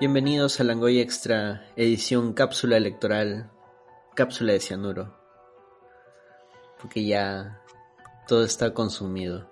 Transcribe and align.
Bienvenidos 0.00 0.60
a 0.60 0.64
Langoy 0.64 1.00
Extra, 1.00 1.66
edición 1.74 2.32
cápsula 2.32 2.76
electoral, 2.76 3.50
cápsula 4.14 4.52
de 4.52 4.60
cianuro. 4.60 5.18
Porque 6.80 7.04
ya 7.04 7.60
todo 8.28 8.44
está 8.44 8.72
consumido. 8.72 9.50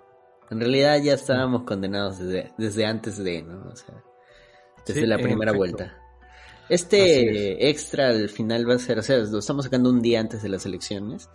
En 0.49 0.61
realidad 0.61 1.01
ya 1.03 1.15
estábamos 1.15 1.63
condenados 1.63 2.19
desde, 2.19 2.85
antes 2.85 3.17
de, 3.17 3.41
¿no? 3.41 3.67
O 3.69 3.75
sea, 3.75 4.01
desde 4.85 5.05
la 5.05 5.17
primera 5.17 5.51
vuelta. 5.51 5.97
Este 6.69 7.69
extra 7.69 8.07
al 8.07 8.29
final 8.29 8.69
va 8.69 8.75
a 8.75 8.79
ser, 8.79 8.99
o 8.99 9.03
sea, 9.03 9.17
lo 9.17 9.39
estamos 9.39 9.65
sacando 9.65 9.89
un 9.89 10.01
día 10.01 10.21
antes 10.21 10.41
de 10.41 10.47
las 10.47 10.65
elecciones. 10.65 11.29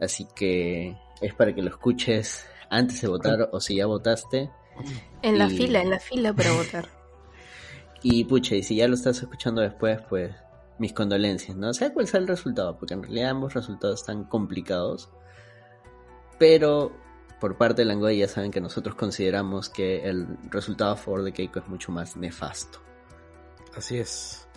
Así 0.00 0.26
que 0.34 0.96
es 1.20 1.34
para 1.34 1.54
que 1.54 1.60
lo 1.60 1.68
escuches 1.68 2.46
antes 2.70 3.02
de 3.02 3.08
votar 3.08 3.50
o 3.52 3.60
si 3.60 3.76
ya 3.76 3.84
votaste. 3.84 4.48
En 5.20 5.36
la 5.36 5.50
fila, 5.50 5.82
en 5.82 5.90
la 5.90 6.00
fila 6.00 6.32
para 6.32 6.52
votar. 6.52 7.01
Y 8.02 8.24
pucha, 8.24 8.56
y 8.56 8.62
si 8.62 8.76
ya 8.76 8.88
lo 8.88 8.94
estás 8.94 9.22
escuchando 9.22 9.60
después, 9.62 10.00
pues 10.08 10.34
mis 10.78 10.92
condolencias, 10.92 11.56
¿no? 11.56 11.72
Sea 11.72 11.92
cuál 11.92 12.08
sea 12.08 12.20
el 12.20 12.26
resultado, 12.26 12.76
porque 12.76 12.94
en 12.94 13.02
realidad 13.02 13.30
ambos 13.30 13.54
resultados 13.54 14.00
están 14.00 14.24
complicados. 14.24 15.10
Pero 16.38 16.92
por 17.40 17.56
parte 17.56 17.82
de 17.82 17.86
Langoy 17.86 18.18
ya 18.18 18.28
saben 18.28 18.50
que 18.50 18.60
nosotros 18.60 18.94
consideramos 18.96 19.68
que 19.68 20.08
el 20.08 20.26
resultado 20.50 20.92
a 20.92 20.96
favor 20.96 21.22
de 21.22 21.32
Keiko 21.32 21.60
es 21.60 21.68
mucho 21.68 21.92
más 21.92 22.16
nefasto. 22.16 22.80
Así 23.76 23.98
es. 23.98 24.48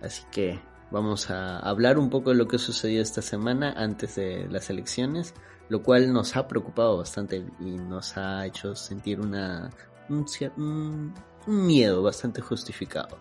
Así 0.00 0.24
que 0.30 0.60
vamos 0.90 1.30
a 1.30 1.58
hablar 1.58 1.98
un 1.98 2.10
poco 2.10 2.30
de 2.30 2.36
lo 2.36 2.48
que 2.48 2.58
sucedió 2.58 3.02
esta 3.02 3.22
semana 3.22 3.72
antes 3.76 4.16
de 4.16 4.46
las 4.48 4.70
elecciones, 4.70 5.34
lo 5.68 5.82
cual 5.82 6.12
nos 6.12 6.36
ha 6.36 6.46
preocupado 6.48 6.98
bastante 6.98 7.44
y 7.60 7.76
nos 7.76 8.16
ha 8.16 8.46
hecho 8.46 8.74
sentir 8.74 9.20
una, 9.20 9.70
un, 10.08 10.26
un 10.56 11.14
miedo 11.46 12.02
bastante 12.02 12.40
justificado. 12.40 13.18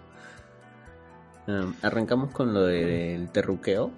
Em, 1.47 1.73
arrancamos 1.81 2.31
con 2.31 2.53
lo 2.53 2.65
del 2.65 3.29
terruqueo. 3.31 3.91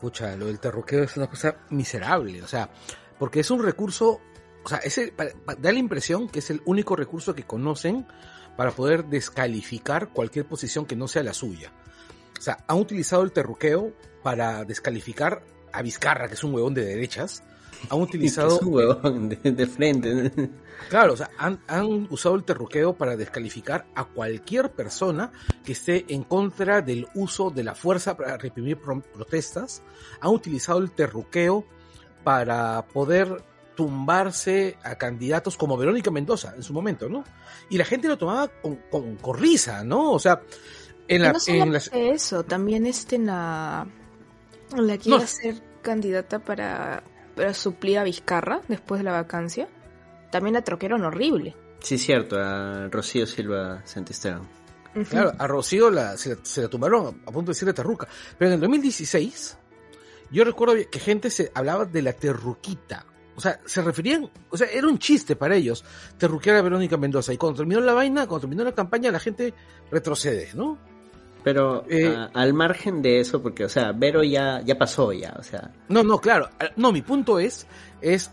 Pucha, 0.00 0.36
lo 0.36 0.46
del 0.46 0.60
terruqueo 0.60 1.04
es 1.04 1.16
una 1.16 1.28
cosa 1.28 1.56
miserable, 1.70 2.42
o 2.42 2.46
sea, 2.46 2.70
porque 3.18 3.40
es 3.40 3.50
un 3.50 3.62
recurso, 3.62 4.20
o 4.64 4.68
sea, 4.68 4.78
ese, 4.78 5.12
da 5.58 5.72
la 5.72 5.78
impresión 5.78 6.28
que 6.28 6.38
es 6.38 6.50
el 6.50 6.62
único 6.64 6.96
recurso 6.96 7.34
que 7.34 7.44
conocen 7.44 8.06
para 8.56 8.70
poder 8.70 9.04
descalificar 9.06 10.08
cualquier 10.08 10.46
posición 10.46 10.86
que 10.86 10.96
no 10.96 11.06
sea 11.06 11.22
la 11.22 11.34
suya. 11.34 11.72
O 12.38 12.42
sea, 12.42 12.64
han 12.66 12.78
utilizado 12.78 13.22
el 13.22 13.32
terruqueo 13.32 13.92
para 14.22 14.64
descalificar 14.64 15.42
a 15.72 15.82
Vizcarra, 15.82 16.28
que 16.28 16.34
es 16.34 16.44
un 16.44 16.54
huevón 16.54 16.72
de 16.72 16.84
derechas, 16.84 17.42
han 17.88 18.00
utilizado. 18.00 18.58
un 18.60 18.74
huevón 18.74 19.28
de, 19.28 19.66
frente. 19.66 20.50
Claro, 20.88 21.14
o 21.14 21.16
sea, 21.16 21.30
han, 21.38 22.06
usado 22.10 22.34
el 22.34 22.44
terruqueo 22.44 22.94
para 22.94 23.16
descalificar 23.16 23.86
a 23.94 24.04
cualquier 24.04 24.72
persona 24.72 25.32
que 25.64 25.72
esté 25.72 26.04
en 26.08 26.24
contra 26.24 26.82
del 26.82 27.06
uso 27.14 27.50
de 27.50 27.64
la 27.64 27.74
fuerza 27.74 28.16
para 28.16 28.36
reprimir 28.36 28.78
protestas. 28.78 29.82
Han 30.20 30.30
utilizado 30.30 30.78
el 30.78 30.90
terruqueo 30.90 31.64
para 32.24 32.86
poder 32.86 33.42
tumbarse 33.74 34.76
a 34.82 34.96
candidatos 34.96 35.56
como 35.56 35.76
Verónica 35.76 36.10
Mendoza 36.10 36.52
en 36.54 36.62
su 36.62 36.74
momento, 36.74 37.08
¿no? 37.08 37.24
Y 37.70 37.78
la 37.78 37.84
gente 37.84 38.08
lo 38.08 38.18
tomaba 38.18 38.48
con, 38.48 38.76
con, 38.90 39.16
risa, 39.38 39.84
¿no? 39.84 40.12
O 40.12 40.18
sea, 40.18 40.42
en 41.08 41.22
la. 41.22 41.32
No 41.32 41.38
eso, 41.92 42.44
también 42.44 42.84
este 42.86 43.16
en 43.16 43.26
la. 43.26 43.86
la 44.76 44.98
que 44.98 45.08
iba 45.08 45.18
a 45.18 45.26
ser 45.26 45.62
candidata 45.80 46.40
para 46.40 47.02
pero 47.34 47.54
suplía 47.54 48.00
a 48.00 48.04
Vizcarra 48.04 48.60
después 48.68 49.00
de 49.00 49.04
la 49.04 49.12
vacancia, 49.12 49.68
también 50.30 50.54
la 50.54 50.62
troqueron 50.62 51.04
horrible. 51.04 51.56
Sí, 51.80 51.98
cierto, 51.98 52.38
a 52.38 52.88
Rocío 52.88 53.26
Silva 53.26 53.82
Santisteban. 53.84 54.46
Claro, 55.08 55.32
a 55.38 55.46
Rocío 55.46 55.90
la, 55.90 56.16
se, 56.16 56.36
la 56.60 56.68
tumbaron 56.68 57.22
a 57.24 57.30
punto 57.30 57.50
de 57.50 57.54
decirle 57.54 57.72
terruca. 57.72 58.08
Pero 58.36 58.50
en 58.50 58.54
el 58.54 58.60
2016, 58.60 59.56
yo 60.30 60.44
recuerdo 60.44 60.74
que 60.90 60.98
gente 60.98 61.30
se 61.30 61.50
hablaba 61.54 61.84
de 61.84 62.02
la 62.02 62.12
terruquita. 62.12 63.06
O 63.36 63.40
sea, 63.40 63.60
se 63.64 63.80
referían, 63.80 64.28
o 64.50 64.56
sea, 64.56 64.68
era 64.68 64.86
un 64.86 64.98
chiste 64.98 65.36
para 65.36 65.54
ellos, 65.54 65.84
terruquear 66.18 66.56
a 66.56 66.62
Verónica 66.62 66.96
Mendoza. 66.96 67.32
Y 67.32 67.38
cuando 67.38 67.58
terminó 67.58 67.80
la 67.80 67.94
vaina, 67.94 68.26
cuando 68.26 68.40
terminó 68.40 68.64
la 68.64 68.74
campaña, 68.74 69.10
la 69.10 69.20
gente 69.20 69.54
retrocede, 69.90 70.50
¿no? 70.54 70.78
Pero 71.42 71.84
eh, 71.88 72.14
al 72.34 72.54
margen 72.54 73.02
de 73.02 73.20
eso, 73.20 73.42
porque, 73.42 73.64
o 73.64 73.68
sea, 73.68 73.92
Vero 73.92 74.22
ya, 74.22 74.60
ya 74.62 74.76
pasó 74.76 75.12
ya, 75.12 75.34
o 75.38 75.42
sea. 75.42 75.72
No, 75.88 76.02
no, 76.02 76.18
claro. 76.18 76.48
No, 76.76 76.92
mi 76.92 77.02
punto 77.02 77.38
es, 77.38 77.66
es 78.00 78.30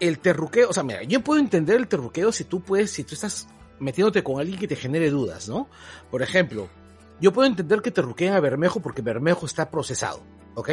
el 0.00 0.18
terruqueo. 0.18 0.70
O 0.70 0.72
sea, 0.72 0.82
mira, 0.82 1.02
yo 1.02 1.22
puedo 1.22 1.40
entender 1.40 1.76
el 1.76 1.88
terruqueo 1.88 2.32
si 2.32 2.44
tú 2.44 2.60
puedes, 2.60 2.90
si 2.90 3.04
tú 3.04 3.14
estás 3.14 3.48
metiéndote 3.78 4.22
con 4.22 4.40
alguien 4.40 4.58
que 4.58 4.68
te 4.68 4.76
genere 4.76 5.10
dudas, 5.10 5.48
¿no? 5.48 5.68
Por 6.10 6.22
ejemplo, 6.22 6.68
yo 7.20 7.32
puedo 7.32 7.48
entender 7.48 7.80
que 7.82 7.90
terruqueen 7.90 8.34
a 8.34 8.40
Bermejo 8.40 8.80
porque 8.80 9.02
Bermejo 9.02 9.46
está 9.46 9.70
procesado, 9.70 10.22
¿ok? 10.54 10.70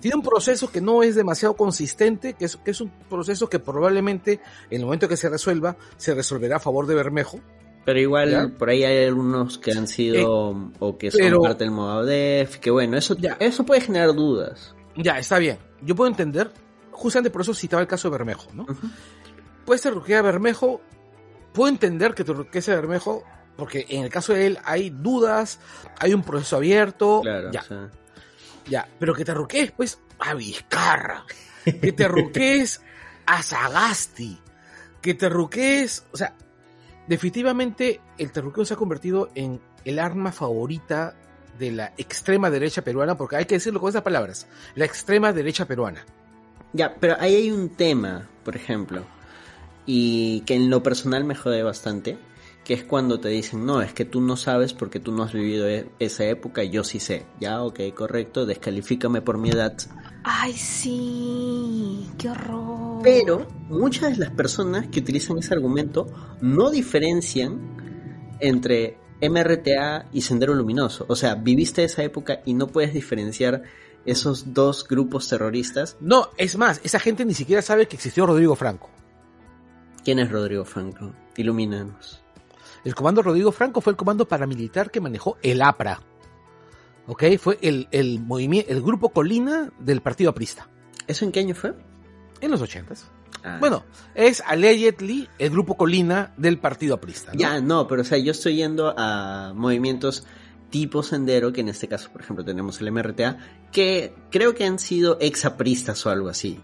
Tiene 0.00 0.16
un 0.16 0.22
proceso 0.22 0.70
que 0.70 0.80
no 0.80 1.02
es 1.02 1.14
demasiado 1.14 1.54
consistente, 1.54 2.34
que 2.34 2.46
es, 2.46 2.56
que 2.56 2.70
es 2.70 2.80
un 2.80 2.90
proceso 3.08 3.48
que 3.48 3.58
probablemente 3.58 4.40
en 4.70 4.80
el 4.80 4.84
momento 4.84 5.08
que 5.08 5.16
se 5.16 5.28
resuelva, 5.28 5.76
se 5.96 6.14
resolverá 6.14 6.56
a 6.56 6.60
favor 6.60 6.86
de 6.86 6.94
Bermejo, 6.94 7.40
pero 7.84 7.98
igual 7.98 8.52
por 8.52 8.70
ahí 8.70 8.84
hay 8.84 9.06
algunos 9.06 9.58
que 9.58 9.72
han 9.72 9.88
sido 9.88 10.52
eh, 10.52 10.72
o 10.78 10.98
que 10.98 11.10
son 11.10 11.42
parte 11.42 11.64
del 11.64 11.72
Movadef, 11.72 12.58
que 12.58 12.70
bueno, 12.70 12.96
eso, 12.96 13.16
eso 13.40 13.64
puede 13.64 13.80
generar 13.80 14.14
dudas. 14.14 14.74
Ya, 14.96 15.18
está 15.18 15.38
bien. 15.38 15.58
Yo 15.80 15.96
puedo 15.96 16.08
entender, 16.08 16.50
justamente 16.90 17.30
por 17.30 17.42
eso 17.42 17.54
citaba 17.54 17.82
el 17.82 17.88
caso 17.88 18.08
de 18.08 18.12
Bermejo, 18.12 18.50
¿no? 18.54 18.66
Puede 19.64 19.78
ser 19.78 19.94
que 20.04 20.14
a 20.14 20.22
Bermejo, 20.22 20.80
puedo 21.52 21.68
entender 21.68 22.14
que 22.14 22.58
ese 22.58 22.74
Bermejo, 22.74 23.24
porque 23.56 23.86
en 23.88 24.04
el 24.04 24.10
caso 24.10 24.32
de 24.32 24.46
él 24.46 24.58
hay 24.64 24.90
dudas, 24.90 25.58
hay 25.98 26.14
un 26.14 26.22
proceso 26.22 26.56
abierto, 26.56 27.20
claro, 27.22 27.50
ya. 27.50 27.64
Ya, 28.68 28.88
pero 28.98 29.12
que 29.14 29.24
te 29.24 29.32
arruques 29.32 29.72
pues 29.72 29.98
a 30.20 30.34
Vizcarra, 30.34 31.24
que 31.64 31.92
te 31.92 32.04
arruques 32.04 32.80
a 33.26 33.42
Sagasti, 33.42 34.38
que 35.00 35.14
te 35.14 35.26
arruques, 35.26 36.04
o 36.12 36.16
sea, 36.16 36.36
definitivamente 37.06 38.00
el 38.18 38.32
terruqueo 38.32 38.64
se 38.64 38.74
ha 38.74 38.76
convertido 38.76 39.30
en 39.34 39.60
el 39.84 39.98
arma 39.98 40.32
favorita 40.32 41.14
de 41.58 41.72
la 41.72 41.92
extrema 41.96 42.50
derecha 42.50 42.82
peruana, 42.82 43.16
porque 43.16 43.36
hay 43.36 43.44
que 43.44 43.56
decirlo 43.56 43.80
con 43.80 43.90
esas 43.90 44.02
palabras, 44.02 44.46
la 44.74 44.84
extrema 44.84 45.32
derecha 45.32 45.66
peruana. 45.66 46.04
Ya, 46.72 46.94
pero 46.98 47.16
ahí 47.18 47.34
hay 47.34 47.50
un 47.50 47.70
tema, 47.70 48.28
por 48.44 48.56
ejemplo, 48.56 49.04
y 49.84 50.40
que 50.40 50.54
en 50.54 50.70
lo 50.70 50.82
personal 50.82 51.24
me 51.24 51.34
jode 51.34 51.62
bastante, 51.62 52.18
que 52.64 52.74
es 52.74 52.84
cuando 52.84 53.20
te 53.20 53.28
dicen, 53.28 53.66
no, 53.66 53.82
es 53.82 53.92
que 53.92 54.04
tú 54.04 54.20
no 54.20 54.36
sabes 54.36 54.72
porque 54.72 55.00
tú 55.00 55.12
no 55.12 55.24
has 55.24 55.32
vivido 55.32 55.68
e-, 55.68 55.90
esa 55.98 56.24
época, 56.24 56.62
yo 56.62 56.84
sí 56.84 57.00
sé. 57.00 57.26
Ya, 57.40 57.62
ok, 57.62 57.80
correcto, 57.94 58.46
descalifícame 58.46 59.20
por 59.20 59.36
mi 59.36 59.50
edad. 59.50 59.76
Ay, 60.22 60.52
sí, 60.52 62.08
qué 62.18 62.30
horror. 62.30 62.91
Pero 63.02 63.48
muchas 63.68 64.12
de 64.12 64.24
las 64.24 64.30
personas 64.30 64.86
que 64.86 65.00
utilizan 65.00 65.38
ese 65.38 65.54
argumento 65.54 66.06
no 66.40 66.70
diferencian 66.70 68.36
entre 68.40 68.98
MRTA 69.20 70.08
y 70.12 70.22
Sendero 70.22 70.54
Luminoso. 70.54 71.04
O 71.08 71.16
sea, 71.16 71.34
viviste 71.34 71.84
esa 71.84 72.02
época 72.02 72.42
y 72.44 72.54
no 72.54 72.68
puedes 72.68 72.92
diferenciar 72.92 73.62
esos 74.04 74.52
dos 74.52 74.86
grupos 74.86 75.28
terroristas. 75.28 75.96
No, 76.00 76.28
es 76.36 76.56
más, 76.56 76.80
esa 76.84 76.98
gente 76.98 77.24
ni 77.24 77.34
siquiera 77.34 77.62
sabe 77.62 77.86
que 77.86 77.96
existió 77.96 78.26
Rodrigo 78.26 78.56
Franco. 78.56 78.90
¿Quién 80.04 80.18
es 80.18 80.30
Rodrigo 80.30 80.64
Franco? 80.64 81.12
Ilumínanos. 81.36 82.20
El 82.84 82.94
comando 82.94 83.22
Rodrigo 83.22 83.52
Franco 83.52 83.80
fue 83.80 83.92
el 83.92 83.96
comando 83.96 84.26
paramilitar 84.26 84.90
que 84.90 85.00
manejó 85.00 85.38
el 85.42 85.62
APRA. 85.62 86.00
¿Ok? 87.06 87.24
Fue 87.38 87.58
el, 87.62 87.88
el, 87.92 88.24
el 88.68 88.82
grupo 88.82 89.10
Colina 89.10 89.72
del 89.78 90.02
Partido 90.02 90.30
Aprista. 90.30 90.68
¿Eso 91.06 91.24
en 91.24 91.32
qué 91.32 91.40
año 91.40 91.54
fue? 91.54 91.74
En 92.42 92.50
los 92.50 92.60
ochentas. 92.60 93.08
Ah. 93.44 93.56
Bueno, 93.58 93.84
es 94.14 94.42
allegedly 94.42 95.28
el 95.38 95.50
grupo 95.50 95.76
Colina 95.76 96.34
del 96.36 96.58
Partido 96.58 96.94
Aprista. 96.96 97.32
Ya, 97.34 97.60
no, 97.60 97.88
pero 97.88 98.02
o 98.02 98.04
sea, 98.04 98.18
yo 98.18 98.32
estoy 98.32 98.56
yendo 98.56 98.94
a 98.96 99.52
movimientos 99.54 100.26
tipo 100.68 101.02
sendero, 101.02 101.52
que 101.52 101.60
en 101.60 101.68
este 101.68 101.86
caso, 101.86 102.10
por 102.10 102.22
ejemplo, 102.22 102.44
tenemos 102.44 102.80
el 102.80 102.90
MRTA, 102.90 103.38
que 103.70 104.14
creo 104.30 104.54
que 104.54 104.64
han 104.64 104.78
sido 104.78 105.18
exapristas 105.20 106.04
o 106.04 106.10
algo 106.10 106.28
así. 106.28 106.60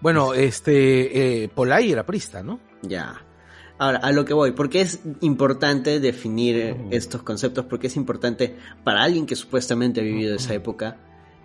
Bueno, 0.00 0.34
este, 0.34 1.44
eh, 1.44 1.48
Polay 1.48 1.90
era 1.92 2.02
aprista, 2.02 2.42
¿no? 2.42 2.60
Ya. 2.82 3.24
Ahora, 3.78 3.98
a 3.98 4.12
lo 4.12 4.24
que 4.24 4.34
voy, 4.34 4.52
porque 4.52 4.80
es 4.80 5.00
importante 5.20 5.98
definir 5.98 6.76
estos 6.90 7.22
conceptos, 7.22 7.64
porque 7.66 7.86
es 7.86 7.96
importante 7.96 8.56
para 8.84 9.02
alguien 9.02 9.24
que 9.24 9.36
supuestamente 9.36 10.00
ha 10.00 10.04
vivido 10.04 10.34
esa 10.34 10.54
época 10.54 10.96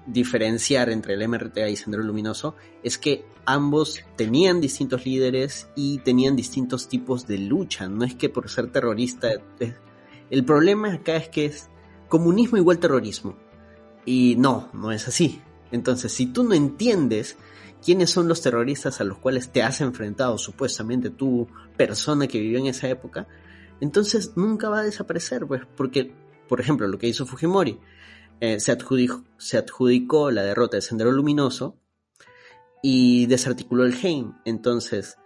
diferenciar 0.05 0.89
entre 0.89 1.13
el 1.13 1.27
MRTA 1.27 1.69
y 1.69 1.75
Sendero 1.75 2.03
Luminoso, 2.03 2.55
es 2.83 2.97
que 2.97 3.25
ambos 3.45 4.01
tenían 4.15 4.61
distintos 4.61 5.05
líderes 5.05 5.69
y 5.75 5.99
tenían 5.99 6.35
distintos 6.35 6.87
tipos 6.87 7.27
de 7.27 7.37
lucha. 7.37 7.87
No 7.87 8.03
es 8.03 8.15
que 8.15 8.29
por 8.29 8.49
ser 8.49 8.71
terrorista. 8.71 9.29
El 10.29 10.45
problema 10.45 10.93
acá 10.93 11.15
es 11.15 11.29
que 11.29 11.45
es 11.45 11.69
comunismo 12.09 12.57
igual 12.57 12.79
terrorismo. 12.79 13.35
Y 14.05 14.35
no, 14.37 14.69
no 14.73 14.91
es 14.91 15.07
así. 15.07 15.41
Entonces, 15.71 16.11
si 16.11 16.27
tú 16.27 16.43
no 16.43 16.53
entiendes 16.53 17.37
quiénes 17.83 18.09
son 18.09 18.27
los 18.27 18.41
terroristas 18.41 19.01
a 19.01 19.03
los 19.03 19.17
cuales 19.17 19.51
te 19.51 19.63
has 19.63 19.81
enfrentado, 19.81 20.37
supuestamente 20.37 21.09
tú, 21.09 21.47
persona 21.75 22.27
que 22.27 22.39
vivió 22.39 22.59
en 22.59 22.67
esa 22.67 22.87
época, 22.89 23.27
entonces 23.81 24.33
nunca 24.35 24.69
va 24.69 24.79
a 24.79 24.83
desaparecer, 24.83 25.45
pues, 25.45 25.61
porque, 25.75 26.13
por 26.47 26.61
ejemplo, 26.61 26.87
lo 26.87 26.97
que 26.97 27.07
hizo 27.07 27.25
Fujimori, 27.25 27.79
eh, 28.45 28.59
se, 28.59 28.73
adjudicó, 28.73 29.23
se 29.37 29.57
adjudicó 29.57 30.29
la 30.29 30.43
derrota 30.43 30.75
del 30.75 30.81
Sendero 30.81 31.13
Luminoso 31.13 31.77
y 32.81 33.25
desarticuló 33.27 33.85
el 33.85 33.95
Heim. 33.95 34.33
Entonces, 34.43 35.17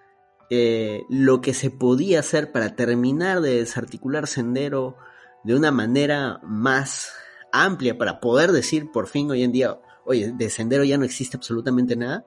eh, 0.51 1.01
lo 1.09 1.41
que 1.41 1.55
se 1.55 1.71
podía 1.71 2.19
hacer 2.19 2.51
para 2.51 2.75
terminar 2.75 3.41
de 3.41 3.55
desarticular 3.55 4.27
Sendero 4.27 4.97
de 5.43 5.55
una 5.55 5.71
manera 5.71 6.39
más 6.43 7.11
amplia, 7.51 7.97
para 7.97 8.19
poder 8.19 8.51
decir 8.51 8.91
por 8.91 9.07
fin 9.07 9.31
hoy 9.31 9.41
en 9.41 9.51
día, 9.51 9.79
oye, 10.05 10.31
de 10.31 10.51
Sendero 10.51 10.83
ya 10.83 10.99
no 10.99 11.05
existe 11.05 11.37
absolutamente 11.37 11.95
nada, 11.95 12.23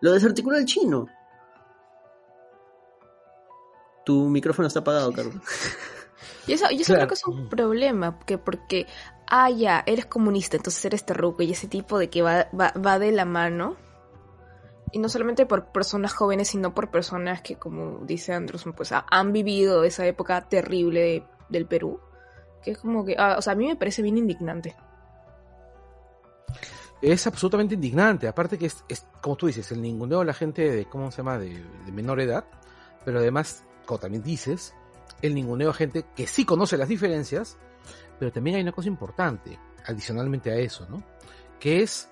lo 0.00 0.12
desarticuló 0.12 0.58
el 0.58 0.64
chino. 0.64 1.08
Tu 4.04 4.28
micrófono 4.28 4.68
está 4.68 4.78
apagado, 4.78 5.12
Carlos. 5.12 5.42
Y 6.46 6.52
eso, 6.52 6.66
yo 6.70 6.84
creo 6.84 7.06
que 7.08 7.14
es 7.14 7.26
un 7.26 7.48
problema, 7.48 8.18
que 8.26 8.38
porque, 8.38 8.86
ah, 9.26 9.50
ya, 9.50 9.82
eres 9.86 10.06
comunista, 10.06 10.56
entonces 10.56 10.84
eres 10.84 11.04
terruco 11.04 11.42
y 11.42 11.52
ese 11.52 11.68
tipo 11.68 11.98
de 11.98 12.10
que 12.10 12.22
va, 12.22 12.48
va, 12.58 12.72
va 12.72 12.98
de 12.98 13.12
la 13.12 13.24
mano 13.24 13.76
y 14.92 14.98
no 14.98 15.08
solamente 15.08 15.46
por 15.46 15.66
personas 15.66 16.12
jóvenes, 16.12 16.48
sino 16.48 16.74
por 16.74 16.90
personas 16.90 17.42
que, 17.42 17.56
como 17.56 18.04
dice 18.04 18.32
Anderson, 18.32 18.72
pues 18.72 18.92
han 18.92 19.32
vivido 19.32 19.84
esa 19.84 20.06
época 20.06 20.48
terrible 20.48 21.24
del 21.48 21.66
Perú, 21.66 22.00
que 22.62 22.72
es 22.72 22.78
como 22.78 23.04
que, 23.04 23.14
ah, 23.18 23.36
o 23.38 23.42
sea, 23.42 23.52
a 23.52 23.56
mí 23.56 23.66
me 23.66 23.76
parece 23.76 24.02
bien 24.02 24.18
indignante. 24.18 24.76
Es 27.00 27.26
absolutamente 27.26 27.74
indignante, 27.74 28.28
aparte 28.28 28.58
que 28.58 28.66
es, 28.66 28.84
como 29.20 29.36
tú 29.36 29.46
dices, 29.46 29.70
el 29.72 29.80
ninguneo 29.80 30.20
a 30.20 30.24
la 30.24 30.34
gente 30.34 30.70
de, 30.70 30.84
¿cómo 30.86 31.10
se 31.10 31.18
llama?, 31.18 31.38
de, 31.38 31.62
menor 31.92 32.20
edad, 32.20 32.44
pero 33.04 33.20
además, 33.20 33.64
como 33.86 34.00
también 34.00 34.22
dices, 34.22 34.74
el 35.22 35.34
ninguneo 35.34 35.70
a 35.70 35.74
gente 35.74 36.04
que 36.14 36.26
sí 36.26 36.44
conoce 36.44 36.76
las 36.76 36.88
diferencias, 36.88 37.58
pero 38.18 38.32
también 38.32 38.56
hay 38.56 38.62
una 38.62 38.72
cosa 38.72 38.88
importante, 38.88 39.58
adicionalmente 39.86 40.50
a 40.50 40.56
eso, 40.56 40.86
¿no? 40.88 41.02
Que 41.58 41.82
es 41.82 42.10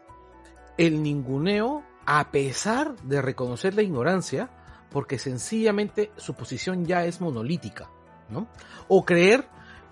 el 0.76 1.02
ninguneo 1.02 1.84
a 2.06 2.30
pesar 2.30 2.96
de 3.02 3.20
reconocer 3.20 3.74
la 3.74 3.82
ignorancia, 3.82 4.48
porque 4.90 5.18
sencillamente 5.18 6.10
su 6.16 6.34
posición 6.34 6.86
ya 6.86 7.04
es 7.04 7.20
monolítica, 7.20 7.90
¿no? 8.30 8.48
O 8.88 9.04
creer 9.04 9.46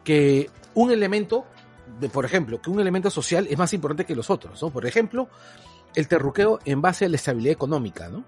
que 0.05 0.51
un 0.75 0.91
elemento, 0.91 1.45
de, 2.01 2.09
por 2.09 2.25
ejemplo, 2.25 2.63
que 2.63 2.71
un 2.71 2.81
elemento 2.81 3.11
social 3.11 3.47
es 3.51 3.59
más 3.59 3.73
importante 3.75 4.07
que 4.07 4.17
los 4.17 4.31
otros, 4.31 4.63
¿no? 4.63 4.71
Por 4.71 4.87
ejemplo, 4.87 5.29
el 5.95 6.09
terruqueo 6.09 6.61
en 6.65 6.81
base 6.81 7.05
a 7.05 7.09
la 7.09 7.17
estabilidad 7.17 7.53
económica, 7.53 8.09
¿no? 8.09 8.25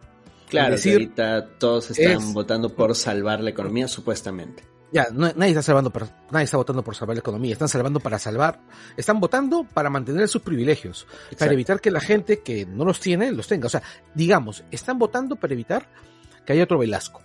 Claro, 0.49 0.77
ahorita 0.77 1.47
todos 1.59 1.91
están 1.91 2.33
votando 2.33 2.75
por 2.75 2.95
salvar 2.95 3.41
la 3.41 3.51
economía, 3.51 3.89
supuestamente. 3.89 4.65
Ya, 4.91 5.09
nadie 5.13 5.51
está 5.51 5.63
salvando, 5.63 5.93
nadie 6.31 6.45
está 6.45 6.57
votando 6.57 6.83
por 6.83 6.97
salvar 6.97 7.15
la 7.17 7.21
economía, 7.21 7.53
están 7.53 7.69
salvando 7.69 8.01
para 8.01 8.19
salvar, 8.19 8.61
están 8.97 9.21
votando 9.21 9.65
para 9.65 9.91
mantener 9.91 10.27
sus 10.29 10.41
privilegios, 10.41 11.07
para 11.39 11.53
evitar 11.53 11.79
que 11.81 11.91
la 11.91 12.01
gente 12.01 12.41
que 12.41 12.65
no 12.65 12.87
los 12.87 12.99
tiene 12.99 13.31
los 13.33 13.47
tenga. 13.47 13.67
O 13.67 13.71
sea, 13.71 13.83
digamos, 14.15 14.65
están 14.71 14.99
votando 14.99 15.37
para 15.37 15.53
evitar 15.53 15.91
que 16.47 16.55
haya 16.55 16.65
otro 16.65 16.79
Velasco. 16.79 17.21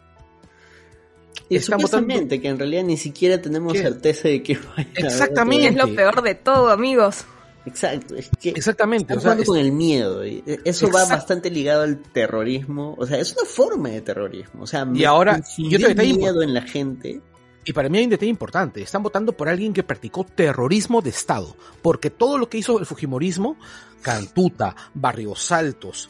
Y 1.47 1.55
están 1.55 1.79
votando 1.79 2.27
que 2.27 2.47
en 2.47 2.57
realidad 2.57 2.83
ni 2.83 2.97
siquiera 2.97 3.41
tenemos 3.41 3.77
certeza 3.77 4.27
de 4.27 4.43
que 4.43 4.57
vaya 4.57 4.89
Exactamente. 4.95 5.67
Es 5.67 5.75
lo 5.75 5.95
peor 5.95 6.21
de 6.21 6.35
todo, 6.35 6.69
amigos. 6.69 7.25
Exacto, 7.65 8.15
es 8.15 8.29
que 8.39 8.49
Exactamente, 8.49 9.13
están 9.13 9.43
con 9.43 9.57
el 9.57 9.71
miedo. 9.71 10.21
Eso 10.23 10.89
va 10.91 11.05
bastante 11.05 11.49
ligado 11.49 11.83
al 11.83 12.01
terrorismo. 12.01 12.95
O 12.97 13.05
sea, 13.05 13.19
es 13.19 13.33
una 13.33 13.45
forma 13.45 13.89
de 13.89 14.01
terrorismo. 14.01 14.63
O 14.63 14.67
sea, 14.67 14.87
y 14.93 15.05
ahora 15.05 15.41
yo 15.57 15.79
te 15.79 15.95
miedo 15.95 16.41
en 16.41 16.53
la 16.53 16.61
gente 16.61 17.21
y 17.65 17.73
para 17.73 17.89
mí 17.89 17.97
hay 17.97 18.03
un 18.05 18.09
detalle 18.09 18.29
importante. 18.29 18.81
Están 18.81 19.03
votando 19.03 19.33
por 19.33 19.47
alguien 19.47 19.73
que 19.73 19.83
practicó 19.83 20.25
terrorismo 20.25 21.01
de 21.01 21.09
Estado. 21.09 21.55
Porque 21.81 22.09
todo 22.09 22.37
lo 22.37 22.49
que 22.49 22.57
hizo 22.57 22.79
el 22.79 22.85
Fujimorismo, 22.85 23.57
Cantuta, 24.01 24.75
Barrios 24.93 25.51
Altos, 25.51 26.09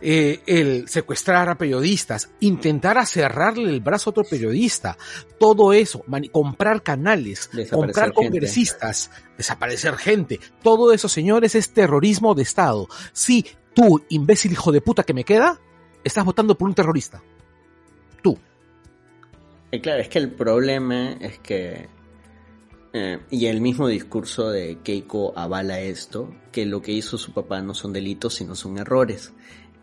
eh, 0.00 0.42
el 0.46 0.88
secuestrar 0.88 1.48
a 1.50 1.58
periodistas, 1.58 2.30
intentar 2.40 3.04
cerrarle 3.06 3.70
el 3.70 3.80
brazo 3.80 4.08
a 4.08 4.12
otro 4.12 4.24
periodista, 4.24 4.96
todo 5.38 5.74
eso, 5.74 6.02
comprar 6.32 6.82
canales, 6.82 7.50
comprar 7.70 8.14
congresistas, 8.14 9.10
desaparecer 9.36 9.96
gente, 9.96 10.40
todo 10.62 10.92
eso, 10.92 11.08
señores, 11.08 11.54
es 11.54 11.74
terrorismo 11.74 12.34
de 12.34 12.42
Estado. 12.42 12.88
Si 13.12 13.44
tú, 13.74 14.02
imbécil 14.08 14.52
hijo 14.52 14.72
de 14.72 14.80
puta 14.80 15.02
que 15.02 15.12
me 15.12 15.24
queda, 15.24 15.60
estás 16.02 16.24
votando 16.24 16.56
por 16.56 16.66
un 16.66 16.74
terrorista. 16.74 17.22
Eh, 19.74 19.80
claro, 19.80 20.02
es 20.02 20.08
que 20.08 20.20
el 20.20 20.30
problema 20.30 21.14
es 21.14 21.40
que, 21.40 21.88
eh, 22.92 23.18
y 23.28 23.46
el 23.46 23.60
mismo 23.60 23.88
discurso 23.88 24.48
de 24.48 24.78
Keiko 24.84 25.36
avala 25.36 25.80
esto, 25.80 26.32
que 26.52 26.64
lo 26.64 26.80
que 26.80 26.92
hizo 26.92 27.18
su 27.18 27.32
papá 27.32 27.60
no 27.60 27.74
son 27.74 27.92
delitos, 27.92 28.34
sino 28.34 28.54
son 28.54 28.78
errores. 28.78 29.32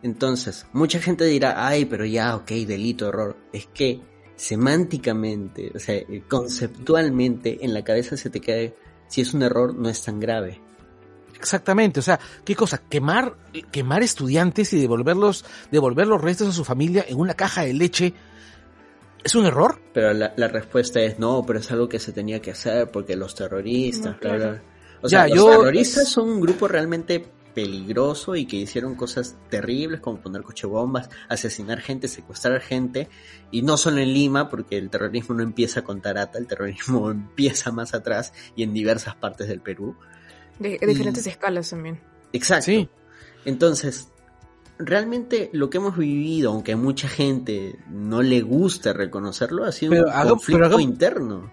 Entonces, 0.01 0.65
mucha 0.71 1.01
gente 1.01 1.25
dirá, 1.25 1.67
ay, 1.67 1.83
pero 1.83 2.05
ya, 2.05 2.37
ok, 2.37 2.51
delito, 2.65 3.09
error. 3.09 3.35
Es 3.51 3.67
que 3.67 3.99
semánticamente, 4.37 5.73
o 5.75 5.79
sea, 5.79 6.01
conceptualmente, 6.29 7.65
en 7.65 7.73
la 7.73 7.83
cabeza 7.83 8.15
se 8.15 8.29
te 8.29 8.39
queda, 8.39 8.73
si 9.09 9.19
es 9.19 9.33
un 9.33 9.43
error, 9.43 9.75
no 9.75 9.89
es 9.89 10.01
tan 10.01 10.21
grave. 10.21 10.61
Exactamente, 11.35 11.99
o 11.99 12.03
sea, 12.03 12.17
¿qué 12.45 12.55
cosa? 12.55 12.77
Quemar, 12.77 13.35
quemar 13.73 14.03
estudiantes 14.03 14.71
y 14.71 14.79
devolverlos, 14.79 15.43
devolver 15.69 16.07
los 16.07 16.21
restos 16.21 16.47
a 16.47 16.53
su 16.53 16.63
familia 16.63 17.03
en 17.09 17.19
una 17.19 17.33
caja 17.33 17.63
de 17.63 17.73
leche 17.73 18.13
¿Es 19.23 19.35
un 19.35 19.45
error? 19.45 19.79
Pero 19.93 20.13
la, 20.13 20.47
respuesta 20.47 21.01
es 21.01 21.19
no, 21.19 21.43
pero 21.45 21.59
es 21.59 21.71
algo 21.71 21.87
que 21.87 21.99
se 21.99 22.11
tenía 22.11 22.41
que 22.41 22.51
hacer 22.51 22.89
porque 22.89 23.15
los 23.15 23.35
terroristas, 23.35 24.15
O 25.01 25.09
sea, 25.09 25.27
los 25.27 25.45
terroristas 25.45 26.07
son 26.09 26.29
un 26.29 26.41
grupo 26.41 26.67
realmente 26.67 27.23
peligroso 27.53 28.35
y 28.35 28.45
que 28.45 28.57
hicieron 28.57 28.95
cosas 28.95 29.35
terribles 29.49 29.99
como 29.99 30.21
poner 30.21 30.43
cochebombas, 30.43 31.09
asesinar 31.29 31.81
gente, 31.81 32.07
secuestrar 32.07 32.61
gente, 32.61 33.09
y 33.51 33.61
no 33.61 33.77
solo 33.77 33.99
en 33.99 34.13
Lima, 34.13 34.49
porque 34.49 34.77
el 34.77 34.89
terrorismo 34.89 35.35
no 35.35 35.43
empieza 35.43 35.83
con 35.83 36.01
Tarata, 36.01 36.37
el 36.37 36.47
terrorismo 36.47 37.11
empieza 37.11 37.71
más 37.71 37.93
atrás 37.93 38.33
y 38.55 38.63
en 38.63 38.73
diversas 38.73 39.15
partes 39.15 39.47
del 39.47 39.61
Perú. 39.61 39.95
De, 40.59 40.77
diferentes 40.79 41.25
escalas 41.27 41.69
también. 41.69 41.99
Exacto. 42.33 42.65
Sí. 42.65 42.89
Entonces, 43.45 44.09
realmente 44.85 45.49
lo 45.53 45.69
que 45.69 45.77
hemos 45.77 45.97
vivido, 45.97 46.51
aunque 46.51 46.73
a 46.73 46.77
mucha 46.77 47.07
gente 47.07 47.79
no 47.89 48.21
le 48.21 48.41
gusta 48.41 48.93
reconocerlo, 48.93 49.65
ha 49.65 49.71
sido 49.71 50.05
un 50.05 50.29
conflicto 50.29 50.79
interno. 50.79 51.51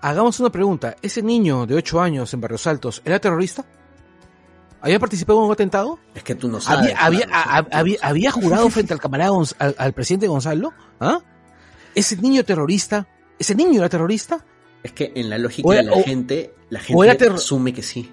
Hagamos 0.00 0.38
una 0.40 0.50
pregunta. 0.50 0.96
¿Ese 1.02 1.22
niño 1.22 1.66
de 1.66 1.74
8 1.74 2.00
años 2.00 2.32
en 2.34 2.40
Barrios 2.40 2.66
Altos 2.66 3.02
era 3.04 3.18
terrorista? 3.18 3.64
¿Había 4.80 5.00
participado 5.00 5.40
en 5.40 5.46
un 5.46 5.52
atentado? 5.52 5.98
Es 6.14 6.22
que 6.22 6.34
tú 6.34 6.48
no 6.48 6.60
sabes. 6.60 6.94
¿Había, 6.96 8.30
jurado 8.30 8.70
frente 8.70 8.92
al 8.92 9.00
camarada 9.00 9.32
al, 9.58 9.92
presidente 9.92 10.28
Gonzalo? 10.28 10.72
¿Ah? 11.00 11.20
¿Ese 11.94 12.16
niño 12.16 12.44
terrorista? 12.44 13.08
¿Ese 13.38 13.54
niño 13.54 13.78
era 13.78 13.88
terrorista? 13.88 14.44
Es 14.82 14.92
que 14.92 15.12
en 15.16 15.30
la 15.30 15.38
lógica 15.38 15.68
de 15.70 15.82
la 15.82 16.02
gente, 16.02 16.54
la 16.70 16.80
gente 16.80 17.28
asume 17.28 17.72
que 17.72 17.82
sí. 17.82 18.12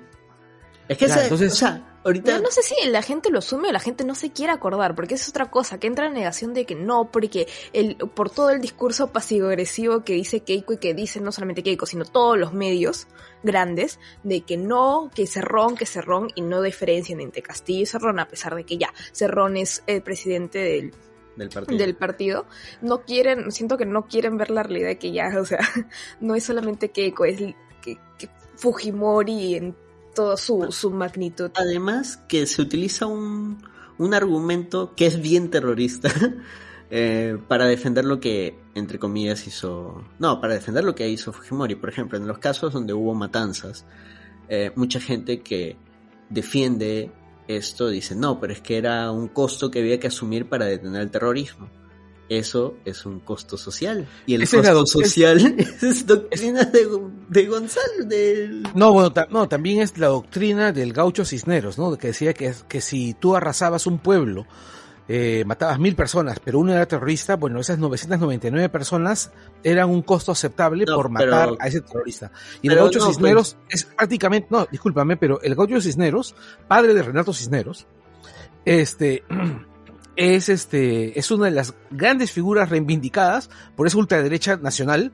Es 0.87 0.97
que 0.97 1.05
entonces, 1.05 1.63
no, 2.03 2.51
sé 2.51 2.61
si 2.63 2.75
la 2.89 3.01
gente 3.01 3.29
lo 3.29 3.39
asume 3.39 3.69
o 3.69 3.71
la 3.71 3.79
gente 3.79 4.03
no 4.03 4.15
se 4.15 4.31
quiere 4.31 4.51
acordar, 4.51 4.93
porque 4.95 5.15
es 5.15 5.29
otra 5.29 5.49
cosa, 5.49 5.79
que 5.79 5.87
entra 5.87 6.07
en 6.07 6.13
negación 6.13 6.53
de 6.53 6.65
que 6.65 6.75
no, 6.75 7.09
porque 7.11 7.47
el, 7.71 7.95
por 7.95 8.29
todo 8.29 8.49
el 8.49 8.59
discurso 8.59 9.11
pasivo-agresivo 9.11 10.03
que 10.03 10.13
dice 10.13 10.41
Keiko 10.41 10.73
y 10.73 10.77
que 10.77 10.93
dice 10.93 11.21
no 11.21 11.31
solamente 11.31 11.63
Keiko, 11.63 11.85
sino 11.85 12.03
todos 12.03 12.37
los 12.37 12.53
medios 12.53 13.07
grandes, 13.41 13.99
de 14.23 14.41
que 14.41 14.57
no, 14.57 15.11
que 15.15 15.27
Cerrón, 15.27 15.75
que 15.75 15.85
Cerrón, 15.85 16.29
y 16.35 16.41
no 16.41 16.61
diferencian 16.61 17.21
entre 17.21 17.41
Castillo 17.41 17.83
y 17.83 17.85
Cerrón, 17.85 18.19
a 18.19 18.27
pesar 18.27 18.55
de 18.55 18.65
que 18.65 18.77
ya 18.77 18.93
Cerrón 19.13 19.55
es 19.55 19.83
el 19.87 20.01
presidente 20.01 20.59
del, 20.59 20.93
del 21.67 21.95
partido. 21.95 22.45
no 22.81 23.03
quieren, 23.03 23.51
siento 23.51 23.77
que 23.77 23.85
no 23.85 24.07
quieren 24.07 24.37
ver 24.37 24.51
la 24.51 24.63
realidad 24.63 24.89
de 24.89 24.97
que 24.97 25.11
ya, 25.13 25.31
o 25.39 25.45
sea, 25.45 25.59
no 26.19 26.35
es 26.35 26.43
solamente 26.43 26.91
Keiko, 26.91 27.23
es 27.23 27.37
que, 27.81 27.97
que 28.17 28.29
Fujimori 28.55 29.55
en 29.55 29.82
toda 30.13 30.37
su, 30.37 30.91
magnitud. 30.91 31.51
Además 31.55 32.17
que 32.27 32.45
se 32.45 32.61
utiliza 32.61 33.05
un, 33.05 33.57
argumento 34.13 34.93
que 34.95 35.05
es 35.05 35.21
bien 35.21 35.49
terrorista 35.49 36.11
eh, 36.91 37.37
para 37.47 37.65
defender 37.65 38.05
lo 38.05 38.19
que, 38.19 38.59
entre 38.75 38.99
comillas, 38.99 39.47
hizo... 39.47 40.03
No, 40.19 40.41
para 40.41 40.53
defender 40.55 40.83
lo 40.83 40.95
que 40.95 41.09
hizo 41.09 41.31
Fujimori. 41.31 41.75
Por 41.75 41.89
ejemplo, 41.89 42.17
en 42.17 42.27
los 42.27 42.37
casos 42.37 42.73
donde 42.73 42.93
hubo 42.93 43.13
matanzas, 43.13 43.85
eh, 44.49 44.71
mucha 44.75 44.99
gente 44.99 45.41
que 45.41 45.77
defiende 46.29 47.11
esto 47.47 47.89
dice, 47.89 48.15
no, 48.15 48.39
pero 48.39 48.53
es 48.53 48.61
que 48.61 48.77
era 48.77 49.11
un 49.11 49.27
costo 49.27 49.69
que 49.69 49.79
había 49.79 49.99
que 49.99 50.07
asumir 50.07 50.47
para 50.47 50.65
detener 50.65 51.01
el 51.01 51.11
terrorismo 51.11 51.69
eso 52.29 52.77
es 52.85 53.05
un 53.05 53.19
costo 53.19 53.57
social. 53.57 54.07
Y 54.25 54.35
el 54.35 54.47
costo 54.49 54.85
social 54.85 55.55
es, 55.81 56.05
doctrina 56.05 56.63
de, 56.65 56.87
Gonzalo. 57.29 58.05
No, 58.75 58.93
bueno, 58.93 59.13
no, 59.29 59.47
también 59.47 59.81
es 59.81 59.97
la 59.97 60.07
doctrina 60.07 60.71
del 60.71 60.93
gaucho 60.93 61.25
Cisneros, 61.25 61.77
¿no? 61.77 61.97
Que 61.97 62.07
decía 62.07 62.33
que, 62.33 62.53
que 62.67 62.81
si 62.81 63.13
tú 63.13 63.35
arrasabas 63.35 63.87
un 63.87 63.99
pueblo 63.99 64.45
eh, 65.07 65.43
matabas 65.45 65.79
mil 65.79 65.95
personas, 65.95 66.39
pero 66.39 66.59
uno 66.59 66.71
era 66.71 66.85
terrorista, 66.85 67.35
bueno, 67.35 67.59
esas 67.59 67.77
999 67.77 68.69
personas 68.69 69.31
eran 69.61 69.89
un 69.89 70.01
costo 70.01 70.31
aceptable 70.31 70.85
por 70.85 71.09
matar 71.09 71.57
a 71.59 71.67
ese 71.67 71.81
terrorista. 71.81 72.31
Y 72.61 72.69
el 72.69 72.75
Gaucho 72.75 73.05
Cisneros 73.05 73.57
pues. 73.67 73.81
es 73.81 73.83
prácticamente, 73.83 74.47
no, 74.49 74.65
discúlpame, 74.71 75.17
pero 75.17 75.41
el 75.41 75.55
Gaucho 75.55 75.81
Cisneros, 75.81 76.35
padre 76.69 76.93
de 76.93 77.03
Renato 77.03 77.33
Cisneros, 77.33 77.85
este, 78.63 79.25
es 80.15 80.47
este, 80.47 81.19
es 81.19 81.31
una 81.31 81.45
de 81.45 81.51
las 81.51 81.73
grandes 81.91 82.31
figuras 82.31 82.69
reivindicadas 82.69 83.49
por 83.75 83.87
esa 83.87 83.97
ultraderecha 83.97 84.55
nacional 84.55 85.11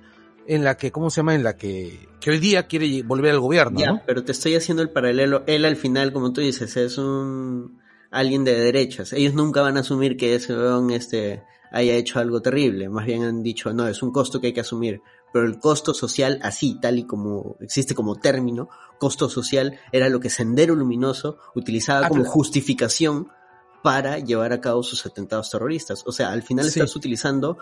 en 0.49 0.63
la 0.63 0.77
que, 0.77 0.91
¿cómo 0.91 1.11
se 1.11 1.17
llama? 1.17 1.35
En 1.35 1.43
la 1.43 1.55
que, 1.55 2.09
que 2.19 2.31
hoy 2.31 2.39
día 2.39 2.65
quiere 2.65 3.03
volver 3.03 3.31
al 3.31 3.39
gobierno. 3.39 3.79
Ya, 3.79 4.03
pero 4.05 4.23
te 4.23 4.31
estoy 4.31 4.55
haciendo 4.55 4.81
el 4.81 4.89
paralelo. 4.89 5.43
Él 5.45 5.63
al 5.63 5.75
final, 5.75 6.11
como 6.11 6.33
tú 6.33 6.41
dices, 6.41 6.75
es 6.75 6.97
un 6.97 7.79
alguien 8.09 8.43
de 8.43 8.59
derechas. 8.59 9.13
Ellos 9.13 9.35
nunca 9.35 9.61
van 9.61 9.77
a 9.77 9.81
asumir 9.81 10.17
que 10.17 10.33
ese 10.33 10.55
este 10.91 11.43
haya 11.71 11.93
hecho 11.93 12.19
algo 12.19 12.41
terrible. 12.41 12.89
Más 12.89 13.05
bien 13.05 13.23
han 13.23 13.43
dicho, 13.43 13.71
no, 13.73 13.87
es 13.87 14.01
un 14.01 14.11
costo 14.11 14.41
que 14.41 14.47
hay 14.47 14.53
que 14.53 14.61
asumir. 14.61 15.01
Pero 15.31 15.45
el 15.45 15.59
costo 15.59 15.93
social, 15.93 16.39
así, 16.41 16.79
tal 16.81 16.97
y 16.97 17.03
como 17.03 17.55
existe 17.59 17.93
como 17.93 18.15
término, 18.15 18.69
costo 18.97 19.29
social 19.29 19.79
era 19.91 20.09
lo 20.09 20.19
que 20.19 20.31
Sendero 20.31 20.73
Luminoso 20.73 21.37
utilizaba 21.53 22.07
ah, 22.07 22.09
como 22.09 22.25
justificación 22.25 23.27
para 23.83 24.17
llevar 24.17 24.51
a 24.51 24.61
cabo 24.61 24.81
sus 24.81 25.05
atentados 25.05 25.51
terroristas. 25.51 26.03
O 26.07 26.11
sea, 26.11 26.31
al 26.31 26.41
final 26.41 26.65
estás 26.65 26.95
utilizando, 26.95 27.59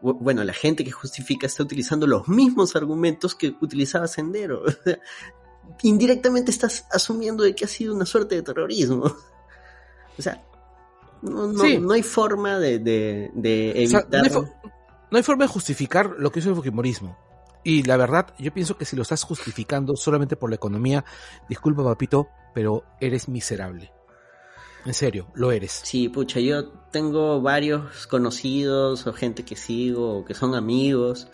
bueno, 0.00 0.44
la 0.44 0.52
gente 0.52 0.84
que 0.84 0.92
justifica 0.92 1.46
está 1.46 1.62
utilizando 1.62 2.06
los 2.06 2.28
mismos 2.28 2.76
argumentos 2.76 3.34
que 3.34 3.54
utilizaba 3.60 4.06
Sendero. 4.06 4.62
Indirectamente 5.82 6.50
estás 6.50 6.86
asumiendo 6.90 7.42
de 7.42 7.54
que 7.54 7.64
ha 7.64 7.68
sido 7.68 7.94
una 7.94 8.06
suerte 8.06 8.36
de 8.36 8.42
terrorismo. 8.42 9.12
O 10.18 10.22
sea, 10.22 10.44
no, 11.22 11.92
hay 11.92 12.02
forma 12.02 12.58
de, 12.58 13.30
evitar. 13.34 14.30
no, 15.10 15.16
hay 15.16 15.22
forma 15.22 15.44
de 15.44 15.48
justificar 15.48 16.14
lo 16.18 16.30
que 16.30 16.40
hizo 16.40 16.50
el 16.50 16.56
Fujimorismo. 16.56 17.16
Y 17.64 17.82
la 17.82 17.96
verdad, 17.96 18.34
yo 18.38 18.52
pienso 18.52 18.78
que 18.78 18.84
si 18.84 18.96
lo 18.96 19.02
estás 19.02 19.24
justificando 19.24 19.96
solamente 19.96 20.36
por 20.36 20.48
la 20.48 20.56
economía, 20.56 21.04
disculpa 21.48 21.84
papito, 21.84 22.28
pero 22.54 22.84
eres 23.00 23.28
miserable. 23.28 23.92
En 24.84 24.94
serio, 24.94 25.26
lo 25.34 25.52
eres. 25.52 25.80
Sí, 25.84 26.08
pucha, 26.08 26.40
yo 26.40 26.68
tengo 26.90 27.40
varios 27.42 28.06
conocidos 28.06 29.06
o 29.06 29.12
gente 29.12 29.44
que 29.44 29.56
sigo 29.56 30.18
o 30.18 30.24
que 30.24 30.34
son 30.34 30.54
amigos 30.54 31.28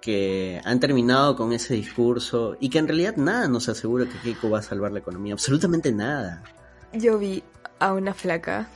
que 0.00 0.60
han 0.64 0.78
terminado 0.78 1.34
con 1.34 1.52
ese 1.52 1.74
discurso 1.74 2.56
y 2.60 2.68
que 2.68 2.78
en 2.78 2.86
realidad 2.86 3.16
nada 3.16 3.48
nos 3.48 3.68
asegura 3.68 4.04
que 4.04 4.18
Keiko 4.18 4.50
va 4.50 4.60
a 4.60 4.62
salvar 4.62 4.92
la 4.92 5.00
economía, 5.00 5.32
absolutamente 5.32 5.90
nada. 5.90 6.44
Yo 6.92 7.18
vi 7.18 7.42
a 7.80 7.92
una 7.92 8.14
flaca 8.14 8.68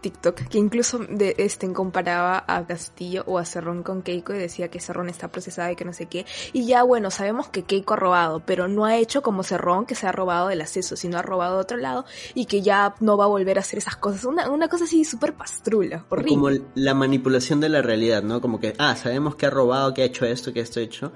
TikTok 0.00 0.48
que 0.48 0.58
incluso 0.58 0.98
de, 0.98 1.36
este, 1.38 1.72
comparaba 1.72 2.44
a 2.46 2.66
Castillo 2.66 3.22
o 3.26 3.38
a 3.38 3.44
Cerrón 3.44 3.82
con 3.82 4.02
Keiko 4.02 4.34
y 4.34 4.38
decía 4.38 4.68
que 4.68 4.80
Cerrón 4.80 5.08
está 5.08 5.28
procesada 5.28 5.70
y 5.70 5.76
que 5.76 5.84
no 5.84 5.92
sé 5.92 6.06
qué. 6.06 6.26
Y 6.52 6.66
ya 6.66 6.82
bueno, 6.82 7.10
sabemos 7.10 7.48
que 7.48 7.62
Keiko 7.62 7.94
ha 7.94 7.96
robado, 7.96 8.42
pero 8.44 8.66
no 8.66 8.84
ha 8.84 8.96
hecho 8.96 9.22
como 9.22 9.42
Cerrón 9.42 9.86
que 9.86 9.94
se 9.94 10.06
ha 10.06 10.12
robado 10.12 10.48
del 10.48 10.60
acceso, 10.60 10.96
sino 10.96 11.18
ha 11.18 11.22
robado 11.22 11.56
de 11.56 11.62
otro 11.62 11.76
lado 11.76 12.04
y 12.34 12.46
que 12.46 12.62
ya 12.62 12.94
no 13.00 13.16
va 13.16 13.24
a 13.24 13.28
volver 13.28 13.58
a 13.58 13.60
hacer 13.60 13.78
esas 13.78 13.96
cosas. 13.96 14.24
Una, 14.24 14.50
una 14.50 14.68
cosa 14.68 14.84
así 14.84 15.04
súper 15.04 15.34
pastrula, 15.34 16.04
horrible. 16.08 16.34
Como 16.34 16.50
la 16.74 16.94
manipulación 16.94 17.60
de 17.60 17.68
la 17.68 17.82
realidad, 17.82 18.22
¿no? 18.22 18.40
Como 18.40 18.58
que, 18.58 18.74
ah, 18.78 18.96
sabemos 18.96 19.36
que 19.36 19.46
ha 19.46 19.50
robado, 19.50 19.94
que 19.94 20.02
ha 20.02 20.06
hecho 20.06 20.26
esto, 20.26 20.52
que 20.52 20.60
esto 20.60 20.80
ha 20.80 20.82
hecho 20.82 21.12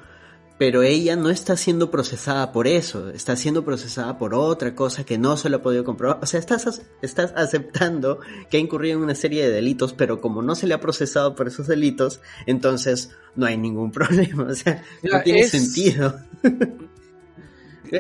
pero 0.59 0.83
ella 0.83 1.17
no 1.17 1.31
está 1.31 1.57
siendo 1.57 1.91
procesada 1.91 2.53
por 2.53 2.69
eso, 2.69 3.11
está 3.11 3.35
siendo 3.37 3.65
procesada 3.65 4.19
por 4.19 4.35
otra 4.35 4.75
cosa 4.75 5.05
que 5.05 5.19
no 5.19 5.37
se 5.37 5.49
lo 5.49 5.59
ha 5.59 5.63
podido 5.63 5.85
comprobar. 5.85 6.21
O 6.23 6.27
sea, 6.27 6.39
estás, 6.39 6.83
estás 7.03 7.33
aceptando 7.37 8.21
que 8.51 8.59
ha 8.59 8.61
incurrido 8.61 8.97
en 8.97 9.05
una 9.05 9.15
serie 9.15 9.43
de 9.45 9.51
delitos, 9.51 9.93
pero 9.93 10.21
como 10.21 10.43
no 10.43 10.55
se 10.55 10.67
le 10.67 10.75
ha 10.75 10.81
procesado 10.81 11.35
por 11.35 11.49
esos 11.49 11.67
delitos, 11.67 12.21
entonces 12.47 13.11
no 13.35 13.47
hay 13.47 13.59
ningún 13.59 13.91
problema. 13.93 14.45
O 14.45 14.55
sea, 14.55 14.85
no 15.03 15.23
tiene 15.23 15.49
sentido. 15.49 16.21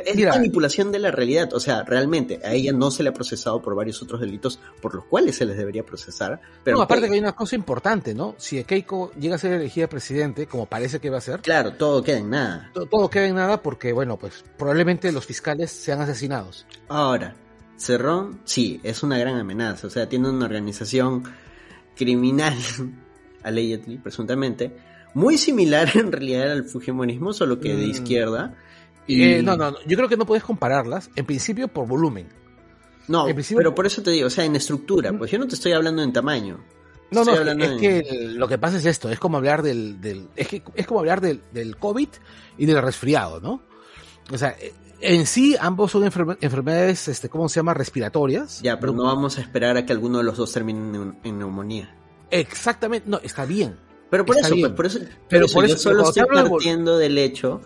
Es 0.04 0.16
manipulación 0.26 0.92
de 0.92 0.98
la 0.98 1.10
realidad, 1.10 1.52
o 1.52 1.60
sea, 1.60 1.82
realmente 1.82 2.40
a 2.44 2.52
ella 2.52 2.72
no 2.72 2.90
se 2.90 3.02
le 3.02 3.10
ha 3.10 3.12
procesado 3.12 3.60
por 3.62 3.74
varios 3.74 4.02
otros 4.02 4.20
delitos 4.20 4.58
por 4.80 4.94
los 4.94 5.04
cuales 5.04 5.36
se 5.36 5.44
les 5.44 5.56
debería 5.56 5.84
procesar. 5.84 6.40
Pero 6.62 6.78
no, 6.78 6.82
aparte 6.82 7.08
que... 7.08 7.14
hay 7.14 7.20
una 7.20 7.34
cosa 7.34 7.56
importante, 7.56 8.14
¿no? 8.14 8.34
Si 8.38 8.62
Keiko 8.64 9.12
llega 9.12 9.36
a 9.36 9.38
ser 9.38 9.52
elegida 9.52 9.88
presidente, 9.88 10.46
como 10.46 10.66
parece 10.66 11.00
que 11.00 11.10
va 11.10 11.18
a 11.18 11.20
ser. 11.20 11.40
Claro, 11.40 11.74
todo 11.74 12.02
queda 12.02 12.18
en 12.18 12.30
nada. 12.30 12.70
Todo, 12.72 13.08
queda 13.10 13.26
en 13.26 13.34
nada 13.34 13.62
porque, 13.62 13.92
bueno, 13.92 14.18
pues 14.18 14.44
probablemente 14.56 15.12
los 15.12 15.26
fiscales 15.26 15.70
sean 15.70 16.00
asesinados. 16.00 16.66
Ahora, 16.88 17.34
Cerrón, 17.76 18.40
sí, 18.44 18.80
es 18.82 19.02
una 19.02 19.18
gran 19.18 19.36
amenaza, 19.36 19.86
o 19.86 19.90
sea, 19.90 20.08
tiene 20.08 20.28
una 20.28 20.46
organización 20.46 21.24
criminal, 21.96 22.54
allegedly, 23.42 23.98
presuntamente, 23.98 24.76
muy 25.14 25.38
similar 25.38 25.90
en 25.96 26.12
realidad 26.12 26.52
al 26.52 26.64
Fujimonismo, 26.64 27.32
solo 27.32 27.60
que 27.60 27.74
de 27.74 27.86
mm. 27.86 27.90
izquierda 27.90 28.54
eh, 29.08 29.42
no, 29.42 29.56
no, 29.56 29.76
yo 29.86 29.96
creo 29.96 30.08
que 30.08 30.16
no 30.16 30.26
puedes 30.26 30.44
compararlas, 30.44 31.10
en 31.16 31.26
principio 31.26 31.68
por 31.68 31.86
volumen. 31.86 32.28
No, 33.06 33.26
pero 33.54 33.74
por 33.74 33.86
eso 33.86 34.02
te 34.02 34.10
digo, 34.10 34.28
o 34.28 34.30
sea, 34.30 34.44
en 34.44 34.56
estructura, 34.56 35.12
pues 35.16 35.30
yo 35.30 35.38
no 35.38 35.46
te 35.46 35.54
estoy 35.54 35.72
hablando 35.72 36.02
en 36.02 36.12
tamaño. 36.12 36.64
No, 37.10 37.24
no, 37.24 37.32
es 37.34 37.80
que 37.80 38.02
lo 38.34 38.48
que 38.48 38.58
pasa 38.58 38.78
es 38.78 38.86
esto, 38.86 39.10
es 39.10 39.18
como 39.18 39.36
hablar 39.36 39.62
del, 39.62 40.00
del 40.00 40.28
es 40.34 40.48
que 40.48 40.62
es 40.74 40.86
como 40.86 41.00
hablar 41.00 41.20
del, 41.20 41.42
del 41.52 41.76
COVID 41.76 42.08
y 42.58 42.66
del 42.66 42.82
resfriado, 42.82 43.40
¿no? 43.40 43.62
O 44.32 44.38
sea, 44.38 44.56
en 45.00 45.26
sí 45.26 45.54
ambos 45.60 45.92
son 45.92 46.04
enfermedades, 46.04 47.08
este, 47.08 47.28
¿cómo 47.28 47.48
se 47.48 47.56
llama? 47.56 47.74
Respiratorias. 47.74 48.62
Ya, 48.62 48.80
pero 48.80 48.92
no 48.92 49.04
vamos 49.04 49.38
a 49.38 49.42
esperar 49.42 49.76
a 49.76 49.84
que 49.84 49.92
alguno 49.92 50.18
de 50.18 50.24
los 50.24 50.36
dos 50.36 50.52
termine 50.52 51.14
en, 51.22 51.38
neumonía. 51.38 51.94
Exactamente, 52.30 53.08
no, 53.08 53.20
está 53.22 53.44
bien. 53.44 53.76
Pero 54.10 54.24
por 54.24 54.38
eso, 54.38 54.54
pues, 54.58 54.72
por 54.72 54.86
eso, 54.86 55.00
pero 55.28 55.46
por 55.48 55.64
eso, 55.64 55.74
yo 55.74 55.78
solo 55.78 56.08
estoy 56.08 56.24
partiendo 56.24 56.96
del 56.98 57.18
hecho 57.18 57.60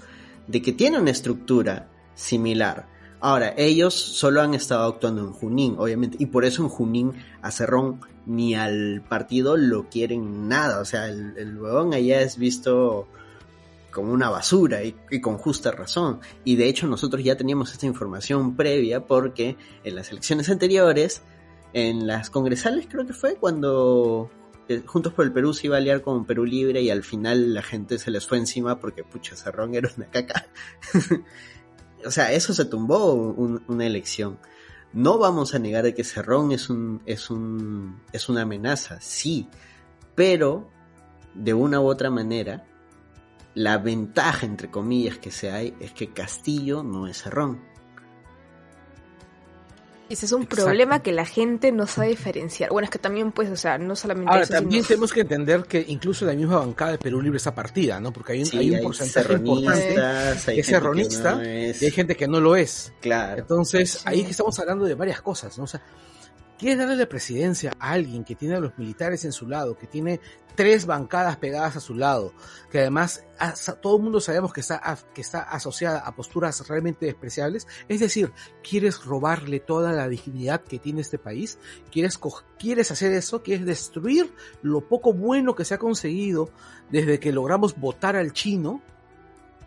de 0.49 0.63
que 0.63 0.73
tiene 0.73 0.99
una 0.99 1.11
estructura 1.11 1.89
similar. 2.15 2.89
Ahora, 3.21 3.55
ellos 3.57 3.95
solo 3.95 4.41
han 4.41 4.55
estado 4.55 4.89
actuando 4.89 5.23
en 5.23 5.33
Junín, 5.33 5.77
obviamente, 5.79 6.17
y 6.21 6.27
por 6.27 6.45
eso 6.45 6.63
en 6.63 6.69
Junín 6.69 7.13
a 7.43 7.51
Cerrón 7.51 8.01
ni 8.27 8.55
al 8.55 9.03
partido 9.09 9.57
lo 9.57 9.89
quieren 9.89 10.49
nada. 10.49 10.81
O 10.81 10.85
sea, 10.85 11.07
el, 11.07 11.37
el 11.37 11.61
huevón 11.61 11.95
allá 11.95 12.21
es 12.21 12.39
visto 12.39 13.09
como 13.91 14.13
una 14.13 14.31
basura 14.31 14.85
y, 14.85 14.95
y, 15.11 15.21
con 15.21 15.39
justa 15.39 15.73
razón. 15.73 16.21
Y 16.45 16.57
de 16.57 16.69
hecho 16.69 16.87
nosotros 16.87 17.25
ya 17.25 17.37
teníamos 17.37 17.73
esta 17.73 17.87
información 17.87 18.55
previa 18.55 19.07
porque 19.07 19.57
en 19.83 19.97
las 19.97 20.11
elecciones 20.13 20.49
anteriores, 20.51 21.23
en 21.73 22.07
las 22.07 22.31
congresales 22.31 22.87
creo 22.89 23.07
que 23.07 23.13
fue 23.15 23.35
cuando 23.35 24.31
Juntos 24.87 25.13
por 25.15 25.25
el 25.25 25.33
Perú 25.33 25.55
se 25.55 25.67
iba 25.67 25.77
a 25.77 25.79
aliar 25.79 26.03
con 26.03 26.27
Perú 26.27 26.45
Libre 26.45 26.83
y 26.83 26.91
al 26.91 27.03
final 27.03 27.55
la 27.55 27.63
gente 27.63 27.99
se 27.99 28.11
les 28.11 28.27
fue 28.27 28.39
encima 28.39 28.79
porque, 28.79 29.05
pucha, 29.05 29.37
Cerrón 29.37 29.75
era 29.75 29.91
una 29.97 30.07
caca. 30.07 30.47
o 32.05 32.11
sea, 32.11 32.33
eso 32.33 32.53
se 32.53 32.67
tumbó 32.67 33.15
una 33.15 33.87
elección. 33.87 34.39
No 34.93 35.19
vamos 35.19 35.55
a 35.55 35.59
negar 35.59 35.93
que 35.95 36.05
Cerrón 36.05 36.53
es 36.53 36.71
un, 36.71 37.03
es 37.07 37.31
un, 37.31 38.01
es 38.13 38.29
una 38.29 38.43
amenaza, 38.43 39.01
sí, 39.01 39.49
pero 40.15 40.71
de 41.35 41.55
una 41.55 41.81
u 41.81 41.87
otra 41.87 42.11
manera, 42.11 42.67
la 43.55 43.79
ventaja, 43.79 44.47
entre 44.47 44.71
comillas, 44.71 45.19
que 45.19 45.31
se 45.31 45.51
hay 45.51 45.75
es 45.81 45.93
que 45.93 46.13
Castillo 46.13 46.83
no 46.83 47.07
es 47.07 47.23
Cerrón. 47.23 47.61
Ese 50.09 50.27
es 50.27 50.33
un 50.33 50.47
problema 50.47 51.03
que 51.03 51.13
la 51.13 51.27
gente 51.27 51.71
no 51.71 51.87
sabe 51.87 52.09
diferenciar. 52.09 52.71
Bueno, 52.71 52.85
es 52.85 52.91
que 52.91 52.99
también, 52.99 53.31
pues, 53.33 53.51
o 53.51 53.57
sea, 53.57 53.77
no 53.77 53.95
solamente. 53.95 54.33
Ahora, 54.33 54.47
también 54.47 54.85
tenemos 54.85 55.13
que 55.13 55.21
entender 55.21 55.65
que 55.65 55.85
incluso 55.89 56.25
la 56.25 56.33
misma 56.33 56.59
bancada 56.59 56.93
de 56.93 56.99
Perú 56.99 57.21
Libre 57.21 57.37
está 57.37 57.55
partida, 57.55 58.01
¿no? 58.01 58.13
Porque 58.13 58.33
hay 58.33 58.43
un, 58.43 58.59
hay 58.59 58.71
un 58.71 58.83
porcentaje 58.83 59.35
importante 59.35 59.95
que 60.47 60.61
es 60.61 60.69
erronista 60.71 61.41
y 61.45 61.85
hay 61.85 61.91
gente 61.91 62.17
que 62.17 62.27
no 62.27 62.41
lo 62.41 62.57
es. 62.57 62.93
Claro. 63.01 63.43
Entonces, 63.43 64.01
ahí 64.07 64.25
que 64.25 64.31
estamos 64.31 64.59
hablando 64.59 64.87
de 64.87 64.95
varias 64.95 65.21
cosas, 65.21 65.57
¿no? 65.59 65.65
O 65.65 65.67
sea, 65.67 65.83
¿quieres 66.59 66.79
darle 66.79 66.97
la 66.97 67.09
presidencia 67.09 67.75
a 67.79 67.93
alguien 67.93 68.25
que 68.25 68.35
tiene 68.35 68.57
a 68.57 68.61
los 68.61 68.77
militares 68.77 69.25
en 69.25 69.33
su 69.33 69.47
lado, 69.47 69.79
que 69.79 69.87
tiene 69.87 70.21
tres 70.59 70.87
bancadas 70.87 71.37
pegadas 71.37 71.77
a 71.77 71.81
su 71.81 71.95
lado, 71.95 72.33
que 72.69 72.81
además 72.81 73.25
todo 73.81 73.97
el 73.97 74.03
mundo 74.03 74.21
sabemos 74.21 74.53
que 74.53 74.61
está, 74.61 74.99
que 75.15 75.21
está 75.21 75.43
asociada 75.43 76.01
a 76.01 76.17
posturas 76.17 76.67
realmente 76.67 77.07
despreciables. 77.07 77.69
Es 77.89 78.01
decir, 78.01 78.33
quieres 78.69 79.05
robarle 79.05 79.61
toda 79.61 79.93
la 79.93 80.09
dignidad 80.09 80.63
que 80.63 80.81
tiene 80.81 81.03
este 81.03 81.17
país, 81.17 81.59
quieres, 81.93 82.19
quieres 82.59 82.91
hacer 82.91 83.13
eso, 83.13 83.41
quieres 83.41 83.67
destruir 83.67 84.35
lo 84.61 84.81
poco 84.81 85.13
bueno 85.13 85.55
que 85.55 85.65
se 85.65 85.75
ha 85.75 85.79
conseguido 85.79 86.51
desde 86.91 87.21
que 87.21 87.31
logramos 87.31 87.79
votar 87.79 88.17
al 88.17 88.33
chino 88.33 88.83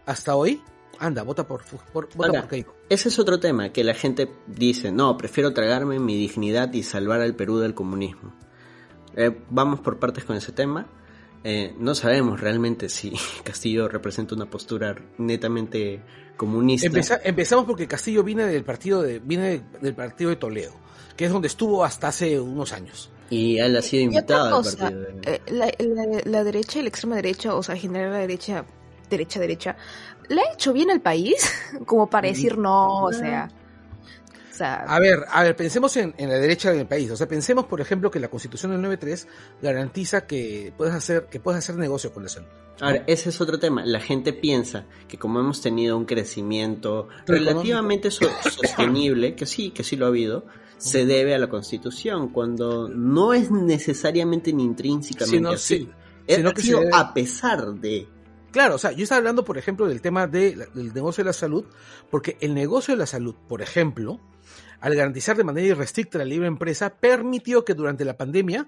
hasta 0.05 0.35
hoy. 0.35 0.61
Anda, 1.01 1.23
vota 1.23 1.47
por, 1.47 1.63
por, 1.91 2.07
vota 2.15 2.47
Keiko. 2.47 2.75
Ese 2.87 3.09
es 3.09 3.17
otro 3.17 3.39
tema, 3.39 3.73
que 3.73 3.83
la 3.83 3.95
gente 3.95 4.29
dice, 4.45 4.91
no, 4.91 5.17
prefiero 5.17 5.51
tragarme 5.51 5.97
mi 5.97 6.15
dignidad 6.15 6.71
y 6.73 6.83
salvar 6.83 7.21
al 7.21 7.35
Perú 7.35 7.57
del 7.57 7.73
comunismo. 7.73 8.33
Eh, 9.15 9.35
vamos 9.49 9.79
por 9.79 9.97
partes 9.97 10.23
con 10.23 10.35
ese 10.35 10.51
tema. 10.51 10.87
Eh, 11.43 11.73
no 11.79 11.95
sabemos 11.95 12.39
realmente 12.39 12.87
si 12.87 13.13
Castillo 13.43 13.87
representa 13.87 14.35
una 14.35 14.45
postura 14.45 14.95
netamente 15.17 16.03
comunista. 16.37 16.87
empezamos 17.23 17.65
porque 17.65 17.87
Castillo 17.87 18.23
viene 18.23 18.45
del 18.45 18.63
partido 18.63 19.01
de, 19.01 19.17
viene 19.19 19.63
del 19.81 19.95
partido 19.95 20.29
de 20.29 20.35
Toledo, 20.35 20.73
que 21.17 21.25
es 21.25 21.31
donde 21.31 21.47
estuvo 21.47 21.83
hasta 21.83 22.09
hace 22.09 22.39
unos 22.39 22.73
años. 22.73 23.09
Y 23.31 23.57
él 23.57 23.75
ha 23.75 23.81
sido 23.81 24.03
invitado 24.03 24.57
al 24.57 24.63
partido. 24.63 25.07
Eh, 25.23 25.41
la, 26.25 26.43
derecha 26.43 26.79
y 26.79 26.83
la 26.83 26.89
extrema 26.89 27.15
derecha, 27.15 27.55
o 27.55 27.63
sea, 27.63 27.75
en 27.75 27.81
general 27.81 28.11
la 28.11 28.19
derecha, 28.19 28.65
derecha, 29.09 29.39
derecha, 29.39 29.77
¿le 30.29 30.41
ha 30.41 30.53
hecho 30.53 30.73
bien 30.73 30.91
al 30.91 31.01
país? 31.01 31.51
Como 31.85 32.09
para 32.09 32.27
decir 32.27 32.57
no, 32.57 33.03
o 33.03 33.13
sea... 33.13 33.49
A 34.63 34.99
ver, 34.99 35.25
a 35.29 35.43
ver, 35.43 35.55
pensemos 35.55 35.95
en, 35.97 36.13
la 36.17 36.37
derecha 36.37 36.71
del 36.71 36.85
país. 36.85 37.09
O 37.09 37.15
sea, 37.15 37.27
pensemos, 37.27 37.65
por 37.65 37.81
ejemplo, 37.81 38.11
que 38.11 38.19
la 38.19 38.27
Constitución 38.27 38.71
del 38.71 38.81
93 38.81 39.27
garantiza 39.61 40.27
que 40.27 40.73
puedes 40.77 40.93
hacer, 40.93 41.25
que 41.31 41.39
puedes 41.39 41.59
hacer 41.59 41.77
negocio 41.77 42.13
con 42.13 42.23
la 42.23 42.29
salud. 42.29 42.47
Ahora, 42.79 43.03
ese 43.07 43.29
es 43.29 43.39
otro 43.41 43.59
tema. 43.59 43.85
La 43.85 43.99
gente 43.99 44.33
piensa 44.33 44.85
que 45.07 45.17
como 45.17 45.39
hemos 45.39 45.61
tenido 45.61 45.97
un 45.97 46.05
crecimiento 46.05 47.07
relativamente 47.27 48.09
sostenible, 48.11 49.35
que 49.35 49.45
sí, 49.45 49.71
que 49.71 49.83
sí 49.83 49.95
lo 49.95 50.05
ha 50.05 50.09
habido, 50.09 50.45
se 50.77 51.05
debe 51.05 51.35
a 51.35 51.39
la 51.39 51.47
Constitución, 51.47 52.29
cuando 52.29 52.89
no 52.89 53.33
es 53.33 53.51
necesariamente 53.51 54.51
ni 54.51 54.63
intrínsecamente 54.63 55.49
así. 55.49 55.89
es 56.25 56.43
a 56.91 57.13
pesar 57.13 57.73
de... 57.75 58.07
Claro, 58.51 58.75
o 58.75 58.77
sea, 58.77 58.91
yo 58.91 59.03
estaba 59.03 59.19
hablando, 59.19 59.45
por 59.45 59.57
ejemplo, 59.57 59.87
del 59.87 60.01
tema 60.01 60.27
del 60.27 60.67
negocio 60.93 61.23
de 61.23 61.29
la 61.29 61.33
salud, 61.33 61.65
porque 62.09 62.37
el 62.41 62.53
negocio 62.53 62.93
de 62.93 62.99
la 62.99 63.05
salud, 63.05 63.35
por 63.47 63.61
ejemplo, 63.61 64.19
al 64.81 64.95
garantizar 64.95 65.37
de 65.37 65.43
manera 65.43 65.67
irrestricta 65.67 66.17
la 66.17 66.25
libre 66.25 66.47
empresa, 66.47 66.95
permitió 66.99 67.63
que 67.63 67.73
durante 67.73 68.03
la 68.03 68.17
pandemia 68.17 68.67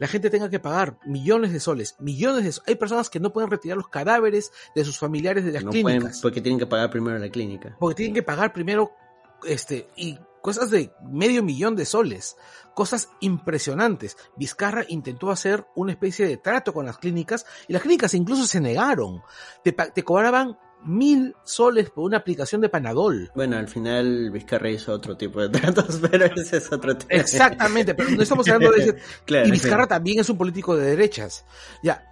la 0.00 0.08
gente 0.08 0.30
tenga 0.30 0.48
que 0.48 0.58
pagar 0.58 0.98
millones 1.04 1.52
de 1.52 1.60
soles, 1.60 1.94
millones 2.00 2.44
de 2.44 2.52
soles. 2.52 2.68
Hay 2.68 2.76
personas 2.76 3.10
que 3.10 3.20
no 3.20 3.32
pueden 3.32 3.50
retirar 3.50 3.76
los 3.76 3.88
cadáveres 3.88 4.50
de 4.74 4.84
sus 4.84 4.98
familiares 4.98 5.44
de 5.44 5.52
las 5.52 5.62
no 5.62 5.70
clínicas. 5.70 6.02
Pueden 6.02 6.22
porque 6.22 6.40
tienen 6.40 6.58
que 6.58 6.66
pagar 6.66 6.90
primero 6.90 7.18
la 7.18 7.28
clínica. 7.28 7.76
Porque 7.78 7.96
tienen 7.96 8.14
que 8.14 8.22
pagar 8.22 8.52
primero, 8.52 8.92
este, 9.44 9.88
y 9.96 10.18
cosas 10.42 10.70
de 10.70 10.92
medio 11.10 11.42
millón 11.42 11.76
de 11.76 11.84
soles, 11.84 12.36
cosas 12.74 13.08
impresionantes. 13.20 14.16
Vizcarra 14.36 14.84
intentó 14.88 15.30
hacer 15.30 15.66
una 15.74 15.92
especie 15.92 16.26
de 16.26 16.36
trato 16.36 16.72
con 16.72 16.86
las 16.86 16.98
clínicas 16.98 17.46
y 17.68 17.72
las 17.72 17.82
clínicas 17.82 18.14
incluso 18.14 18.46
se 18.46 18.60
negaron. 18.60 19.22
Te, 19.62 19.72
te 19.72 20.02
cobraban 20.02 20.56
mil 20.84 21.34
soles 21.44 21.90
por 21.90 22.04
una 22.04 22.18
aplicación 22.18 22.60
de 22.60 22.68
Panadol. 22.68 23.30
Bueno, 23.34 23.56
al 23.56 23.68
final 23.68 24.30
Vizcarra 24.30 24.70
hizo 24.70 24.92
otro 24.92 25.16
tipo 25.16 25.40
de 25.40 25.48
tratos, 25.60 26.00
pero 26.10 26.26
ese 26.26 26.58
es 26.58 26.72
otro 26.72 26.96
tema. 26.96 27.20
Exactamente, 27.20 27.94
pero 27.94 28.10
no 28.10 28.22
estamos 28.22 28.48
hablando 28.48 28.76
de 28.76 28.82
ese. 29.26 29.46
y 29.46 29.50
Vizcarra 29.50 29.86
también 29.86 30.20
es 30.20 30.30
un 30.30 30.38
político 30.38 30.76
de 30.76 30.86
derechas. 30.86 31.44
Ya. 31.82 32.06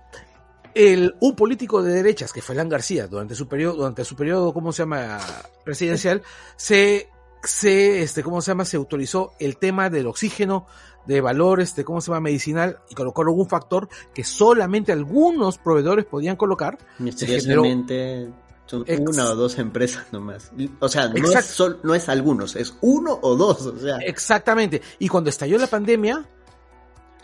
El, 0.75 1.16
un 1.20 1.35
político 1.35 1.82
de 1.82 1.92
derechas, 1.92 2.32
que 2.32 2.42
fue 2.42 2.54
Alan 2.54 2.68
García, 2.68 3.08
durante 3.08 3.35
su 3.35 3.49
periodo, 3.49 3.76
durante 3.76 4.04
su 4.04 4.14
periodo, 4.14 4.52
¿cómo 4.52 4.70
se 4.73 4.82
llama? 4.82 5.18
presidencial, 5.64 6.23
se, 6.56 7.08
se, 7.42 8.02
este, 8.02 8.23
¿cómo 8.23 8.40
se 8.40 8.50
llama? 8.50 8.64
Se 8.64 8.76
autorizó 8.76 9.33
el 9.38 9.57
tema 9.57 9.90
del 9.90 10.07
oxígeno 10.07 10.66
de 11.07 11.21
valores, 11.21 11.75
de 11.75 11.85
¿cómo 11.85 12.00
se 12.00 12.11
llama? 12.11 12.21
medicinal, 12.21 12.80
y 12.90 12.95
colocó 12.95 13.23
un 13.23 13.49
factor 13.49 13.88
que 14.14 14.25
solamente 14.25 14.92
algunos 14.92 15.59
proveedores 15.59 16.04
podían 16.04 16.37
colocar. 16.37 16.78
Misteriosamente 16.99 18.30
son 18.66 18.85
una 18.87 19.30
o 19.30 19.35
dos 19.35 19.59
empresas 19.59 20.07
nomás. 20.12 20.52
O 20.80 20.88
sea, 20.88 21.09
no 21.09 21.33
es, 21.33 21.62
no 21.83 21.95
es, 21.95 22.09
algunos, 22.11 22.54
es 22.54 22.76
uno 22.83 23.18
o 23.23 23.35
dos. 23.35 23.62
O 23.62 23.78
sea. 23.78 23.97
Exactamente. 23.99 24.83
Y 24.99 25.09
cuando 25.09 25.30
estalló 25.30 25.57
la 25.57 25.66
pandemia. 25.66 26.28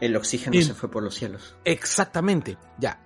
El 0.00 0.16
oxígeno 0.16 0.61
se 0.61 0.75
fue 0.75 0.90
por 0.90 1.02
los 1.02 1.14
cielos. 1.14 1.54
Exactamente. 1.64 2.56
Ya. 2.78 3.00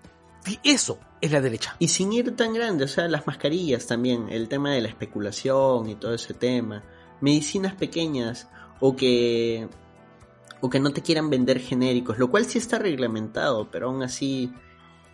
Y 0.47 0.61
eso 0.62 0.99
es 1.21 1.33
la 1.33 1.41
derecha. 1.41 1.75
Y 1.81 1.88
sin 1.88 2.12
ir 2.12 2.35
tan 2.37 2.55
grande, 2.55 2.85
o 2.85 2.88
sea, 2.88 3.09
las 3.09 3.27
mascarillas 3.27 3.87
también, 3.87 4.29
el 4.31 4.49
tema 4.49 4.73
de 4.73 4.81
la 4.81 4.88
especulación 4.88 5.88
y 5.88 5.97
todo 5.97 6.15
ese 6.15 6.35
tema. 6.35 6.85
Medicinas 7.21 7.75
pequeñas 7.75 8.49
o 8.81 8.97
que. 8.97 9.69
o 10.61 10.71
que 10.71 10.81
no 10.81 10.93
te 10.93 11.03
quieran 11.03 11.31
vender 11.31 11.61
genéricos, 11.61 12.19
lo 12.19 12.31
cual 12.31 12.45
sí 12.45 12.59
está 12.59 12.79
reglamentado, 12.79 13.71
pero 13.71 13.89
aún 13.89 14.03
así 14.03 14.53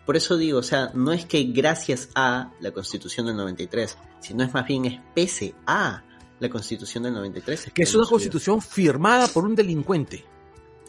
por 0.05 0.15
eso 0.15 0.37
digo, 0.37 0.59
o 0.59 0.63
sea, 0.63 0.91
no 0.93 1.11
es 1.11 1.25
que 1.25 1.43
gracias 1.45 2.09
a 2.13 2.51
la 2.59 2.71
Constitución 2.71 3.25
del 3.25 3.37
93, 3.37 3.97
sino 4.19 4.43
es 4.43 4.53
más 4.53 4.67
bien 4.67 4.85
es 4.85 5.01
pese 5.15 5.55
a 5.65 6.03
la 6.39 6.49
Constitución 6.49 7.03
del 7.03 7.13
93. 7.13 7.71
que 7.73 7.83
es 7.83 7.95
una 7.95 8.05
constitución 8.05 8.61
firmada 8.61 9.27
por 9.27 9.45
un 9.45 9.55
delincuente. 9.55 10.23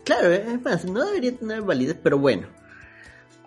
Claro, 0.04 0.30
es 0.32 0.62
más, 0.62 0.84
no 0.84 1.04
debería 1.04 1.36
tener 1.36 1.62
validez, 1.62 1.98
pero 2.00 2.18
bueno. 2.18 2.46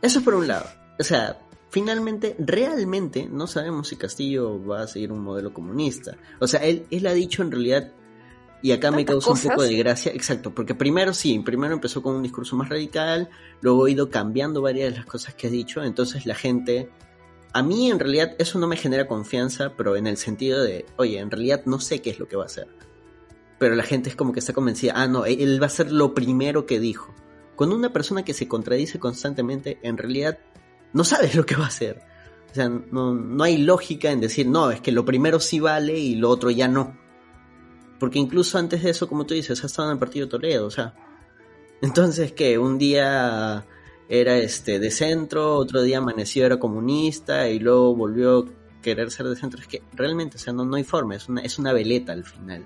Eso 0.02 0.20
es 0.20 0.26
por 0.26 0.34
un 0.34 0.48
lado. 0.48 0.66
O 0.98 1.04
sea, 1.04 1.38
finalmente, 1.70 2.36
realmente 2.40 3.28
no 3.32 3.48
sabemos 3.48 3.88
si 3.88 3.96
Castillo 3.96 4.64
va 4.66 4.84
a 4.84 4.88
seguir 4.88 5.12
un 5.12 5.22
modelo 5.22 5.54
comunista. 5.54 6.18
O 6.40 6.48
sea, 6.48 6.62
él, 6.62 6.86
él 6.92 7.08
ha 7.08 7.14
dicho 7.14 7.42
en 7.42 7.52
realidad 7.52 7.92
y 8.62 8.72
acá 8.72 8.92
me 8.92 9.06
causa 9.06 9.32
un 9.32 9.40
poco 9.40 9.64
de 9.64 9.76
gracia, 9.78 10.12
exacto, 10.12 10.54
porque 10.54 10.76
primero 10.76 11.14
sí, 11.14 11.40
primero 11.40 11.74
empezó 11.74 12.02
con 12.02 12.16
un 12.16 12.24
discurso 12.24 12.58
más 12.58 12.68
radical, 12.68 13.30
luego 13.62 13.88
he 13.88 13.92
ido 13.92 14.10
cambiando 14.10 14.62
varias 14.62 14.92
de 14.92 14.98
las 14.98 15.06
cosas 15.06 15.34
que 15.34 15.48
has 15.48 15.54
dicho, 15.54 15.82
entonces 15.82 16.26
la 16.26 16.36
gente, 16.36 16.90
a 17.54 17.64
mí 17.64 17.90
en 17.90 18.00
realidad 18.00 18.36
eso 18.38 18.60
no 18.60 18.68
me 18.68 18.76
genera 18.76 19.08
confianza, 19.08 19.74
pero 19.78 19.96
en 19.96 20.08
el 20.08 20.18
sentido 20.18 20.62
de, 20.62 20.86
oye, 20.98 21.20
en 21.20 21.32
realidad 21.32 21.62
no 21.66 21.80
sé 21.80 22.02
qué 22.02 22.10
es 22.10 22.20
lo 22.20 22.28
que 22.28 22.36
va 22.36 22.44
a 22.44 22.48
hacer. 22.48 22.68
Pero 23.60 23.76
la 23.76 23.84
gente 23.84 24.10
es 24.10 24.16
como 24.16 24.34
que 24.34 24.40
está 24.40 24.54
convencida, 24.54 24.94
ah, 24.96 25.08
no, 25.08 25.26
él 25.26 25.62
va 25.62 25.68
a 25.68 25.70
ser 25.70 25.92
lo 25.92 26.14
primero 26.14 26.66
que 26.66 26.80
dijo. 26.80 27.14
Cuando 27.56 27.76
una 27.76 27.92
persona 27.92 28.24
que 28.24 28.34
se 28.34 28.48
contradice 28.48 29.00
constantemente, 29.00 29.80
en 29.84 29.98
realidad 29.98 30.40
no 30.94 31.04
sabes 31.04 31.36
lo 31.36 31.46
que 31.46 31.56
va 31.56 31.66
a 31.66 31.68
hacer. 31.68 32.02
O 32.52 32.56
sea, 32.56 32.68
no, 32.68 33.14
no 33.14 33.44
hay 33.44 33.58
lógica 33.58 34.12
en 34.12 34.22
decir, 34.22 34.48
no, 34.48 34.72
es 34.72 34.82
que 34.82 34.92
lo 34.92 35.06
primero 35.06 35.40
sí 35.40 35.60
vale 35.60 35.98
y 35.98 36.16
lo 36.16 36.30
otro 36.30 36.50
ya 36.50 36.68
no. 36.68 36.98
Porque 38.00 38.18
incluso 38.18 38.58
antes 38.58 38.84
de 38.84 38.90
eso, 38.90 39.08
como 39.08 39.26
tú 39.26 39.34
dices, 39.34 39.64
ha 39.64 39.68
estado 39.68 39.90
en 39.90 39.94
el 39.94 40.00
partido 40.00 40.28
Toledo, 40.28 40.66
o 40.66 40.72
sea. 40.72 40.96
Entonces, 41.82 42.32
que 42.34 42.58
Un 42.58 42.78
día 42.78 43.66
era 44.10 44.38
este 44.38 44.80
de 44.80 44.90
centro, 44.90 45.56
otro 45.56 45.84
día 45.84 46.00
amaneció 46.00 46.46
era 46.46 46.60
comunista 46.60 47.48
y 47.48 47.60
luego 47.60 47.96
volvió 47.96 48.40
a 48.40 48.82
querer 48.82 49.12
ser 49.12 49.28
de 49.28 49.36
centro. 49.36 49.62
Es 49.62 49.68
que 49.68 49.84
realmente, 49.94 50.38
o 50.38 50.40
sea, 50.40 50.52
no, 50.52 50.66
no 50.66 50.76
hay 50.76 50.84
forma, 50.84 51.16
es 51.16 51.30
una, 51.30 51.42
es 51.42 51.60
una 51.60 51.74
veleta 51.74 52.14
al 52.14 52.24
final. 52.24 52.66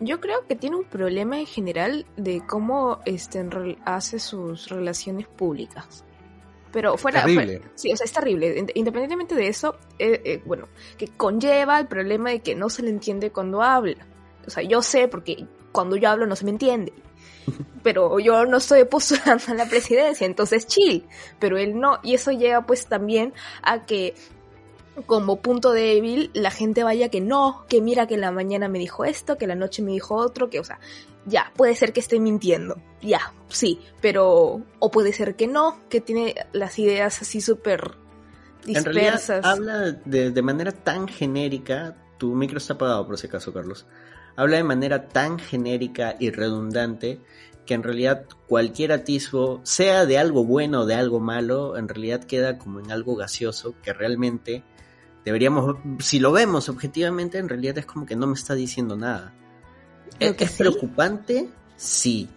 Yo 0.00 0.18
creo 0.18 0.46
que 0.48 0.56
tiene 0.56 0.76
un 0.76 0.84
problema 0.84 1.38
en 1.38 1.46
general 1.46 2.06
de 2.16 2.42
cómo 2.46 3.00
este, 3.04 3.46
hace 3.84 4.18
sus 4.18 4.68
relaciones 4.68 5.28
públicas. 5.28 6.04
Pero 6.72 6.96
fuera, 6.96 7.22
terrible. 7.22 7.62
sí, 7.74 7.92
o 7.92 7.96
sea, 7.96 8.04
es 8.04 8.12
terrible. 8.12 8.64
Independientemente 8.74 9.34
de 9.34 9.48
eso, 9.48 9.76
eh, 9.98 10.20
eh, 10.24 10.42
bueno, 10.44 10.68
que 10.96 11.08
conlleva 11.08 11.78
el 11.80 11.88
problema 11.88 12.30
de 12.30 12.40
que 12.40 12.54
no 12.54 12.70
se 12.70 12.82
le 12.82 12.90
entiende 12.90 13.30
cuando 13.30 13.62
habla. 13.62 14.06
O 14.46 14.50
sea, 14.50 14.62
yo 14.62 14.80
sé 14.82 15.08
porque 15.08 15.46
cuando 15.72 15.96
yo 15.96 16.08
hablo 16.08 16.26
no 16.26 16.36
se 16.36 16.44
me 16.44 16.52
entiende. 16.52 16.92
Pero 17.82 18.20
yo 18.20 18.44
no 18.46 18.58
estoy 18.58 18.84
postulando 18.84 19.44
a 19.48 19.54
la 19.54 19.66
presidencia, 19.66 20.26
entonces 20.26 20.66
chill. 20.66 21.06
Pero 21.38 21.58
él 21.58 21.78
no. 21.78 21.98
Y 22.02 22.14
eso 22.14 22.30
llega 22.30 22.66
pues 22.66 22.86
también 22.86 23.32
a 23.62 23.84
que 23.84 24.14
como 25.06 25.40
punto 25.40 25.72
débil 25.72 26.30
la 26.34 26.50
gente 26.50 26.84
vaya 26.84 27.08
que 27.08 27.20
no, 27.20 27.64
que 27.68 27.80
mira 27.80 28.06
que 28.06 28.14
en 28.14 28.20
la 28.20 28.32
mañana 28.32 28.68
me 28.68 28.78
dijo 28.78 29.04
esto, 29.04 29.38
que 29.38 29.44
en 29.44 29.50
la 29.50 29.54
noche 29.54 29.82
me 29.82 29.92
dijo 29.92 30.14
otro, 30.14 30.50
que 30.50 30.60
o 30.60 30.64
sea, 30.64 30.78
ya, 31.26 31.52
puede 31.56 31.74
ser 31.74 31.92
que 31.92 32.00
esté 32.00 32.18
mintiendo, 32.20 32.80
ya, 33.02 33.34
sí, 33.48 33.80
pero 34.00 34.62
o 34.78 34.90
puede 34.90 35.12
ser 35.12 35.36
que 35.36 35.46
no, 35.46 35.80
que 35.88 36.00
tiene 36.00 36.34
las 36.52 36.78
ideas 36.78 37.22
así 37.22 37.40
súper 37.40 37.96
dispersas. 38.64 38.86
En 38.86 38.94
realidad 38.94 39.44
habla 39.44 39.92
de, 40.04 40.30
de 40.30 40.42
manera 40.42 40.72
tan 40.72 41.08
genérica, 41.08 41.96
tu 42.18 42.34
micro 42.34 42.58
está 42.58 42.74
apagado 42.74 43.06
por 43.06 43.18
si 43.18 43.26
acaso, 43.26 43.52
Carlos 43.52 43.86
habla 44.36 44.56
de 44.56 44.64
manera 44.64 45.08
tan 45.08 45.38
genérica 45.38 46.16
y 46.18 46.30
redundante 46.30 47.20
que 47.66 47.74
en 47.74 47.82
realidad 47.82 48.24
cualquier 48.46 48.90
atisbo, 48.90 49.60
sea 49.64 50.06
de 50.06 50.18
algo 50.18 50.44
bueno 50.44 50.80
o 50.80 50.86
de 50.86 50.94
algo 50.94 51.20
malo, 51.20 51.76
en 51.76 51.88
realidad 51.88 52.24
queda 52.24 52.58
como 52.58 52.80
en 52.80 52.90
algo 52.90 53.16
gaseoso 53.16 53.74
que 53.82 53.92
realmente 53.92 54.64
deberíamos, 55.24 55.76
si 55.98 56.18
lo 56.18 56.32
vemos 56.32 56.68
objetivamente, 56.68 57.38
en 57.38 57.48
realidad 57.48 57.78
es 57.78 57.86
como 57.86 58.06
que 58.06 58.16
no 58.16 58.26
me 58.26 58.34
está 58.34 58.54
diciendo 58.54 58.96
nada. 58.96 59.34
¿Es, 60.20 60.52
preocupante? 60.52 61.48
Sí. 61.76 62.28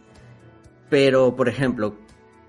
Pero, 0.89 1.35
por 1.35 1.49
ejemplo, 1.49 1.97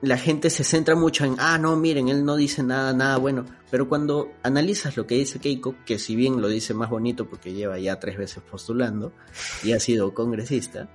la 0.01 0.17
gente 0.17 0.51
se 0.51 0.65
centra 0.65 0.95
mucho 0.95 1.25
en, 1.25 1.37
ah, 1.39 1.59
no, 1.59 1.77
miren, 1.77 2.09
él 2.09 2.25
no 2.25 2.37
dice 2.37 2.63
nada, 2.63 2.93
nada 2.93 3.17
bueno. 3.17 3.45
Pero 3.71 3.89
cuando 3.89 4.33
analizas 4.43 4.97
lo 4.97 5.07
que 5.07 5.17
dice 5.17 5.41
Keiko, 5.41 5.75
que 5.85 5.99
si 5.99 6.15
bien 6.15 6.41
lo 6.41 6.49
dice 6.49 6.75
más 6.75 6.91
bonito 6.91 7.29
porque 7.29 7.53
lleva 7.53 7.79
ya 7.79 7.99
tres 7.99 8.17
veces 8.17 8.43
postulando 8.49 9.13
y 9.65 9.73
ha 9.73 9.81
sido 9.81 10.15
congresista, 10.15 10.89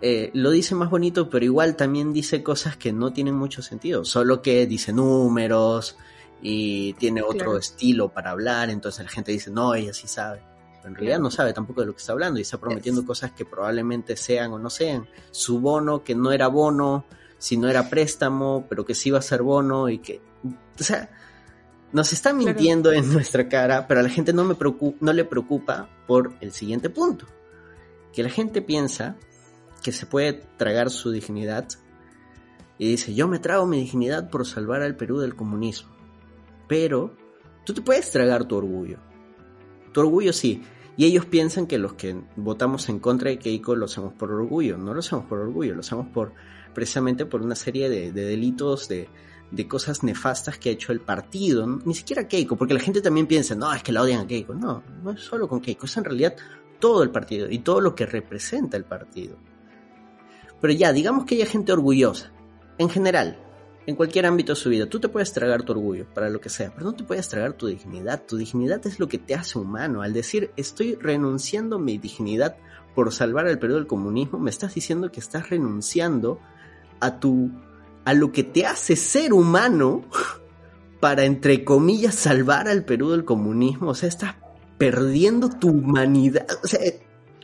eh, 0.00 0.30
lo 0.34 0.50
dice 0.50 0.74
más 0.74 0.90
bonito, 0.90 1.30
pero 1.30 1.44
igual 1.44 1.76
también 1.76 2.12
dice 2.12 2.42
cosas 2.42 2.76
que 2.76 2.92
no 2.92 3.12
tienen 3.12 3.34
mucho 3.34 3.62
sentido. 3.62 4.04
Solo 4.04 4.42
que 4.42 4.66
dice 4.66 4.92
números 4.92 5.96
y 6.42 6.92
tiene 6.94 7.22
otro 7.22 7.56
estilo 7.56 8.08
para 8.08 8.30
hablar, 8.30 8.68
entonces 8.70 9.04
la 9.04 9.10
gente 9.10 9.32
dice, 9.32 9.50
no, 9.50 9.74
ella 9.74 9.94
sí 9.94 10.08
sabe. 10.08 10.51
En 10.84 10.94
realidad 10.94 11.20
no 11.20 11.30
sabe 11.30 11.52
tampoco 11.52 11.80
de 11.80 11.86
lo 11.86 11.92
que 11.92 12.00
está 12.00 12.12
hablando 12.12 12.38
y 12.38 12.42
está 12.42 12.58
prometiendo 12.58 13.04
cosas 13.04 13.32
que 13.32 13.44
probablemente 13.44 14.16
sean 14.16 14.52
o 14.52 14.58
no 14.58 14.70
sean. 14.70 15.06
Su 15.30 15.60
bono, 15.60 16.02
que 16.02 16.14
no 16.14 16.32
era 16.32 16.48
bono, 16.48 17.04
si 17.38 17.56
no 17.56 17.68
era 17.68 17.88
préstamo, 17.88 18.66
pero 18.68 18.84
que 18.84 18.94
sí 18.94 19.08
iba 19.08 19.18
a 19.18 19.22
ser 19.22 19.42
bono 19.42 19.88
y 19.88 19.98
que, 19.98 20.20
o 20.44 20.82
sea, 20.82 21.10
nos 21.92 22.12
está 22.12 22.32
mintiendo 22.32 22.92
en 22.92 23.12
nuestra 23.12 23.48
cara, 23.48 23.86
pero 23.86 24.00
a 24.00 24.02
la 24.02 24.08
gente 24.08 24.32
no, 24.32 24.44
me 24.44 24.54
preocupa, 24.54 24.96
no 25.00 25.12
le 25.12 25.24
preocupa 25.24 25.88
por 26.06 26.32
el 26.40 26.52
siguiente 26.52 26.90
punto, 26.90 27.26
que 28.12 28.22
la 28.22 28.30
gente 28.30 28.62
piensa 28.62 29.16
que 29.82 29.92
se 29.92 30.06
puede 30.06 30.34
tragar 30.56 30.90
su 30.90 31.10
dignidad 31.10 31.68
y 32.78 32.88
dice, 32.88 33.14
yo 33.14 33.28
me 33.28 33.38
trago 33.38 33.66
mi 33.66 33.78
dignidad 33.78 34.30
por 34.30 34.46
salvar 34.46 34.82
al 34.82 34.96
Perú 34.96 35.20
del 35.20 35.36
comunismo. 35.36 35.90
Pero 36.68 37.16
tú 37.64 37.74
te 37.74 37.82
puedes 37.82 38.10
tragar 38.10 38.44
tu 38.44 38.56
orgullo. 38.56 38.98
Tu 39.92 40.00
orgullo 40.00 40.32
sí. 40.32 40.62
Y 40.96 41.06
ellos 41.06 41.24
piensan 41.24 41.66
que 41.66 41.78
los 41.78 41.94
que 41.94 42.20
votamos 42.36 42.88
en 42.88 42.98
contra 42.98 43.30
de 43.30 43.38
Keiko 43.38 43.74
lo 43.74 43.86
hacemos 43.86 44.12
por 44.12 44.30
orgullo. 44.30 44.76
No 44.76 44.92
lo 44.92 45.00
hacemos 45.00 45.24
por 45.24 45.38
orgullo, 45.38 45.74
lo 45.74 45.80
hacemos 45.80 46.06
por 46.08 46.32
precisamente 46.74 47.26
por 47.26 47.42
una 47.42 47.54
serie 47.54 47.88
de, 47.88 48.12
delitos, 48.12 48.88
de, 48.88 49.08
de, 49.50 49.68
cosas 49.68 50.02
nefastas 50.02 50.58
que 50.58 50.70
ha 50.70 50.72
hecho 50.72 50.92
el 50.92 51.00
partido. 51.00 51.66
Ni 51.66 51.94
siquiera 51.94 52.28
Keiko, 52.28 52.56
porque 52.56 52.74
la 52.74 52.80
gente 52.80 53.00
también 53.00 53.26
piensa, 53.26 53.54
no, 53.54 53.72
es 53.72 53.82
que 53.82 53.92
la 53.92 54.02
odian 54.02 54.20
a 54.20 54.26
Keiko. 54.26 54.54
No, 54.54 54.82
no 55.02 55.10
es 55.12 55.20
solo 55.20 55.48
con 55.48 55.60
Keiko, 55.60 55.86
es 55.86 55.96
en 55.96 56.04
realidad 56.04 56.36
todo 56.78 57.02
el 57.02 57.10
partido 57.10 57.48
y 57.50 57.60
todo 57.60 57.80
lo 57.80 57.94
que 57.94 58.06
representa 58.06 58.76
el 58.76 58.84
partido. 58.84 59.36
Pero 60.60 60.72
ya, 60.74 60.92
digamos 60.92 61.24
que 61.24 61.36
hay 61.36 61.46
gente 61.46 61.72
orgullosa, 61.72 62.32
en 62.78 62.88
general, 62.88 63.41
en 63.86 63.96
cualquier 63.96 64.26
ámbito 64.26 64.52
de 64.52 64.56
su 64.56 64.68
vida, 64.68 64.86
tú 64.86 65.00
te 65.00 65.08
puedes 65.08 65.32
tragar 65.32 65.62
tu 65.62 65.72
orgullo 65.72 66.06
para 66.14 66.30
lo 66.30 66.40
que 66.40 66.48
sea, 66.48 66.72
pero 66.72 66.86
no 66.86 66.94
te 66.94 67.04
puedes 67.04 67.28
tragar 67.28 67.54
tu 67.54 67.66
dignidad. 67.66 68.22
Tu 68.26 68.36
dignidad 68.36 68.86
es 68.86 69.00
lo 69.00 69.08
que 69.08 69.18
te 69.18 69.34
hace 69.34 69.58
humano. 69.58 70.02
Al 70.02 70.12
decir 70.12 70.50
estoy 70.56 70.94
renunciando 70.94 71.76
a 71.76 71.80
mi 71.80 71.98
dignidad 71.98 72.56
por 72.94 73.12
salvar 73.12 73.46
al 73.46 73.58
Perú 73.58 73.74
del 73.74 73.86
comunismo, 73.86 74.38
me 74.38 74.50
estás 74.50 74.74
diciendo 74.74 75.10
que 75.10 75.20
estás 75.20 75.50
renunciando 75.50 76.38
a 77.00 77.18
tu 77.18 77.50
a 78.04 78.14
lo 78.14 78.32
que 78.32 78.42
te 78.42 78.66
hace 78.66 78.96
ser 78.96 79.32
humano 79.32 80.04
para 81.00 81.24
entre 81.24 81.64
comillas 81.64 82.14
salvar 82.14 82.68
al 82.68 82.84
Perú 82.84 83.10
del 83.10 83.24
comunismo. 83.24 83.90
O 83.90 83.94
sea, 83.94 84.08
estás 84.08 84.36
perdiendo 84.78 85.48
tu 85.48 85.68
humanidad. 85.70 86.46
O 86.62 86.66
sea, 86.68 86.80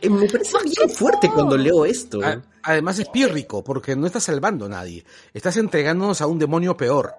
eh, 0.01 0.09
me 0.09 0.27
parece 0.27 0.57
bien 0.63 0.89
fuerte 0.89 1.29
cuando 1.29 1.57
leo 1.57 1.85
esto. 1.85 2.19
Además 2.63 2.99
es 2.99 3.09
pírrico, 3.09 3.63
porque 3.63 3.95
no 3.95 4.05
estás 4.07 4.23
salvando 4.23 4.65
a 4.65 4.69
nadie. 4.69 5.05
Estás 5.33 5.57
entregándonos 5.57 6.21
a 6.21 6.27
un 6.27 6.39
demonio 6.39 6.75
peor. 6.75 7.13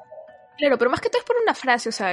Claro, 0.59 0.77
pero 0.79 0.91
más 0.91 1.01
que 1.01 1.09
todo 1.09 1.21
es 1.21 1.25
por 1.25 1.37
una 1.43 1.55
frase, 1.55 1.89
o 1.89 1.93
sea, 1.93 2.13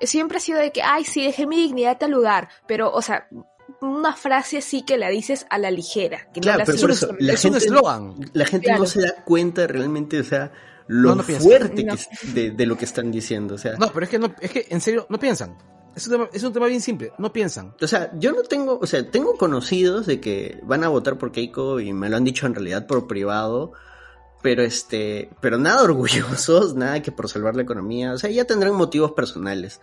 siempre 0.00 0.38
ha 0.38 0.40
sido 0.40 0.58
de 0.58 0.72
que, 0.72 0.82
ay, 0.82 1.04
sí, 1.04 1.24
dejé 1.24 1.46
mi 1.46 1.56
dignidad 1.56 2.02
al 2.02 2.10
lugar, 2.10 2.48
pero, 2.66 2.92
o 2.92 3.00
sea, 3.02 3.28
una 3.80 4.14
frase 4.14 4.58
así 4.58 4.82
que 4.82 4.98
la 4.98 5.08
dices 5.08 5.46
a 5.48 5.58
la 5.58 5.70
ligera. 5.70 6.28
Que 6.32 6.40
claro, 6.40 6.64
pero 6.66 6.92
eso, 6.92 7.14
la 7.18 7.36
gente, 7.36 7.66
La 8.32 8.46
gente 8.46 8.72
no 8.72 8.86
se 8.86 9.02
da 9.02 9.24
cuenta 9.24 9.66
realmente, 9.66 10.20
o 10.20 10.24
sea, 10.24 10.52
lo 10.88 11.16
fuerte 11.22 11.86
que 11.86 12.50
de, 12.50 12.66
lo 12.66 12.76
que 12.76 12.84
están 12.84 13.10
diciendo, 13.10 13.54
o 13.54 13.58
sea. 13.58 13.74
No, 13.78 13.92
pero 13.92 14.04
es 14.04 14.10
que, 14.10 14.18
no, 14.18 14.34
es 14.40 14.50
que 14.50 14.66
en 14.70 14.80
serio, 14.80 15.06
no 15.08 15.18
piensan. 15.18 15.56
Es 15.94 16.06
un, 16.06 16.12
tema, 16.12 16.28
es 16.32 16.42
un 16.42 16.52
tema 16.52 16.66
bien 16.66 16.80
simple, 16.80 17.12
no 17.18 17.32
piensan. 17.32 17.74
O 17.80 17.86
sea, 17.86 18.10
yo 18.18 18.32
no 18.32 18.42
tengo, 18.42 18.78
o 18.80 18.86
sea, 18.86 19.10
tengo 19.10 19.36
conocidos 19.36 20.06
de 20.06 20.20
que 20.20 20.58
van 20.62 20.84
a 20.84 20.88
votar 20.88 21.18
por 21.18 21.32
Keiko 21.32 21.80
y 21.80 21.92
me 21.92 22.08
lo 22.08 22.16
han 22.16 22.24
dicho 22.24 22.46
en 22.46 22.54
realidad 22.54 22.86
por 22.86 23.06
privado, 23.06 23.72
pero 24.42 24.62
este, 24.62 25.30
pero 25.40 25.58
nada 25.58 25.82
orgullosos, 25.84 26.74
nada 26.74 27.02
que 27.02 27.12
por 27.12 27.28
salvar 27.28 27.56
la 27.56 27.62
economía, 27.62 28.12
o 28.12 28.18
sea, 28.18 28.30
ya 28.30 28.44
tendrán 28.44 28.74
motivos 28.74 29.12
personales. 29.12 29.80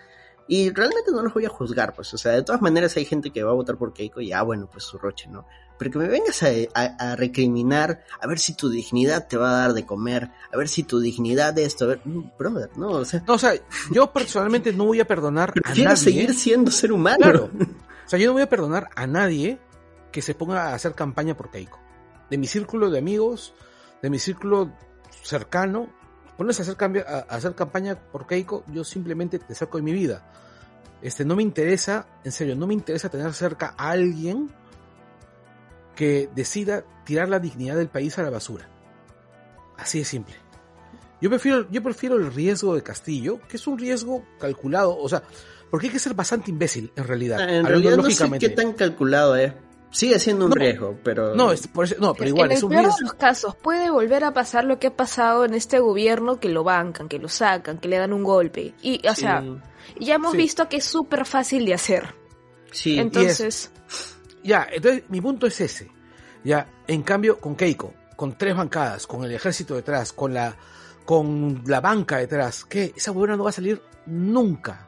Y 0.51 0.71
realmente 0.71 1.11
no 1.11 1.21
los 1.21 1.31
voy 1.31 1.45
a 1.45 1.49
juzgar, 1.49 1.93
pues, 1.93 2.11
o 2.15 2.17
sea, 2.17 2.31
de 2.31 2.41
todas 2.41 2.59
maneras 2.59 2.97
hay 2.97 3.05
gente 3.05 3.29
que 3.29 3.43
va 3.43 3.51
a 3.51 3.53
votar 3.53 3.77
por 3.77 3.93
Keiko 3.93 4.19
y, 4.19 4.31
ah, 4.31 4.41
bueno, 4.41 4.67
pues 4.67 4.83
su 4.83 4.97
roche, 4.97 5.29
¿no? 5.29 5.45
Pero 5.77 5.91
que 5.91 5.99
me 5.99 6.07
vengas 6.07 6.41
a, 6.73 7.15
recriminar, 7.15 8.03
a 8.19 8.25
ver 8.25 8.39
si 8.39 8.55
tu 8.55 8.67
dignidad 8.67 9.27
te 9.27 9.37
va 9.37 9.51
a 9.51 9.57
dar 9.59 9.73
de 9.73 9.85
comer, 9.85 10.31
a 10.51 10.57
ver 10.57 10.67
si 10.67 10.81
tu 10.81 10.99
dignidad 10.99 11.53
de 11.53 11.65
esto, 11.65 11.85
a 11.85 11.89
ver, 11.89 12.01
brother, 12.03 12.71
¿no? 12.77 12.89
O 12.89 13.05
sea, 13.05 13.23
no, 13.27 13.35
o 13.35 13.37
sea 13.37 13.53
yo 13.91 14.11
personalmente 14.11 14.73
no 14.73 14.85
voy 14.85 14.99
a 14.99 15.05
perdonar 15.05 15.53
a 15.63 15.69
nadie. 15.69 15.95
seguir 15.97 16.33
siendo 16.33 16.71
ser 16.71 16.91
humano. 16.91 17.19
Claro. 17.21 17.51
O 17.53 18.09
sea, 18.09 18.17
yo 18.17 18.25
no 18.25 18.33
voy 18.33 18.41
a 18.41 18.49
perdonar 18.49 18.89
a 18.95 19.05
nadie 19.05 19.59
que 20.11 20.23
se 20.23 20.33
ponga 20.33 20.69
a 20.69 20.73
hacer 20.73 20.95
campaña 20.95 21.37
por 21.37 21.51
Keiko. 21.51 21.77
De 22.31 22.39
mi 22.39 22.47
círculo 22.47 22.89
de 22.89 22.97
amigos, 22.97 23.53
de 24.01 24.09
mi 24.09 24.17
círculo 24.17 24.73
cercano, 25.21 25.89
pones 26.39 26.57
a 26.57 26.63
hacer, 26.63 26.77
a 27.05 27.35
hacer 27.35 27.53
campaña 27.53 27.99
por 27.99 28.25
Keiko, 28.25 28.63
yo 28.71 28.85
simplemente 28.85 29.39
te 29.39 29.53
saco 29.53 29.77
de 29.77 29.83
mi 29.83 29.91
vida. 29.91 30.23
Este, 31.01 31.25
no 31.25 31.35
me 31.35 31.43
interesa, 31.43 32.07
en 32.23 32.31
serio, 32.31 32.55
no 32.55 32.65
me 32.65 32.73
interesa 32.73 33.09
tener 33.09 33.33
cerca 33.33 33.75
a 33.77 33.89
alguien 33.89 34.49
que 35.97 36.29
decida 36.33 36.85
tirar 37.03 37.27
la 37.27 37.39
dignidad 37.39 37.75
del 37.75 37.89
país 37.89 38.17
a 38.17 38.23
la 38.23 38.29
basura. 38.29 38.69
Así 39.77 39.99
de 39.99 40.05
simple. 40.05 40.35
Yo 41.19 41.29
prefiero, 41.29 41.69
yo 41.69 41.83
prefiero 41.83 42.15
el 42.15 42.33
riesgo 42.33 42.73
de 42.73 42.83
Castillo, 42.83 43.41
que 43.49 43.57
es 43.57 43.67
un 43.67 43.77
riesgo 43.77 44.23
calculado, 44.39 44.97
o 44.97 45.09
sea, 45.09 45.21
porque 45.69 45.87
hay 45.87 45.91
que 45.91 45.99
ser 45.99 46.13
bastante 46.13 46.51
imbécil 46.51 46.89
en 46.95 47.03
realidad. 47.03 47.49
En 47.49 47.65
realidad 47.65 47.97
no 47.97 48.09
sé 48.09 48.31
qué 48.39 48.47
tan 48.47 48.71
calculado 48.71 49.35
es. 49.35 49.51
Sigue 49.91 50.19
siendo 50.19 50.45
un 50.45 50.51
riesgo, 50.51 50.97
pero... 51.03 51.33
No, 51.35 51.51
es 51.51 51.67
por 51.67 51.99
no 51.99 52.13
pero 52.13 52.29
igual 52.29 52.51
es 52.51 52.61
un 52.61 52.71
riesgo. 52.71 52.95
En 52.99 53.05
los 53.05 53.13
casos 53.13 53.55
puede 53.55 53.89
volver 53.89 54.23
a 54.23 54.33
pasar 54.33 54.63
lo 54.65 54.77
que 54.77 54.87
ha 54.87 54.95
pasado 54.95 55.45
en 55.45 55.55
este 55.55 55.79
gobierno, 55.79 56.39
que 56.39 56.49
lo 56.49 56.63
bancan, 56.63 57.09
que 57.09 57.17
lo 57.17 57.27
sacan, 57.27 57.79
que 57.79 57.87
le 57.87 57.97
dan 57.97 58.13
un 58.13 58.23
golpe. 58.23 58.73
Y, 58.81 59.05
o 59.07 59.15
sea, 59.15 59.43
ya 59.99 60.15
hemos 60.15 60.33
visto 60.33 60.69
que 60.69 60.77
es 60.77 60.85
súper 60.85 61.25
fácil 61.25 61.65
de 61.65 61.73
hacer. 61.73 62.13
Sí. 62.71 62.99
Entonces... 62.99 63.71
Ya, 64.43 64.67
entonces 64.71 65.03
mi 65.09 65.19
punto 65.21 65.47
es 65.47 65.59
ese. 65.59 65.91
Ya, 66.43 66.69
en 66.87 67.01
cambio, 67.01 67.39
con 67.39 67.55
Keiko, 67.55 67.93
con 68.15 68.37
tres 68.37 68.55
bancadas, 68.55 69.07
con 69.07 69.23
el 69.23 69.31
ejército 69.31 69.75
detrás, 69.75 70.13
con 70.13 70.33
la, 70.33 70.55
con 71.03 71.63
la 71.65 71.81
banca 71.81 72.17
detrás, 72.17 72.63
que 72.63 72.93
esa 72.95 73.11
gobierno 73.11 73.37
no 73.37 73.43
va 73.45 73.49
a 73.49 73.53
salir 73.53 73.81
nunca. 74.05 74.87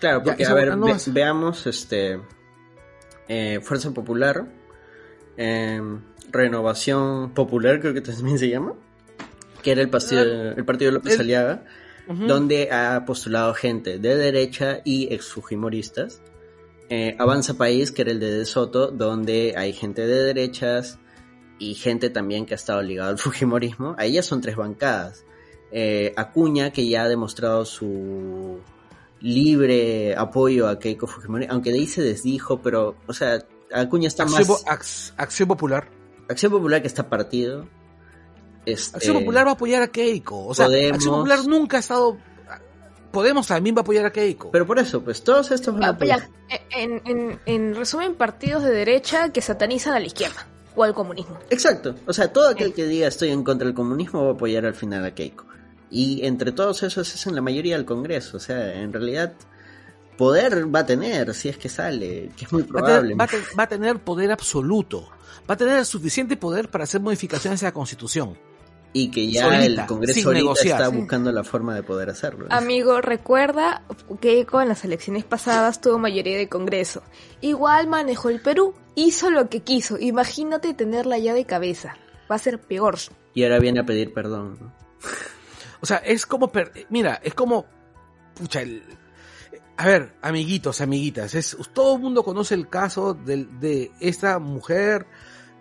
Claro, 0.00 0.22
porque, 0.22 0.46
a 0.46 0.54
ver, 0.54 0.76
veamos 1.08 1.66
este 1.66 2.18
eh, 3.32 3.60
Fuerza 3.62 3.92
Popular, 3.92 4.44
em, 5.36 6.00
Renovación 6.32 7.32
Popular, 7.32 7.78
creo 7.78 7.94
que 7.94 8.00
también 8.00 8.40
se 8.40 8.48
llama, 8.48 8.74
que 9.62 9.70
era 9.70 9.82
el 9.82 9.88
partido, 9.88 10.24
el 10.24 10.64
partido 10.64 10.90
de 10.90 10.94
López 10.96 11.20
Aliaga, 11.20 11.64
donde 12.08 12.72
ha 12.72 13.04
postulado 13.06 13.54
gente 13.54 14.00
de 14.00 14.16
derecha 14.16 14.80
y 14.84 15.14
exfujimoristas. 15.14 16.22
Eh, 16.88 17.14
Avanza 17.20 17.54
País, 17.54 17.92
que 17.92 18.02
era 18.02 18.10
el 18.10 18.18
de 18.18 18.32
De 18.32 18.44
Soto, 18.44 18.90
donde 18.90 19.54
hay 19.56 19.72
gente 19.74 20.04
de 20.08 20.24
derechas 20.24 20.98
y 21.60 21.74
gente 21.74 22.10
también 22.10 22.46
que 22.46 22.54
ha 22.54 22.56
estado 22.56 22.82
ligada 22.82 23.10
al 23.10 23.18
Fujimorismo. 23.18 23.94
Ahí 23.96 24.14
ya 24.14 24.24
son 24.24 24.40
tres 24.40 24.56
bancadas. 24.56 25.24
Eh, 25.70 26.12
Acuña, 26.16 26.72
que 26.72 26.88
ya 26.88 27.04
ha 27.04 27.08
demostrado 27.08 27.64
su 27.64 28.58
libre 29.20 30.14
apoyo 30.16 30.68
a 30.68 30.78
Keiko 30.78 31.06
Fujimori, 31.06 31.46
aunque 31.48 31.70
de 31.70 31.78
ahí 31.78 31.86
se 31.86 32.02
desdijo, 32.02 32.60
pero, 32.60 32.96
o 33.06 33.12
sea, 33.12 33.44
Acuña 33.72 34.08
está 34.08 34.24
más... 34.24 35.14
Acción 35.16 35.48
Popular. 35.48 35.88
Acción 36.28 36.52
Popular 36.52 36.80
que 36.80 36.88
está 36.88 37.08
partido. 37.08 37.68
Este, 38.66 38.96
Acción 38.96 39.18
Popular 39.18 39.46
va 39.46 39.50
a 39.50 39.54
apoyar 39.54 39.82
a 39.82 39.88
Keiko. 39.88 40.46
O 40.46 40.54
sea, 40.54 40.66
Acción 40.66 41.16
Popular 41.16 41.46
nunca 41.46 41.76
ha 41.76 41.80
estado... 41.80 42.16
Podemos 43.12 43.48
también 43.48 43.74
va 43.74 43.80
a 43.80 43.82
apoyar 43.82 44.06
a 44.06 44.12
Keiko. 44.12 44.52
Pero 44.52 44.66
por 44.66 44.78
eso, 44.78 45.02
pues 45.02 45.24
todos 45.24 45.50
estos 45.50 45.74
van 45.74 45.84
a 45.84 45.88
apoyar. 45.88 46.28
En, 46.70 47.02
en, 47.04 47.40
en 47.44 47.74
resumen, 47.74 48.14
partidos 48.14 48.62
de 48.62 48.70
derecha 48.70 49.30
que 49.30 49.42
satanizan 49.42 49.94
a 49.94 50.00
la 50.00 50.06
izquierda 50.06 50.46
o 50.76 50.84
al 50.84 50.94
comunismo. 50.94 51.36
Exacto. 51.50 51.96
O 52.06 52.12
sea, 52.12 52.32
todo 52.32 52.48
aquel 52.48 52.72
que 52.72 52.84
diga 52.84 53.08
estoy 53.08 53.30
en 53.30 53.42
contra 53.42 53.66
del 53.66 53.74
comunismo 53.74 54.22
va 54.22 54.30
a 54.30 54.34
apoyar 54.34 54.64
al 54.64 54.74
final 54.74 55.04
a 55.04 55.12
Keiko. 55.12 55.44
Y 55.90 56.24
entre 56.24 56.52
todos 56.52 56.82
esos 56.82 57.14
es 57.14 57.26
en 57.26 57.34
la 57.34 57.40
mayoría 57.40 57.76
del 57.76 57.84
Congreso. 57.84 58.36
O 58.36 58.40
sea, 58.40 58.80
en 58.80 58.92
realidad 58.92 59.32
poder 60.16 60.72
va 60.72 60.80
a 60.80 60.86
tener, 60.86 61.34
si 61.34 61.48
es 61.48 61.56
que 61.56 61.68
sale, 61.68 62.30
que 62.36 62.44
es 62.44 62.52
muy 62.52 62.62
probable. 62.62 63.14
Va 63.14 63.24
a, 63.64 63.66
tener, 63.66 63.98
poder 63.98 64.30
absoluto. 64.30 65.08
Va 65.48 65.54
a 65.54 65.56
tener 65.56 65.84
suficiente 65.86 66.36
poder 66.36 66.70
para 66.70 66.84
hacer 66.84 67.00
modificaciones 67.00 67.62
a 67.62 67.66
la 67.66 67.72
Constitución. 67.72 68.38
Y 68.92 69.10
que 69.10 69.30
ya 69.30 69.64
el 69.64 69.86
Congreso 69.86 70.28
ahorita 70.28 70.52
está 70.62 70.88
buscando 70.88 71.32
la 71.32 71.42
forma 71.42 71.74
de 71.74 71.82
poder 71.82 72.10
hacerlo. 72.10 72.46
Amigo, 72.50 73.00
recuerda 73.00 73.82
que 74.20 74.46
en 74.52 74.68
las 74.68 74.84
elecciones 74.84 75.24
pasadas 75.24 75.80
tuvo 75.80 75.98
mayoría 75.98 76.36
de 76.36 76.48
Congreso. 76.48 77.02
Igual 77.40 77.86
manejó 77.86 78.28
el 78.28 78.42
Perú, 78.42 78.74
hizo 78.96 79.30
lo 79.30 79.48
que 79.48 79.60
quiso. 79.60 79.96
Imagínate 79.98 80.74
tenerla 80.74 81.18
ya 81.18 81.34
de 81.34 81.46
cabeza. 81.46 81.96
Va 82.30 82.34
a 82.34 82.38
ser 82.38 82.60
peor. 82.60 82.98
Y 83.32 83.44
ahora 83.44 83.58
viene 83.58 83.80
a 83.80 83.84
pedir 83.84 84.12
perdón. 84.12 84.72
O 85.80 85.86
sea, 85.86 85.98
es 85.98 86.26
como, 86.26 86.50
mira, 86.88 87.20
es 87.22 87.34
como, 87.34 87.66
pucha, 88.34 88.62
el, 88.62 88.82
a 89.76 89.86
ver, 89.86 90.12
amiguitos, 90.22 90.80
amiguitas, 90.80 91.34
es, 91.34 91.56
todo 91.72 91.96
el 91.96 92.02
mundo 92.02 92.22
conoce 92.22 92.54
el 92.54 92.68
caso 92.68 93.14
de, 93.14 93.46
de 93.60 93.90
esta 94.00 94.38
mujer, 94.38 95.06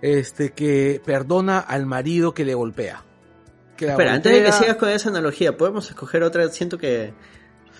este, 0.02 0.52
que 0.52 1.02
perdona 1.06 1.60
al 1.60 1.86
marido 1.86 2.34
que 2.34 2.46
le 2.46 2.54
golpea. 2.54 3.06
Espera, 3.78 4.14
antes 4.14 4.32
de 4.34 4.44
que 4.44 4.52
sigas 4.52 4.76
con 4.76 4.90
esa 4.90 5.10
analogía, 5.10 5.56
podemos 5.56 5.90
escoger 5.90 6.24
otra, 6.24 6.50
siento 6.50 6.78
que 6.78 7.14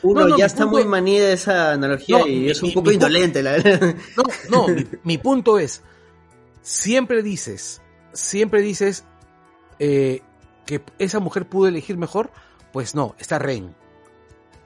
uno 0.02 0.38
ya 0.38 0.46
está 0.46 0.66
muy 0.66 0.86
manida 0.86 1.32
esa 1.32 1.74
analogía 1.74 2.26
y 2.28 2.50
es 2.50 2.64
un 2.64 2.74
poco 2.74 2.92
indolente, 2.92 3.44
la 3.44 3.54
verdad. 3.54 3.96
No, 4.16 4.24
no, 4.50 4.76
mi, 5.04 5.18
punto 5.18 5.60
es, 5.60 5.84
siempre 6.62 7.22
dices, 7.22 7.82
siempre 8.14 8.62
dices, 8.62 9.04
eh, 9.80 10.22
que 10.70 10.84
esa 11.00 11.20
mujer 11.20 11.50
pudo 11.50 11.68
elegir 11.68 11.98
mejor, 11.98 12.30
pues 12.72 12.94
no, 12.94 13.16
está 13.18 13.40
rehén. 13.40 13.74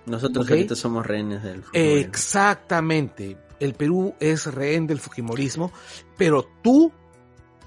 Nosotros 0.05 0.49
ahorita 0.49 0.75
somos 0.75 1.05
rehenes 1.05 1.41
del 1.41 1.63
Fujimorismo. 1.63 2.07
Exactamente. 2.07 3.37
El 3.57 3.73
Perú 3.73 4.13
es 4.19 4.47
rehén 4.47 4.85
del 4.85 4.99
Fujimorismo, 4.99 5.71
pero 6.17 6.45
tú 6.61 6.91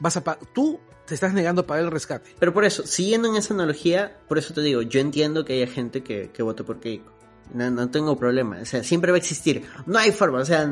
vas 0.01 0.19
a 0.19 0.23
tú 0.53 0.79
te 1.07 1.15
estás 1.15 1.33
negando 1.33 1.63
a 1.63 1.67
pagar 1.67 1.85
el 1.85 1.91
rescate. 1.91 2.35
Pero 2.39 2.53
por 2.53 2.67
eso, 2.67 2.87
siguiendo 2.87 3.27
en 3.27 3.37
esa 3.37 3.55
analogía, 3.55 4.19
por 4.29 4.37
eso 4.37 4.53
te 4.53 4.61
digo, 4.61 4.83
yo 4.83 5.01
entiendo 5.01 5.47
que 5.47 5.55
haya 5.55 5.73
gente 5.73 6.03
que, 6.03 6.31
que 6.31 6.43
vote 6.43 6.63
por 6.63 6.79
Keiko. 6.79 7.11
No, 7.55 7.71
no 7.71 7.89
tengo 7.89 8.19
problema, 8.19 8.59
o 8.61 8.65
sea, 8.67 8.83
siempre 8.83 9.13
va 9.13 9.17
a 9.17 9.21
existir. 9.21 9.65
No 9.87 9.99
hay 9.99 10.11
forma, 10.11 10.41
o 10.41 10.45
sea... 10.45 10.69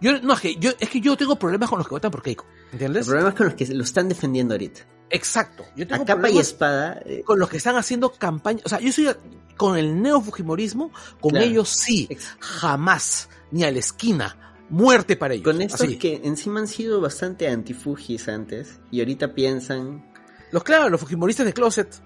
Yo, 0.00 0.20
no, 0.20 0.34
es 0.34 0.40
que 0.40 0.56
yo, 0.56 0.70
es 0.78 0.90
que 0.90 1.00
yo 1.00 1.16
tengo 1.16 1.34
problemas 1.36 1.68
con 1.70 1.78
los 1.78 1.88
que 1.88 1.94
votan 1.94 2.10
por 2.10 2.22
Keiko, 2.22 2.44
¿entiendes? 2.70 3.06
El 3.06 3.10
problema 3.10 3.30
es 3.30 3.34
con 3.34 3.46
los 3.46 3.54
que 3.54 3.66
lo 3.74 3.82
están 3.82 4.08
defendiendo 4.08 4.54
ahorita. 4.54 4.82
Exacto. 5.10 5.64
Yo 5.76 5.86
tengo 5.86 6.02
a 6.02 6.06
capa 6.06 6.30
y 6.30 6.38
espada. 6.38 7.02
Eh, 7.04 7.22
con 7.24 7.38
los 7.38 7.48
que 7.48 7.56
están 7.56 7.76
haciendo 7.76 8.12
campaña. 8.12 8.60
O 8.64 8.68
sea, 8.68 8.80
yo 8.80 8.92
soy 8.92 9.08
con 9.56 9.76
el 9.76 10.00
neo-fujimorismo, 10.00 10.90
con 11.20 11.36
ellos 11.36 11.68
sí. 11.68 12.08
Jamás, 12.38 13.28
ni 13.50 13.64
a 13.64 13.70
la 13.70 13.78
esquina 13.78 14.50
muerte 14.70 15.16
para 15.16 15.34
ellos. 15.34 15.44
Con 15.44 15.60
estos 15.60 15.86
que 15.96 16.20
encima 16.24 16.60
han 16.60 16.68
sido 16.68 17.00
bastante 17.00 17.48
antifugis 17.48 18.28
antes 18.28 18.80
y 18.90 19.00
ahorita 19.00 19.34
piensan... 19.34 20.08
Los 20.52 20.64
claro, 20.64 20.88
los 20.88 21.00
fujimoristas 21.00 21.46
de 21.46 21.52
Closet 21.52 22.02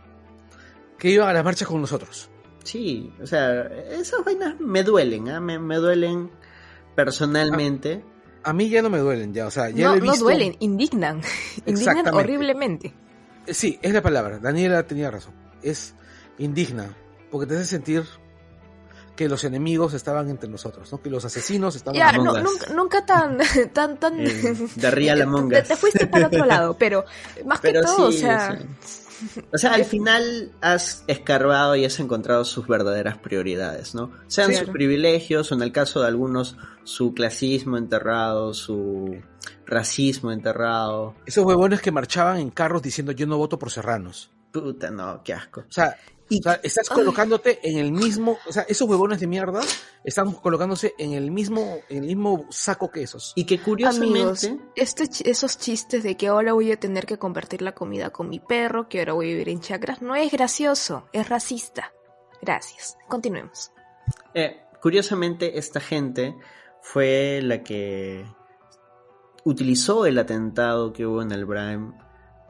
que 0.98 1.10
iban 1.10 1.28
a 1.28 1.32
las 1.32 1.44
marchas 1.44 1.68
con 1.68 1.80
nosotros. 1.80 2.28
Sí, 2.64 3.12
o 3.22 3.26
sea, 3.26 3.66
esas 3.90 4.24
vainas 4.24 4.58
me 4.58 4.82
duelen, 4.82 5.28
¿ah? 5.28 5.40
me, 5.40 5.76
duelen 5.76 6.30
personalmente. 6.94 8.02
A, 8.44 8.52
mí 8.52 8.68
ya 8.68 8.82
no 8.82 8.90
me 8.90 8.98
duelen, 8.98 9.32
ya, 9.32 9.46
o 9.46 9.50
sea, 9.50 9.70
ya 9.70 9.88
no, 9.88 9.96
no 9.96 10.16
duelen, 10.16 10.56
indignan, 10.60 11.20
indignan 11.66 12.14
horriblemente. 12.14 12.94
Sí, 13.46 13.78
es 13.82 13.92
la 13.92 14.02
palabra, 14.02 14.38
Daniela 14.38 14.86
tenía 14.86 15.10
razón, 15.10 15.34
es 15.62 15.94
indigna, 16.38 16.96
porque 17.30 17.46
te 17.46 17.56
hace 17.56 17.66
sentir 17.66 18.04
que 19.16 19.28
los 19.28 19.44
enemigos 19.44 19.94
estaban 19.94 20.28
entre 20.28 20.48
nosotros, 20.48 20.90
¿no? 20.90 21.00
Que 21.00 21.08
los 21.08 21.24
asesinos 21.24 21.76
estaban 21.76 21.96
Ya, 21.96 22.12
no, 22.12 22.38
nunca, 22.40 22.72
nunca, 22.72 23.06
tan, 23.06 23.38
tan, 23.72 23.98
tan... 23.98 24.20
Eh, 24.20 24.56
de 24.74 24.90
Real 24.90 25.48
Te, 25.50 25.62
te, 25.62 25.76
fuiste 25.76 26.06
para 26.06 26.26
otro 26.26 26.44
lado, 26.44 26.76
pero 26.76 27.04
más 27.44 27.60
que 27.60 27.72
todo, 27.74 28.08
o 28.08 28.12
sea... 28.12 28.58
O 29.52 29.58
sea, 29.58 29.74
al 29.74 29.84
final 29.84 30.52
has 30.60 31.04
escarbado 31.06 31.76
y 31.76 31.84
has 31.84 31.98
encontrado 32.00 32.44
sus 32.44 32.66
verdaderas 32.66 33.18
prioridades, 33.18 33.94
¿no? 33.94 34.10
Sean 34.26 34.54
sus 34.54 34.70
privilegios, 34.70 35.50
o 35.52 35.54
en 35.54 35.62
el 35.62 35.72
caso 35.72 36.00
de 36.00 36.08
algunos, 36.08 36.56
su 36.84 37.14
clasismo 37.14 37.76
enterrado, 37.76 38.54
su 38.54 39.20
racismo 39.66 40.32
enterrado. 40.32 41.14
Esos 41.26 41.44
huevones 41.44 41.80
que 41.80 41.90
marchaban 41.90 42.38
en 42.38 42.50
carros 42.50 42.82
diciendo 42.82 43.12
yo 43.12 43.26
no 43.26 43.38
voto 43.38 43.58
por 43.58 43.70
serranos. 43.70 44.30
Puta, 44.52 44.90
no, 44.90 45.22
qué 45.24 45.32
asco. 45.34 45.60
O 45.62 45.72
sea, 45.72 45.96
y, 46.36 46.40
estás 46.62 46.88
colocándote 46.88 47.60
en 47.62 47.78
el 47.78 47.92
mismo, 47.92 48.38
o 48.46 48.52
sea, 48.52 48.64
esos 48.68 48.88
huevones 48.88 49.20
de 49.20 49.26
mierda 49.26 49.60
están 50.02 50.32
colocándose 50.32 50.94
en 50.98 51.12
el 51.12 51.30
mismo, 51.30 51.78
en 51.88 51.98
el 51.98 52.06
mismo 52.06 52.46
saco 52.50 52.90
que 52.90 53.02
esos. 53.02 53.32
Y 53.36 53.44
que 53.44 53.60
curiosamente, 53.60 54.58
este, 54.74 55.08
esos 55.30 55.58
chistes 55.58 56.02
de 56.02 56.16
que 56.16 56.28
ahora 56.28 56.52
voy 56.52 56.72
a 56.72 56.78
tener 56.78 57.06
que 57.06 57.18
compartir 57.18 57.62
la 57.62 57.72
comida 57.72 58.10
con 58.10 58.28
mi 58.28 58.40
perro, 58.40 58.88
que 58.88 59.00
ahora 59.00 59.12
voy 59.14 59.26
a 59.26 59.30
vivir 59.30 59.48
en 59.48 59.60
chacras, 59.60 60.02
no 60.02 60.14
es 60.16 60.30
gracioso, 60.32 61.08
es 61.12 61.28
racista. 61.28 61.92
Gracias. 62.42 62.98
Continuemos. 63.08 63.72
Eh, 64.34 64.60
curiosamente, 64.82 65.58
esta 65.58 65.80
gente 65.80 66.34
fue 66.82 67.40
la 67.42 67.62
que 67.62 68.26
utilizó 69.44 70.06
el 70.06 70.18
atentado 70.18 70.92
que 70.92 71.06
hubo 71.06 71.22
en 71.22 71.32
el 71.32 71.44
Brime 71.44 71.92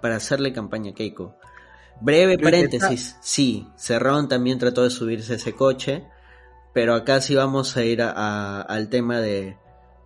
para 0.01 0.17
hacerle 0.17 0.53
campaña 0.53 0.91
a 0.91 0.95
Keiko. 0.95 1.37
Breve 2.01 2.39
paréntesis, 2.39 3.17
sí, 3.21 3.69
Cerrón 3.77 4.29
también 4.29 4.59
trató 4.59 4.83
de 4.83 4.91
subirse 4.91 5.35
ese 5.35 5.55
coche, 5.55 6.05
pero 6.73 6.95
acá 6.95 7.21
sí 7.21 7.35
vamos 7.35 7.77
a 7.77 7.85
ir 7.85 8.03
al 8.03 8.89
tema 8.89 9.21
de, 9.21 9.57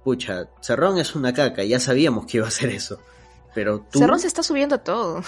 pucha, 0.05 0.49
Cerrón 0.61 0.99
es 0.99 1.15
una 1.15 1.33
caca, 1.33 1.65
ya 1.65 1.81
sabíamos 1.81 2.27
que 2.27 2.39
iba 2.39 2.47
a 2.47 2.49
hacer 2.49 2.71
eso, 2.71 3.01
pero 3.55 3.81
tú... 3.91 3.99
Cerrón 3.99 4.21
se 4.21 4.27
está 4.27 4.43
subiendo 4.43 4.77
a 4.77 4.79
todo. 4.79 5.23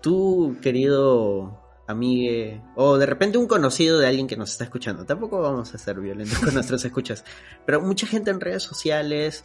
Tú, 0.00 0.56
querido 0.62 1.60
amigue, 1.86 2.62
o 2.76 2.98
de 2.98 3.06
repente 3.06 3.36
un 3.36 3.46
conocido 3.46 3.98
de 3.98 4.06
alguien 4.06 4.26
que 4.26 4.36
nos 4.36 4.52
está 4.52 4.64
escuchando, 4.64 5.04
tampoco 5.04 5.40
vamos 5.40 5.74
a 5.74 5.78
ser 5.78 6.00
violentos 6.00 6.38
con 6.38 6.54
nuestras 6.54 6.84
escuchas, 6.84 7.24
pero 7.66 7.80
mucha 7.80 8.06
gente 8.06 8.30
en 8.30 8.40
redes 8.40 8.62
sociales 8.62 9.44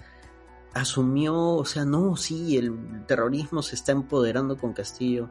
asumió, 0.74 1.36
o 1.36 1.65
sea, 1.65 1.86
no, 1.86 2.15
sí, 2.15 2.58
el 2.58 3.06
terrorismo 3.08 3.62
se 3.62 3.76
está 3.76 3.91
empoderando 3.91 4.58
con 4.58 4.74
Castillo 4.74 5.30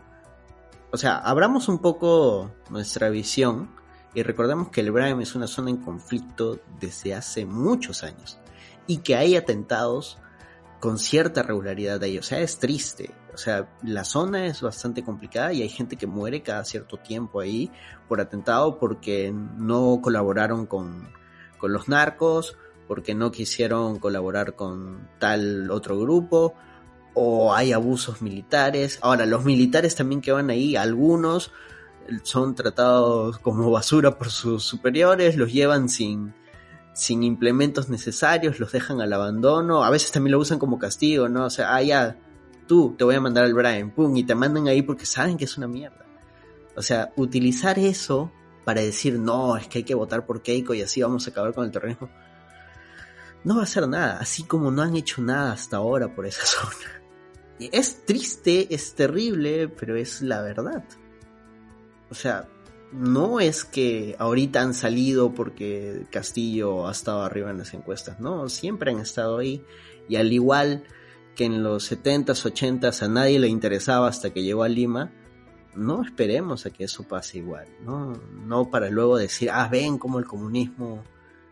o 0.95 0.97
sea, 0.97 1.17
abramos 1.19 1.69
un 1.69 1.81
poco 1.81 2.53
nuestra 2.71 3.11
visión 3.11 3.69
y 4.15 4.23
recordemos 4.23 4.69
que 4.69 4.81
el 4.81 4.93
Brahim 4.93 5.23
es 5.23 5.35
una 5.35 5.49
zona 5.49 5.71
en 5.71 5.79
conflicto 5.79 6.61
desde 6.79 7.17
hace 7.17 7.45
muchos 7.47 8.05
años 8.05 8.39
y 8.87 8.99
que 8.99 9.17
hay 9.17 9.35
atentados 9.35 10.19
con 10.79 10.99
cierta 10.99 11.43
regularidad 11.43 12.01
ahí. 12.01 12.17
O 12.17 12.23
sea, 12.23 12.39
es 12.39 12.61
triste. 12.61 13.13
O 13.35 13.39
sea, 13.39 13.69
la 13.83 14.05
zona 14.05 14.47
es 14.47 14.63
bastante 14.63 15.03
complicada 15.03 15.53
y 15.53 15.63
hay 15.63 15.69
gente 15.69 15.97
que 15.97 16.07
muere 16.07 16.43
cada 16.43 16.65
cierto 16.65 16.97
tiempo 16.99 17.41
ahí 17.41 17.73
por 18.07 18.21
atentado 18.21 18.79
porque 18.79 19.33
no 19.33 19.99
colaboraron 20.01 20.65
con, 20.65 21.09
con 21.59 21.73
los 21.73 21.89
narcos, 21.89 22.57
porque 22.87 23.17
no 23.17 23.33
quisieron 23.33 23.99
colaborar 23.99 24.55
con 24.55 25.09
tal 25.19 25.73
otro 25.73 25.99
grupo, 25.99 26.55
o 27.15 27.55
hay 27.55 27.73
abusos 27.73 28.21
militares. 28.21 28.99
Ahora, 29.01 29.25
los 29.25 29.45
militares 29.45 29.95
también 29.95 30.21
que 30.21 30.33
van 30.33 30.51
ahí, 30.51 30.77
algunos 30.77 31.53
son 32.23 32.55
tratados 32.55 33.39
como 33.39 33.71
basura 33.71 34.19
por 34.19 34.31
sus 34.31 34.65
superiores, 34.65 35.37
los 35.37 35.53
llevan 35.53 35.89
sin, 35.89 36.35
sin 36.93 37.23
implementos 37.23 37.89
necesarios, 37.89 38.61
los 38.61 38.73
dejan 38.73 39.01
al 39.01 39.13
abandono, 39.13 39.85
a 39.85 39.91
veces 39.91 40.13
también 40.13 40.33
lo 40.33 40.39
usan 40.39 40.59
como 40.59 40.79
castigo, 40.79 41.29
¿no? 41.29 41.47
O 41.47 41.51
sea, 41.51 41.75
ah, 41.75 41.83
ya, 41.83 42.19
tú 42.67 42.95
te 42.99 43.05
voy 43.05 43.15
a 43.15 43.21
mandar 43.21 43.45
al 43.45 43.55
Brian, 43.55 43.91
pum, 43.91 44.15
y 44.17 44.25
te 44.25 44.35
mandan 44.35 44.69
ahí 44.69 44.83
porque 44.83 45.07
saben 45.07 45.37
que 45.37 45.45
es 45.45 45.57
una 45.57 45.69
mierda. 45.69 46.05
O 46.77 46.83
sea, 46.83 47.13
utilizar 47.17 47.79
eso 47.79 48.33
para 48.65 48.81
decir, 48.81 49.19
no, 49.19 49.57
es 49.57 49.69
que 49.69 49.79
hay 49.79 49.85
que 49.85 49.95
votar 49.95 50.27
por 50.27 50.43
Keiko 50.43 50.75
y 50.75 50.83
así 50.83 51.03
vamos 51.03 51.27
a 51.27 51.31
acabar 51.31 51.55
con 51.55 51.65
el 51.65 51.71
terrorismo, 51.71 52.11
no 53.45 53.57
va 53.57 53.61
a 53.61 53.65
hacer 53.65 53.87
nada, 53.87 54.19
así 54.19 54.45
como 54.45 54.71
no 54.71 54.83
han 54.83 54.97
hecho 54.97 55.21
nada 55.21 55.53
hasta 55.53 55.77
ahora 55.77 56.15
por 56.15 56.27
esa 56.27 56.45
zona. 56.47 57.04
Es 57.59 58.05
triste, 58.05 58.75
es 58.75 58.95
terrible, 58.95 59.69
pero 59.69 59.97
es 59.97 60.23
la 60.23 60.43
verdad. 60.43 60.85
O 62.11 62.15
sea, 62.15 62.49
no 62.93 63.41
es 63.41 63.65
que 63.65 64.17
ahorita 64.19 64.61
han 64.61 64.75
salido 64.75 65.35
porque 65.35 66.07
Castillo 66.11 66.87
ha 66.87 66.93
estado 66.93 67.23
arriba 67.23 67.51
en 67.51 67.59
las 67.59 67.75
encuestas, 67.75 68.21
no, 68.21 68.49
siempre 68.49 68.91
han 68.91 69.01
estado 69.01 69.39
ahí. 69.39 69.65
Y 70.09 70.17
al 70.17 70.33
igual 70.33 70.85
que 71.35 71.45
en 71.45 71.63
los 71.63 71.91
70s, 71.91 72.53
80s 72.53 73.03
a 73.03 73.09
nadie 73.09 73.39
le 73.39 73.49
interesaba 73.49 74.09
hasta 74.09 74.31
que 74.31 74.43
llegó 74.43 74.63
a 74.63 74.69
Lima, 74.69 75.13
no 75.75 76.03
esperemos 76.03 76.67
a 76.67 76.71
que 76.71 76.85
eso 76.85 77.03
pase 77.03 77.39
igual, 77.39 77.67
¿no? 77.85 78.13
No 78.47 78.71
para 78.71 78.91
luego 78.91 79.17
decir, 79.17 79.51
ah, 79.51 79.69
ven 79.69 79.99
cómo 79.99 80.19
el 80.19 80.25
comunismo 80.25 81.03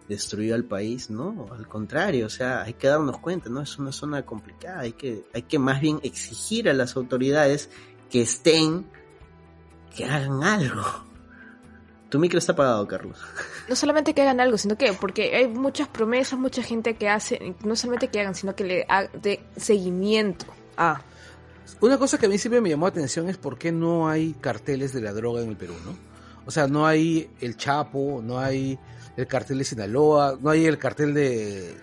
destruyó 0.09 0.55
al 0.55 0.65
país, 0.65 1.11
no, 1.11 1.49
al 1.53 1.69
contrario, 1.69 2.27
o 2.27 2.31
sea, 2.31 2.63
hay 2.63 2.75
que 2.75 2.89
darnos 2.89 3.19
cuenta, 3.19 3.49
¿no? 3.49 3.63
Es 3.63 3.79
una 3.79 3.93
zona 3.93 4.25
complicada, 4.25 4.81
hay 4.81 4.93
que, 4.93 5.25
hay 5.33 5.43
que 5.43 5.59
más 5.59 5.81
bien 5.81 6.01
exigir 6.03 6.69
a 6.69 6.73
las 6.73 6.97
autoridades 6.97 7.71
que 8.11 8.23
estén, 8.23 8.87
que 9.95 10.05
hagan 10.05 10.43
algo. 10.43 10.83
Tu 12.09 12.19
micro 12.19 12.39
está 12.39 12.53
apagado, 12.53 12.87
Carlos. 12.87 13.19
No 13.69 13.77
solamente 13.77 14.13
que 14.13 14.21
hagan 14.21 14.41
algo, 14.41 14.59
sino 14.59 14.77
que, 14.77 14.93
porque 14.93 15.35
hay 15.35 15.47
muchas 15.47 15.89
promesas, 15.89 16.39
mucha 16.39 16.63
gente 16.63 16.97
que 16.97 17.09
hace, 17.09 17.55
no 17.65 17.77
solamente 17.77 18.09
que 18.09 18.21
hagan, 18.21 18.35
sino 18.35 18.55
que 18.55 18.65
le 18.65 18.87
de 19.23 19.41
seguimiento 19.57 20.47
a. 20.77 21.01
Una 21.81 21.97
cosa 21.97 22.19
que 22.19 22.27
a 22.27 22.29
mí 22.29 22.39
siempre 22.39 22.61
me 22.61 22.69
llamó 22.69 22.87
la 22.87 22.91
atención 22.91 23.29
es 23.29 23.39
por 23.39 23.57
qué 23.57 23.73
no 23.73 24.09
hay 24.09 24.35
carteles 24.35 24.93
de 24.93 25.01
la 25.01 25.13
droga 25.13 25.43
en 25.43 25.49
el 25.49 25.57
Perú, 25.57 25.75
¿no? 25.87 25.97
O 26.45 26.51
sea, 26.51 26.67
no 26.67 26.87
hay 26.87 27.31
el 27.41 27.57
Chapo, 27.57 28.21
no 28.23 28.39
hay 28.39 28.79
el 29.17 29.27
cartel 29.27 29.59
de 29.59 29.65
Sinaloa, 29.65 30.39
no 30.41 30.51
hay 30.51 30.67
el 30.67 30.79
cartel 30.79 31.15
de... 31.15 31.75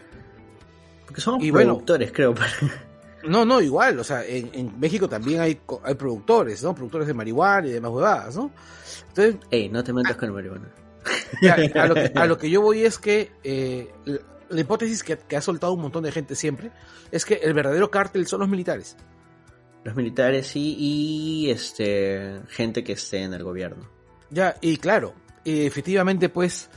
Porque 1.06 1.22
somos 1.22 1.44
productores, 1.46 2.12
creo. 2.12 2.36
No, 3.24 3.44
no, 3.44 3.60
igual, 3.60 4.00
o 4.00 4.04
sea, 4.04 4.24
en, 4.26 4.80
México 4.80 5.10
también 5.10 5.42
hay, 5.42 5.60
hay 5.84 5.96
productores, 5.96 6.64
¿no? 6.64 6.74
Productores 6.74 7.08
de 7.08 7.14
marihuana 7.14 7.68
y 7.68 7.72
demás 7.72 7.92
huevadas, 7.92 8.36
¿no? 8.38 8.52
Entonces... 9.10 9.36
Ey, 9.52 9.70
no 9.70 9.84
te 9.84 9.92
metas 9.92 10.16
con 10.16 10.30
el 10.30 10.36
marihuana. 10.36 10.70
a, 12.16 12.26
lo 12.26 12.38
que, 12.38 12.50
yo 12.50 12.62
voy 12.62 12.84
es 12.84 12.98
que 12.98 13.32
eh, 13.44 13.92
la, 14.50 14.62
hipótesis 14.62 15.04
que, 15.04 15.36
ha 15.36 15.42
soltado 15.42 15.74
un 15.74 15.82
montón 15.82 16.04
de 16.04 16.12
gente 16.12 16.36
siempre 16.36 16.72
es 17.12 17.26
que 17.26 17.36
el 17.36 17.54
verdadero 17.54 17.90
cártel 17.90 18.28
son 18.28 18.42
los 18.42 18.50
militares. 18.50 18.98
Los 19.84 19.96
militares 19.96 20.48
sí, 20.48 20.76
y 20.78 21.50
este 21.50 22.42
gente 22.50 22.84
que 22.84 22.94
esté 22.94 23.24
en 23.24 23.34
el 23.34 23.44
gobierno. 23.44 23.90
Ya, 24.30 24.58
y 24.62 24.78
claro, 24.78 25.14
efectivamente, 25.46 26.30
pues, 26.30 26.70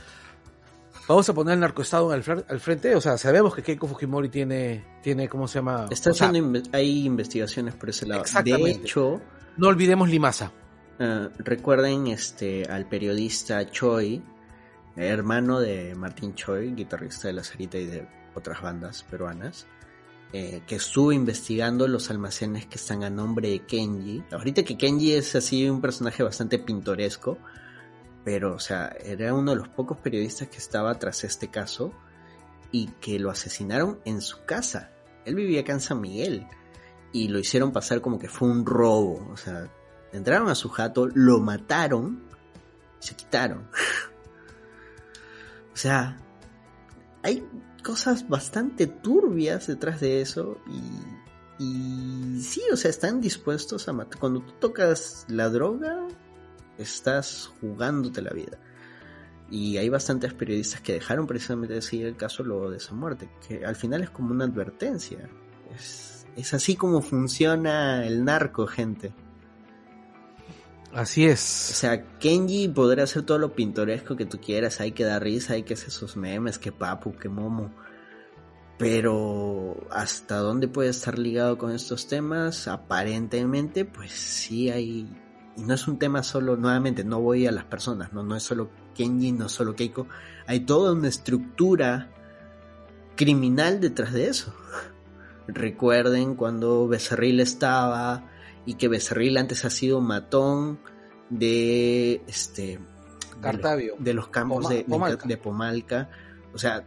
vamos 1.07 1.27
a 1.29 1.33
poner 1.33 1.53
el 1.55 1.59
narcoestado 1.59 2.11
al, 2.11 2.23
al 2.47 2.59
frente. 2.59 2.95
O 2.95 3.01
sea, 3.01 3.17
sabemos 3.17 3.55
que 3.55 3.61
Keiko 3.63 3.87
Fujimori 3.87 4.29
tiene, 4.29 4.83
tiene 5.01 5.27
¿cómo 5.29 5.47
se 5.47 5.59
llama? 5.59 5.87
Está 5.89 6.11
haciendo, 6.11 6.61
hay 6.71 7.05
investigaciones 7.05 7.75
por 7.75 7.89
ese 7.89 8.05
lado. 8.05 8.23
De 8.43 8.71
hecho, 8.71 9.21
no 9.57 9.67
olvidemos 9.67 10.09
Limasa. 10.09 10.51
Uh, 10.99 11.29
recuerden 11.39 12.07
este 12.07 12.65
al 12.69 12.87
periodista 12.87 13.69
Choi, 13.69 14.21
hermano 14.95 15.59
de 15.59 15.95
Martín 15.95 16.35
Choi, 16.35 16.73
guitarrista 16.75 17.27
de 17.27 17.33
La 17.33 17.43
Sarita 17.43 17.77
y 17.77 17.85
de 17.85 18.07
otras 18.35 18.61
bandas 18.61 19.03
peruanas. 19.03 19.67
eh, 20.33 20.63
que 20.65 20.75
estuvo 20.75 21.11
investigando 21.11 21.87
los 21.87 22.09
almacenes 22.09 22.65
que 22.65 22.75
están 22.75 23.03
a 23.03 23.09
nombre 23.09 23.49
de 23.49 23.59
Kenji. 23.59 24.23
Ahorita 24.31 24.63
que 24.63 24.75
Kenji 24.77 25.13
es 25.13 25.35
así 25.35 25.69
un 25.69 25.79
personaje 25.79 26.23
bastante 26.23 26.57
pintoresco, 26.57 27.37
pero 28.23 28.55
o 28.55 28.59
sea, 28.59 28.95
era 29.03 29.33
uno 29.33 29.51
de 29.51 29.57
los 29.57 29.69
pocos 29.69 29.97
periodistas 29.97 30.47
que 30.47 30.57
estaba 30.57 30.97
tras 30.99 31.23
este 31.23 31.49
caso 31.49 31.93
y 32.71 32.87
que 32.99 33.19
lo 33.19 33.29
asesinaron 33.29 33.99
en 34.05 34.21
su 34.21 34.43
casa. 34.45 34.91
Él 35.25 35.35
vivía 35.35 35.61
acá 35.61 35.73
en 35.73 35.81
San 35.81 36.01
Miguel 36.01 36.47
y 37.11 37.27
lo 37.27 37.39
hicieron 37.39 37.71
pasar 37.71 38.01
como 38.01 38.19
que 38.19 38.27
fue 38.27 38.49
un 38.49 38.65
robo. 38.65 39.27
O 39.31 39.37
sea, 39.37 39.69
entraron 40.11 40.49
a 40.49 40.55
su 40.55 40.69
jato, 40.69 41.07
lo 41.13 41.39
mataron 41.39 42.23
y 43.01 43.05
se 43.05 43.15
quitaron. 43.15 43.69
o 45.73 45.77
sea, 45.77 46.17
hay 47.21 47.47
cosas 47.83 48.27
bastante 48.27 48.87
turbias 48.87 49.67
detrás 49.67 49.99
de 49.99 50.21
eso 50.21 50.57
y, 51.59 51.63
y 51.63 52.41
sí, 52.41 52.61
o 52.71 52.77
sea, 52.77 52.89
están 52.89 53.21
dispuestos 53.21 53.87
a 53.87 53.93
matar. 53.93 54.19
Cuando 54.19 54.41
tú 54.41 54.53
tocas 54.53 55.25
la 55.29 55.49
droga, 55.49 56.07
estás 56.77 57.51
jugándote 57.59 58.21
la 58.21 58.31
vida. 58.31 58.57
Y 59.49 59.77
hay 59.77 59.89
bastantes 59.89 60.33
periodistas 60.33 60.81
que 60.81 60.93
dejaron 60.93 61.27
precisamente 61.27 61.75
de 61.75 61.81
seguir 61.81 62.07
el 62.07 62.15
caso 62.15 62.43
luego 62.43 62.71
de 62.71 62.77
esa 62.77 62.93
muerte, 62.93 63.29
que 63.47 63.65
al 63.65 63.75
final 63.75 64.01
es 64.01 64.09
como 64.09 64.31
una 64.31 64.45
advertencia. 64.45 65.29
Es, 65.75 66.25
es 66.35 66.53
así 66.53 66.75
como 66.75 67.01
funciona 67.01 68.05
el 68.05 68.23
narco, 68.23 68.65
gente. 68.65 69.13
Así 70.93 71.25
es. 71.25 71.71
O 71.71 71.73
sea, 71.73 72.17
Kenji 72.19 72.67
podrá 72.67 73.03
hacer 73.03 73.23
todo 73.23 73.39
lo 73.39 73.55
pintoresco 73.55 74.15
que 74.15 74.25
tú 74.25 74.39
quieras, 74.39 74.79
hay 74.79 74.91
que 74.91 75.03
dar 75.03 75.23
risa, 75.23 75.53
hay 75.53 75.63
que 75.63 75.73
hacer 75.73 75.89
sus 75.89 76.15
memes, 76.15 76.59
que 76.59 76.71
papu, 76.71 77.15
que 77.15 77.29
momo. 77.29 77.71
Pero 78.77 79.87
hasta 79.89 80.37
dónde 80.37 80.67
puede 80.67 80.89
estar 80.89 81.17
ligado 81.17 81.57
con 81.57 81.71
estos 81.71 82.07
temas, 82.07 82.67
aparentemente, 82.67 83.85
pues 83.85 84.11
sí 84.11 84.69
hay. 84.69 85.07
Y 85.55 85.63
no 85.63 85.73
es 85.73 85.87
un 85.87 85.99
tema 85.99 86.23
solo, 86.23 86.55
nuevamente, 86.57 87.03
no 87.03 87.21
voy 87.21 87.45
a 87.45 87.51
las 87.51 87.65
personas, 87.65 88.11
no, 88.11 88.23
no 88.23 88.35
es 88.35 88.43
solo 88.43 88.69
Kenji, 88.95 89.31
no 89.31 89.45
es 89.45 89.51
solo 89.51 89.75
Keiko. 89.75 90.07
Hay 90.47 90.61
toda 90.61 90.93
una 90.93 91.07
estructura 91.07 92.09
criminal 93.15 93.79
detrás 93.79 94.13
de 94.13 94.27
eso. 94.27 94.53
Recuerden 95.47 96.35
cuando 96.35 96.87
Becerril 96.87 97.39
estaba 97.39 98.29
y 98.65 98.75
que 98.75 98.87
Becerril 98.87 99.37
antes 99.37 99.65
ha 99.65 99.69
sido 99.69 100.01
matón 100.01 100.79
de 101.29 102.23
este 102.27 102.79
Cartavio. 103.41 103.95
De, 103.99 104.13
los, 104.13 104.29
campos 104.29 104.69
de, 104.69 104.83
Pomalca. 105.37 106.09
O 106.53 106.57
sea, 106.57 106.85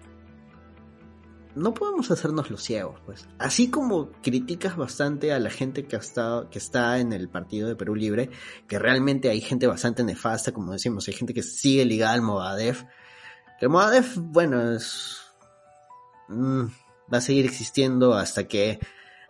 no 1.56 1.72
podemos 1.72 2.10
hacernos 2.10 2.50
los 2.50 2.62
ciegos, 2.62 3.00
pues. 3.06 3.26
Así 3.38 3.70
como 3.70 4.12
criticas 4.22 4.76
bastante 4.76 5.32
a 5.32 5.40
la 5.40 5.50
gente 5.50 5.86
que, 5.86 5.96
ha 5.96 6.44
que 6.50 6.58
está 6.58 6.98
en 7.00 7.12
el 7.12 7.28
partido 7.28 7.66
de 7.66 7.76
Perú 7.76 7.94
Libre, 7.94 8.30
que 8.68 8.78
realmente 8.78 9.30
hay 9.30 9.40
gente 9.40 9.66
bastante 9.66 10.04
nefasta, 10.04 10.52
como 10.52 10.72
decimos, 10.72 11.08
hay 11.08 11.14
gente 11.14 11.32
que 11.32 11.42
sigue 11.42 11.84
ligada 11.86 12.12
al 12.12 12.22
Movadef. 12.22 12.84
Que 13.58 13.66
el 13.66 13.70
Movadef, 13.70 14.16
bueno, 14.18 14.72
es. 14.72 15.16
Mm, 16.28 16.66
va 17.12 17.18
a 17.18 17.22
seguir 17.22 17.46
existiendo 17.46 18.14
hasta 18.14 18.46
que 18.46 18.78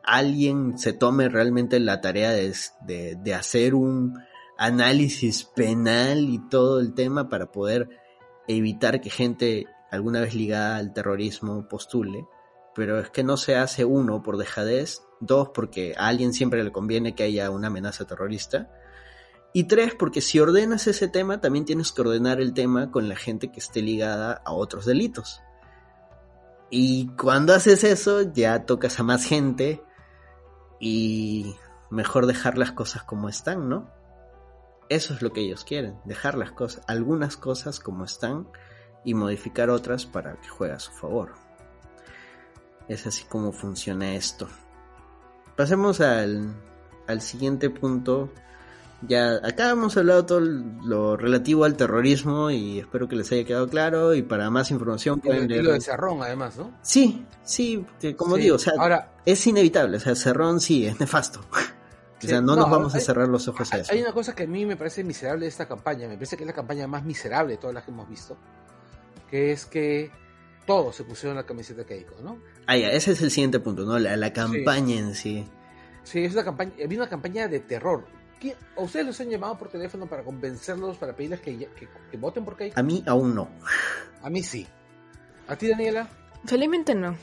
alguien 0.02 0.78
se 0.78 0.92
tome 0.92 1.28
realmente 1.28 1.78
la 1.78 2.00
tarea 2.00 2.32
de, 2.32 3.34
hacer 3.34 3.74
un 3.74 4.18
análisis 4.58 5.44
penal 5.44 6.28
y 6.28 6.38
todo 6.48 6.80
el 6.80 6.94
tema 6.94 7.28
para 7.28 7.52
poder 7.52 7.88
evitar 8.48 9.00
que 9.00 9.10
gente 9.10 9.66
alguna 9.90 10.20
vez 10.20 10.34
ligada 10.34 10.76
al 10.76 10.92
terrorismo 10.92 11.68
postule, 11.68 12.26
pero 12.74 12.98
es 12.98 13.10
que 13.10 13.24
no 13.24 13.36
se 13.36 13.56
hace 13.56 13.84
uno 13.84 14.22
por 14.22 14.36
dejadez, 14.36 15.02
dos 15.20 15.50
porque 15.54 15.94
a 15.96 16.08
alguien 16.08 16.32
siempre 16.32 16.62
le 16.62 16.72
conviene 16.72 17.14
que 17.14 17.22
haya 17.22 17.50
una 17.50 17.68
amenaza 17.68 18.06
terrorista, 18.06 18.70
y 19.52 19.64
tres 19.64 19.94
porque 19.94 20.20
si 20.20 20.38
ordenas 20.38 20.86
ese 20.86 21.08
tema 21.08 21.40
también 21.40 21.64
tienes 21.64 21.90
que 21.90 22.02
ordenar 22.02 22.40
el 22.40 22.52
tema 22.52 22.90
con 22.90 23.08
la 23.08 23.16
gente 23.16 23.50
que 23.50 23.60
esté 23.60 23.80
ligada 23.80 24.42
a 24.44 24.52
otros 24.52 24.84
delitos. 24.84 25.40
Y 26.68 27.08
cuando 27.16 27.54
haces 27.54 27.82
eso 27.84 28.20
ya 28.32 28.66
tocas 28.66 29.00
a 29.00 29.02
más 29.02 29.24
gente 29.24 29.82
y 30.78 31.54
mejor 31.90 32.26
dejar 32.26 32.58
las 32.58 32.72
cosas 32.72 33.04
como 33.04 33.30
están, 33.30 33.68
¿no? 33.68 33.90
Eso 34.88 35.14
es 35.14 35.22
lo 35.22 35.32
que 35.32 35.40
ellos 35.40 35.64
quieren, 35.64 35.98
dejar 36.04 36.36
las 36.36 36.52
cosas, 36.52 36.84
algunas 36.86 37.36
cosas 37.36 37.80
como 37.80 38.04
están 38.04 38.48
y 39.06 39.14
modificar 39.14 39.70
otras 39.70 40.04
para 40.04 40.34
que 40.34 40.48
juegue 40.48 40.74
a 40.74 40.78
su 40.78 40.92
favor. 40.92 41.32
Es 42.88 43.06
así 43.06 43.24
como 43.24 43.52
funciona 43.52 44.14
esto. 44.14 44.46
Pasemos 45.56 46.02
al, 46.02 46.54
al 47.06 47.22
siguiente 47.22 47.70
punto 47.70 48.30
ya 49.02 49.34
acá 49.42 49.70
hemos 49.70 49.96
hablado 49.96 50.24
todo 50.24 50.40
lo 50.40 51.16
relativo 51.16 51.64
al 51.64 51.76
terrorismo 51.76 52.50
y 52.50 52.80
espero 52.80 53.08
que 53.08 53.16
les 53.16 53.30
haya 53.30 53.44
quedado 53.44 53.68
claro 53.68 54.14
y 54.14 54.22
para 54.22 54.48
más 54.50 54.70
información 54.70 55.20
pueden 55.20 55.48
leer. 55.48 55.66
de 55.66 55.80
Cerrón 55.80 56.22
además, 56.22 56.56
¿no? 56.56 56.72
Sí, 56.82 57.26
sí, 57.42 57.86
como 58.16 58.36
digo, 58.36 58.56
o 58.56 58.58
sea, 58.58 58.72
Ahora, 58.78 59.12
es 59.24 59.46
inevitable, 59.46 59.98
o 59.98 60.00
sea, 60.00 60.14
Cerrón 60.14 60.60
sí, 60.60 60.86
es 60.86 60.98
nefasto. 60.98 61.40
o 62.22 62.26
sea, 62.26 62.40
no, 62.40 62.56
nos 62.56 62.70
vamos 62.70 62.94
a 62.94 63.00
cerrar 63.00 63.28
los 63.28 63.46
ojos 63.48 63.72
a 63.74 63.78
eso. 63.78 63.92
Hay 63.92 64.00
una 64.00 64.12
cosa 64.12 64.34
que 64.34 64.44
a 64.44 64.46
mí 64.46 64.64
me 64.64 64.76
parece 64.76 65.04
miserable 65.04 65.44
de 65.44 65.50
esta 65.50 65.68
campaña, 65.68 66.08
me 66.08 66.14
parece 66.14 66.36
que 66.36 66.44
es 66.44 66.48
la 66.48 66.54
campaña 66.54 66.86
más 66.86 67.04
miserable 67.04 67.52
de 67.52 67.58
todas 67.58 67.74
las 67.74 67.84
que 67.84 67.90
hemos 67.90 68.08
visto, 68.08 68.36
que 69.30 69.52
es 69.52 69.66
que 69.66 70.10
todos 70.66 70.96
se 70.96 71.04
pusieron 71.04 71.36
la 71.36 71.46
camiseta 71.46 71.84
Keiko, 71.84 72.16
¿no? 72.22 72.38
Ah, 72.66 72.76
ya, 72.76 72.90
ese 72.90 73.12
es 73.12 73.22
el 73.22 73.30
siguiente 73.30 73.60
punto, 73.60 73.84
¿no? 73.84 73.98
La, 73.98 74.32
campaña 74.32 74.96
en 74.96 75.14
sí. 75.14 75.46
Sí, 76.02 76.24
es 76.24 76.32
una 76.32 76.44
campaña, 76.44 76.72
había 76.84 76.98
una 76.98 77.08
campaña 77.08 77.48
de 77.48 77.60
terror 77.60 78.04
¿A 78.76 78.82
ustedes 78.82 79.06
los 79.06 79.20
han 79.20 79.30
llamado 79.30 79.56
por 79.56 79.68
teléfono 79.68 80.06
para 80.06 80.22
convencerlos, 80.22 80.98
para 80.98 81.16
pedirles 81.16 81.40
que, 81.40 81.68
voten 82.18 82.44
por 82.44 82.56
Keiko? 82.56 82.78
A 82.78 82.82
mí 82.82 83.02
aún 83.06 83.34
no. 83.34 83.48
A 84.22 84.28
mí 84.28 84.42
sí. 84.42 84.66
¿A 85.48 85.56
ti, 85.56 85.68
Daniela? 85.68 86.08
Felizmente 86.44 86.94
no. 86.94 87.16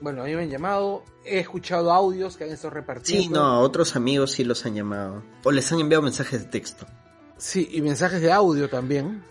Bueno, 0.00 0.22
a 0.22 0.24
mí 0.24 0.34
me 0.34 0.42
han 0.42 0.50
llamado, 0.50 1.04
he 1.24 1.38
escuchado 1.38 1.92
audios 1.92 2.36
que 2.36 2.44
han 2.44 2.50
estado 2.50 2.74
repartiendo. 2.74 3.22
Sí, 3.22 3.28
no, 3.28 3.40
a 3.40 3.60
otros 3.60 3.94
amigos 3.94 4.32
sí 4.32 4.42
los 4.42 4.66
han 4.66 4.74
llamado. 4.74 5.22
O 5.44 5.52
les 5.52 5.70
han 5.70 5.78
enviado 5.78 6.02
mensajes 6.02 6.42
de 6.42 6.48
texto. 6.48 6.86
Sí, 7.36 7.68
y 7.70 7.82
mensajes 7.82 8.20
de 8.20 8.32
audio 8.32 8.68
también. 8.68 9.22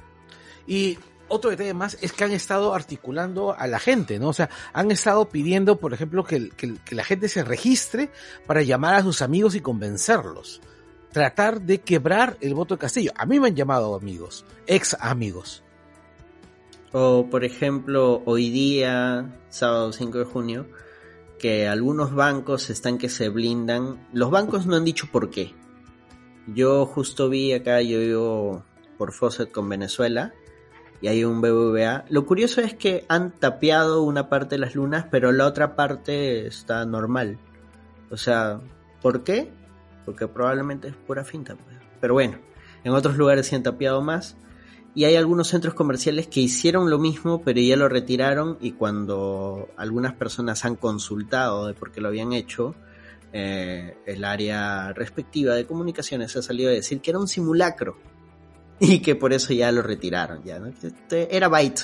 Y 0.65 0.97
otro 1.31 1.49
detalle 1.49 1.73
más 1.73 1.97
es 2.01 2.11
que 2.11 2.25
han 2.25 2.31
estado 2.31 2.75
articulando 2.75 3.55
a 3.57 3.65
la 3.65 3.79
gente, 3.79 4.19
¿no? 4.19 4.29
O 4.29 4.33
sea, 4.33 4.49
han 4.73 4.91
estado 4.91 5.29
pidiendo, 5.29 5.77
por 5.77 5.93
ejemplo, 5.93 6.23
que, 6.25 6.51
la 6.91 7.03
gente 7.03 7.29
se 7.29 7.43
registre 7.43 8.11
para 8.45 8.61
llamar 8.61 8.95
a 8.95 9.01
sus 9.01 9.21
amigos 9.21 9.55
y 9.55 9.61
convencerlos 9.61 10.61
tratar 11.11 11.61
de 11.61 11.81
quebrar 11.81 12.37
el 12.39 12.53
voto 12.53 12.75
de 12.75 12.79
Castillo. 12.79 13.11
A 13.17 13.25
mí 13.25 13.39
me 13.39 13.47
han 13.47 13.55
llamado 13.55 13.95
amigos, 13.95 14.45
ex 14.65 14.95
amigos. 14.99 15.63
O 16.93 17.27
por 17.29 17.43
ejemplo, 17.43 18.21
hoy 18.25 18.49
día, 18.49 19.33
sábado 19.49 19.91
5 19.91 20.19
de 20.19 20.25
junio, 20.25 20.67
que 21.37 21.67
algunos 21.67 22.13
bancos 22.13 22.69
están 22.69 22.97
que 22.97 23.09
se 23.09 23.29
blindan. 23.29 24.07
Los 24.13 24.31
bancos 24.31 24.65
no 24.65 24.75
han 24.75 24.85
dicho 24.85 25.07
por 25.11 25.29
qué. 25.29 25.53
Yo 26.47 26.85
justo 26.85 27.29
vi 27.29 27.53
acá, 27.53 27.81
yo 27.81 28.63
por 28.97 29.13
Fawcett 29.13 29.51
con 29.51 29.67
Venezuela 29.67 30.33
y 31.01 31.07
hay 31.07 31.23
un 31.23 31.41
BBVA. 31.41 32.05
Lo 32.09 32.25
curioso 32.25 32.61
es 32.61 32.73
que 32.73 33.05
han 33.09 33.31
tapeado 33.31 34.03
una 34.03 34.29
parte 34.29 34.55
de 34.55 34.59
las 34.59 34.75
lunas, 34.75 35.05
pero 35.09 35.31
la 35.31 35.47
otra 35.47 35.75
parte 35.75 36.45
está 36.47 36.85
normal. 36.85 37.39
O 38.09 38.17
sea, 38.17 38.61
¿por 39.01 39.23
qué? 39.23 39.51
porque 40.05 40.27
probablemente 40.27 40.89
es 40.89 40.95
pura 40.95 41.23
finta. 41.23 41.55
Pues. 41.55 41.77
Pero 41.99 42.13
bueno, 42.13 42.37
en 42.83 42.93
otros 42.93 43.17
lugares 43.17 43.47
se 43.47 43.55
han 43.55 43.63
tapiado 43.63 44.01
más. 44.01 44.37
Y 44.93 45.05
hay 45.05 45.15
algunos 45.15 45.47
centros 45.47 45.73
comerciales 45.73 46.27
que 46.27 46.41
hicieron 46.41 46.89
lo 46.89 46.99
mismo, 46.99 47.43
pero 47.43 47.61
ya 47.61 47.77
lo 47.77 47.87
retiraron 47.87 48.57
y 48.59 48.73
cuando 48.73 49.69
algunas 49.77 50.13
personas 50.13 50.65
han 50.65 50.75
consultado 50.75 51.67
de 51.67 51.73
por 51.73 51.93
qué 51.93 52.01
lo 52.01 52.09
habían 52.09 52.33
hecho, 52.33 52.75
eh, 53.31 53.95
el 54.05 54.25
área 54.25 54.91
respectiva 54.91 55.55
de 55.55 55.65
comunicaciones 55.65 56.35
ha 56.35 56.41
salido 56.41 56.69
a 56.69 56.73
decir 56.73 56.99
que 56.99 57.11
era 57.11 57.19
un 57.19 57.29
simulacro 57.29 57.95
y 58.89 58.99
que 58.99 59.15
por 59.15 59.31
eso 59.31 59.53
ya 59.53 59.71
lo 59.71 59.83
retiraron. 59.83 60.43
Ya, 60.43 60.59
este, 60.81 61.35
Era 61.35 61.47
byte, 61.47 61.83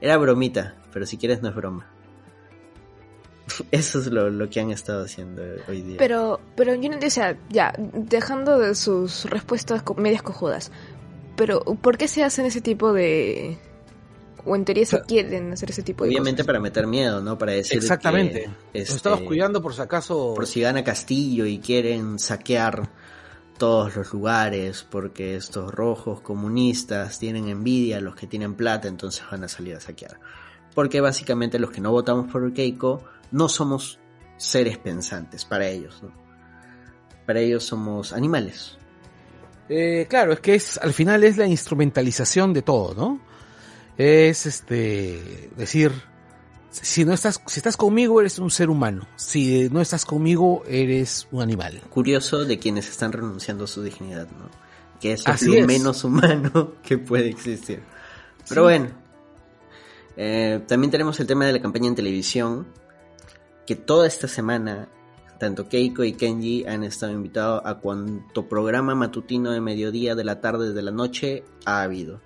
era 0.00 0.16
bromita, 0.16 0.74
pero 0.92 1.06
si 1.06 1.16
quieres 1.16 1.40
no 1.40 1.48
es 1.48 1.54
broma. 1.54 1.88
Eso 3.70 4.00
es 4.00 4.08
lo, 4.08 4.50
que 4.50 4.60
han 4.60 4.70
estado 4.70 5.04
haciendo 5.04 5.42
hoy 5.68 5.82
día. 5.82 5.96
Pero, 5.98 6.40
pero 6.56 6.74
yo 6.74 6.90
no, 6.90 6.98
o 6.98 7.10
sea, 7.10 7.38
ya, 7.48 7.72
dejando 7.78 8.58
de 8.58 8.74
sus 8.74 9.24
respuestas 9.26 9.84
medias 9.96 10.22
cojudas, 10.22 10.72
pero 11.36 11.60
¿por 11.60 11.96
qué 11.96 12.08
se 12.08 12.24
hacen 12.24 12.44
ese 12.46 12.60
tipo 12.60 12.92
de... 12.92 13.56
o 14.44 14.56
en 14.56 14.64
teoría 14.64 14.84
se 14.84 15.00
quieren 15.02 15.52
hacer 15.52 15.70
ese 15.70 15.84
tipo 15.84 16.02
de 16.02 16.10
Obviamente 16.10 16.44
para 16.44 16.58
meter 16.58 16.88
miedo, 16.88 17.20
¿no? 17.22 17.38
Para 17.38 17.52
decir 17.52 17.78
Exactamente. 17.78 18.50
Que, 18.72 18.80
este, 18.80 18.96
estamos 18.96 19.20
cuidando 19.22 19.62
por 19.62 19.74
si 19.74 19.80
acaso... 19.80 20.34
Por 20.34 20.46
si 20.48 20.60
gana 20.60 20.82
Castillo 20.82 21.46
y 21.46 21.60
quieren 21.60 22.18
saquear 22.18 22.90
todos 23.56 23.96
los 23.96 24.12
lugares 24.12 24.86
porque 24.88 25.36
estos 25.36 25.72
rojos 25.72 26.20
comunistas 26.20 27.18
tienen 27.18 27.48
envidia, 27.48 28.00
los 28.00 28.14
que 28.14 28.26
tienen 28.26 28.54
plata, 28.54 28.88
entonces 28.88 29.24
van 29.30 29.44
a 29.44 29.48
salir 29.48 29.74
a 29.74 29.80
saquear. 29.80 30.18
Porque 30.74 31.00
básicamente 31.00 31.58
los 31.58 31.70
que 31.70 31.80
no 31.80 31.90
votamos 31.90 32.30
por 32.30 32.52
Keiko 32.52 33.02
no 33.30 33.48
somos 33.48 33.98
seres 34.36 34.78
pensantes 34.78 35.44
para 35.44 35.66
ellos, 35.66 36.02
¿no? 36.02 36.12
Para 37.26 37.40
ellos 37.40 37.64
somos 37.64 38.12
animales. 38.12 38.76
Eh, 39.68 40.06
claro, 40.08 40.32
es 40.32 40.40
que 40.40 40.54
es 40.54 40.78
al 40.78 40.92
final 40.92 41.24
es 41.24 41.36
la 41.36 41.46
instrumentalización 41.46 42.52
de 42.52 42.62
todo, 42.62 42.94
¿no? 42.94 43.20
Es 43.96 44.46
este 44.46 45.50
decir, 45.56 45.92
si 46.82 47.04
no 47.04 47.12
estás, 47.12 47.40
si 47.46 47.58
estás 47.58 47.76
conmigo 47.76 48.20
eres 48.20 48.38
un 48.38 48.50
ser 48.50 48.70
humano, 48.70 49.06
si 49.16 49.68
no 49.70 49.80
estás 49.80 50.04
conmigo 50.04 50.62
eres 50.68 51.28
un 51.30 51.42
animal. 51.42 51.80
Curioso 51.90 52.44
de 52.44 52.58
quienes 52.58 52.88
están 52.88 53.12
renunciando 53.12 53.64
a 53.64 53.66
su 53.66 53.82
dignidad, 53.82 54.28
¿no? 54.30 54.50
Que 55.00 55.12
es 55.12 55.42
lo 55.42 55.66
menos 55.66 56.04
humano 56.04 56.72
que 56.82 56.98
puede 56.98 57.28
existir. 57.28 57.82
Pero 58.48 58.62
bueno, 58.62 58.88
eh, 60.16 60.62
también 60.66 60.90
tenemos 60.90 61.18
el 61.20 61.26
tema 61.26 61.46
de 61.46 61.52
la 61.52 61.60
campaña 61.60 61.88
en 61.88 61.94
televisión, 61.94 62.66
que 63.66 63.76
toda 63.76 64.06
esta 64.06 64.28
semana 64.28 64.88
tanto 65.38 65.68
Keiko 65.68 66.04
y 66.04 66.14
Kenji 66.14 66.64
han 66.66 66.82
estado 66.84 67.12
invitados 67.12 67.62
a 67.64 67.74
cuanto 67.74 68.48
programa 68.48 68.94
matutino 68.94 69.50
de 69.50 69.60
mediodía, 69.60 70.14
de 70.14 70.24
la 70.24 70.40
tarde, 70.40 70.72
de 70.72 70.82
la 70.82 70.90
noche 70.90 71.44
ha 71.64 71.82
habido. 71.82 72.20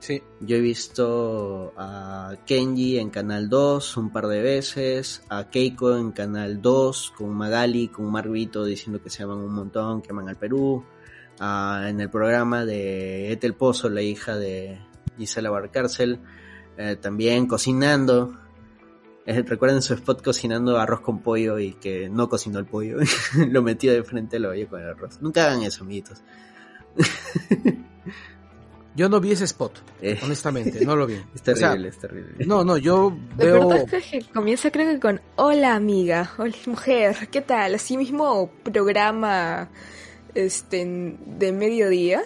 Sí. 0.00 0.22
Yo 0.40 0.56
he 0.56 0.60
visto 0.60 1.72
a 1.76 2.36
Kenji 2.46 2.98
en 2.98 3.10
Canal 3.10 3.48
2 3.48 3.96
un 3.96 4.10
par 4.10 4.28
de 4.28 4.40
veces, 4.40 5.22
a 5.28 5.50
Keiko 5.50 5.96
en 5.96 6.12
Canal 6.12 6.62
2 6.62 7.12
con 7.16 7.30
Magali, 7.30 7.88
con 7.88 8.10
Marguito 8.10 8.64
diciendo 8.64 9.02
que 9.02 9.10
se 9.10 9.24
aman 9.24 9.38
un 9.38 9.52
montón, 9.52 10.00
que 10.00 10.12
aman 10.12 10.28
al 10.28 10.36
Perú, 10.36 10.84
en 11.40 12.00
el 12.00 12.10
programa 12.10 12.64
de 12.64 13.32
Etel 13.32 13.54
Pozo, 13.54 13.88
la 13.88 14.02
hija 14.02 14.36
de 14.36 14.80
Gisela 15.18 15.50
Barcárcel, 15.50 16.20
eh, 16.76 16.96
también 16.96 17.46
cocinando, 17.46 18.38
recuerden 19.26 19.82
su 19.82 19.94
spot 19.94 20.22
cocinando 20.22 20.78
arroz 20.78 21.00
con 21.00 21.22
pollo 21.22 21.58
y 21.58 21.74
que 21.74 22.08
no 22.08 22.28
cocinó 22.28 22.58
el 22.58 22.66
pollo. 22.66 22.98
lo 23.50 23.62
metió 23.62 23.92
de 23.92 24.02
frente 24.04 24.38
lo 24.38 24.50
oye 24.50 24.66
con 24.66 24.80
el 24.80 24.88
arroz. 24.88 25.20
Nunca 25.20 25.46
hagan 25.46 25.62
eso, 25.62 25.84
amiguitos. 25.84 26.22
Yo 28.94 29.08
no 29.08 29.20
vi 29.20 29.32
ese 29.32 29.44
spot, 29.44 29.78
eh. 30.02 30.18
honestamente, 30.22 30.84
no 30.84 30.96
lo 30.96 31.06
vi. 31.06 31.14
Es 31.34 31.42
terrible, 31.42 31.88
es 31.88 31.98
terrible. 31.98 32.46
No, 32.46 32.64
no, 32.64 32.76
yo 32.76 33.16
veo... 33.36 33.86
que 33.86 34.24
comienza 34.34 34.70
creo 34.70 34.90
que 34.92 35.00
con 35.00 35.20
Hola 35.36 35.74
amiga, 35.74 36.32
hola 36.36 36.56
mujer, 36.66 37.28
¿qué 37.30 37.40
tal? 37.40 37.76
Así 37.76 37.96
mismo 37.96 38.50
programa 38.64 39.68
este 40.34 41.16
de 41.26 41.52
mediodía. 41.52 42.22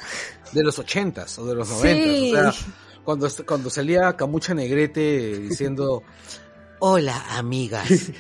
De 0.53 0.63
los 0.63 0.79
ochentas 0.79 1.39
o 1.39 1.47
de 1.47 1.55
los 1.55 1.69
noventas, 1.69 2.49
o 2.49 2.53
sea, 2.53 2.75
cuando, 3.05 3.29
cuando 3.47 3.71
salía 3.71 4.17
Camucha 4.17 4.55
Negrete 4.55 5.39
diciendo 5.39 6.03
Hola 6.85 7.39
amigas, 7.39 8.11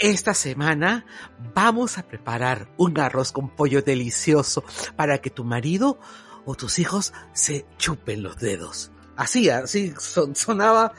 esta 0.00 0.34
semana 0.34 1.06
vamos 1.54 1.96
a 1.96 2.02
preparar 2.02 2.68
un 2.76 2.98
arroz 2.98 3.30
con 3.30 3.50
pollo 3.50 3.82
delicioso 3.82 4.64
para 4.96 5.18
que 5.18 5.30
tu 5.30 5.44
marido 5.44 6.00
o 6.44 6.54
tus 6.54 6.78
hijos 6.78 7.12
se 7.32 7.66
chupen 7.78 8.22
los 8.22 8.38
dedos. 8.38 8.90
Así, 9.16 9.48
así 9.50 9.92
sonaba, 9.98 10.92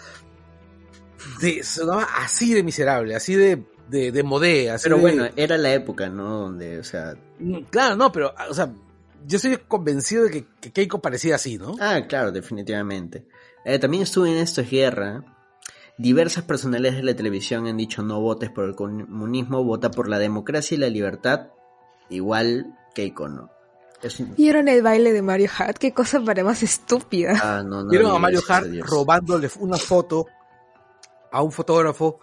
de, 1.39 1.63
sonaba 1.63 2.07
así 2.17 2.53
de 2.53 2.63
miserable, 2.63 3.15
así 3.15 3.35
de, 3.35 3.63
de, 3.89 4.11
de 4.11 4.23
modé. 4.23 4.73
pero 4.83 4.97
bueno, 4.97 5.27
era 5.35 5.57
la 5.57 5.73
época, 5.73 6.09
¿no? 6.09 6.41
Donde, 6.41 6.79
o 6.79 6.83
sea... 6.83 7.15
Mm, 7.39 7.61
claro, 7.69 7.95
no, 7.95 8.11
pero, 8.11 8.33
o 8.49 8.53
sea, 8.53 8.71
yo 9.25 9.37
estoy 9.37 9.57
convencido 9.57 10.25
de 10.25 10.45
que, 10.61 10.71
Keiko 10.71 11.01
parecía 11.01 11.35
así, 11.35 11.57
¿no? 11.57 11.75
Ah, 11.79 12.01
claro, 12.07 12.31
definitivamente. 12.31 13.25
Eh, 13.65 13.79
también 13.79 14.03
estuve 14.03 14.31
en 14.31 14.37
Esto 14.37 14.61
es 14.61 14.69
Guerra, 14.69 15.23
Diversas 16.01 16.45
personalidades 16.45 16.97
de 16.97 17.03
la 17.03 17.15
televisión 17.15 17.67
han 17.67 17.77
dicho 17.77 18.01
no 18.01 18.19
votes 18.21 18.49
por 18.49 18.65
el 18.65 18.75
comunismo, 18.75 19.63
vota 19.63 19.91
por 19.91 20.09
la 20.09 20.17
democracia 20.17 20.73
y 20.73 20.79
la 20.79 20.89
libertad, 20.89 21.49
igual 22.09 22.75
que 22.95 23.13
¿Vieron 24.37 24.67
el 24.67 24.81
baile 24.81 25.13
de 25.13 25.21
Mario 25.21 25.49
Hart? 25.57 25.77
Qué 25.77 25.93
cosa 25.93 26.21
para 26.21 26.43
más 26.43 26.63
estúpida. 26.63 27.33
Ah, 27.41 27.63
¿Vieron 27.89 28.15
a 28.15 28.19
Mario 28.19 28.41
Hart 28.47 28.67
robándole 28.81 29.49
una 29.59 29.77
foto 29.77 30.25
a 31.31 31.41
un 31.41 31.51
fotógrafo 31.51 32.19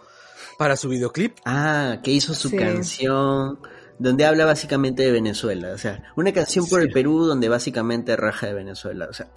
para 0.57 0.75
su 0.75 0.89
videoclip? 0.89 1.37
Ah, 1.45 1.99
que 2.03 2.11
hizo 2.11 2.33
su 2.33 2.51
canción 2.51 3.59
donde 3.97 4.25
habla 4.25 4.45
básicamente 4.45 5.03
de 5.03 5.11
Venezuela. 5.11 5.73
O 5.73 5.77
sea, 5.77 6.11
una 6.15 6.31
canción 6.33 6.67
por 6.67 6.81
el 6.81 6.91
Perú 6.91 7.25
donde 7.25 7.49
básicamente 7.49 8.15
raja 8.15 8.47
de 8.47 8.53
Venezuela. 8.53 9.07
O 9.09 9.13
sea. 9.13 9.29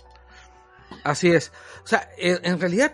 Así 1.05 1.30
es. 1.30 1.53
O 1.84 1.86
sea, 1.86 2.09
en 2.16 2.61
realidad 2.61 2.93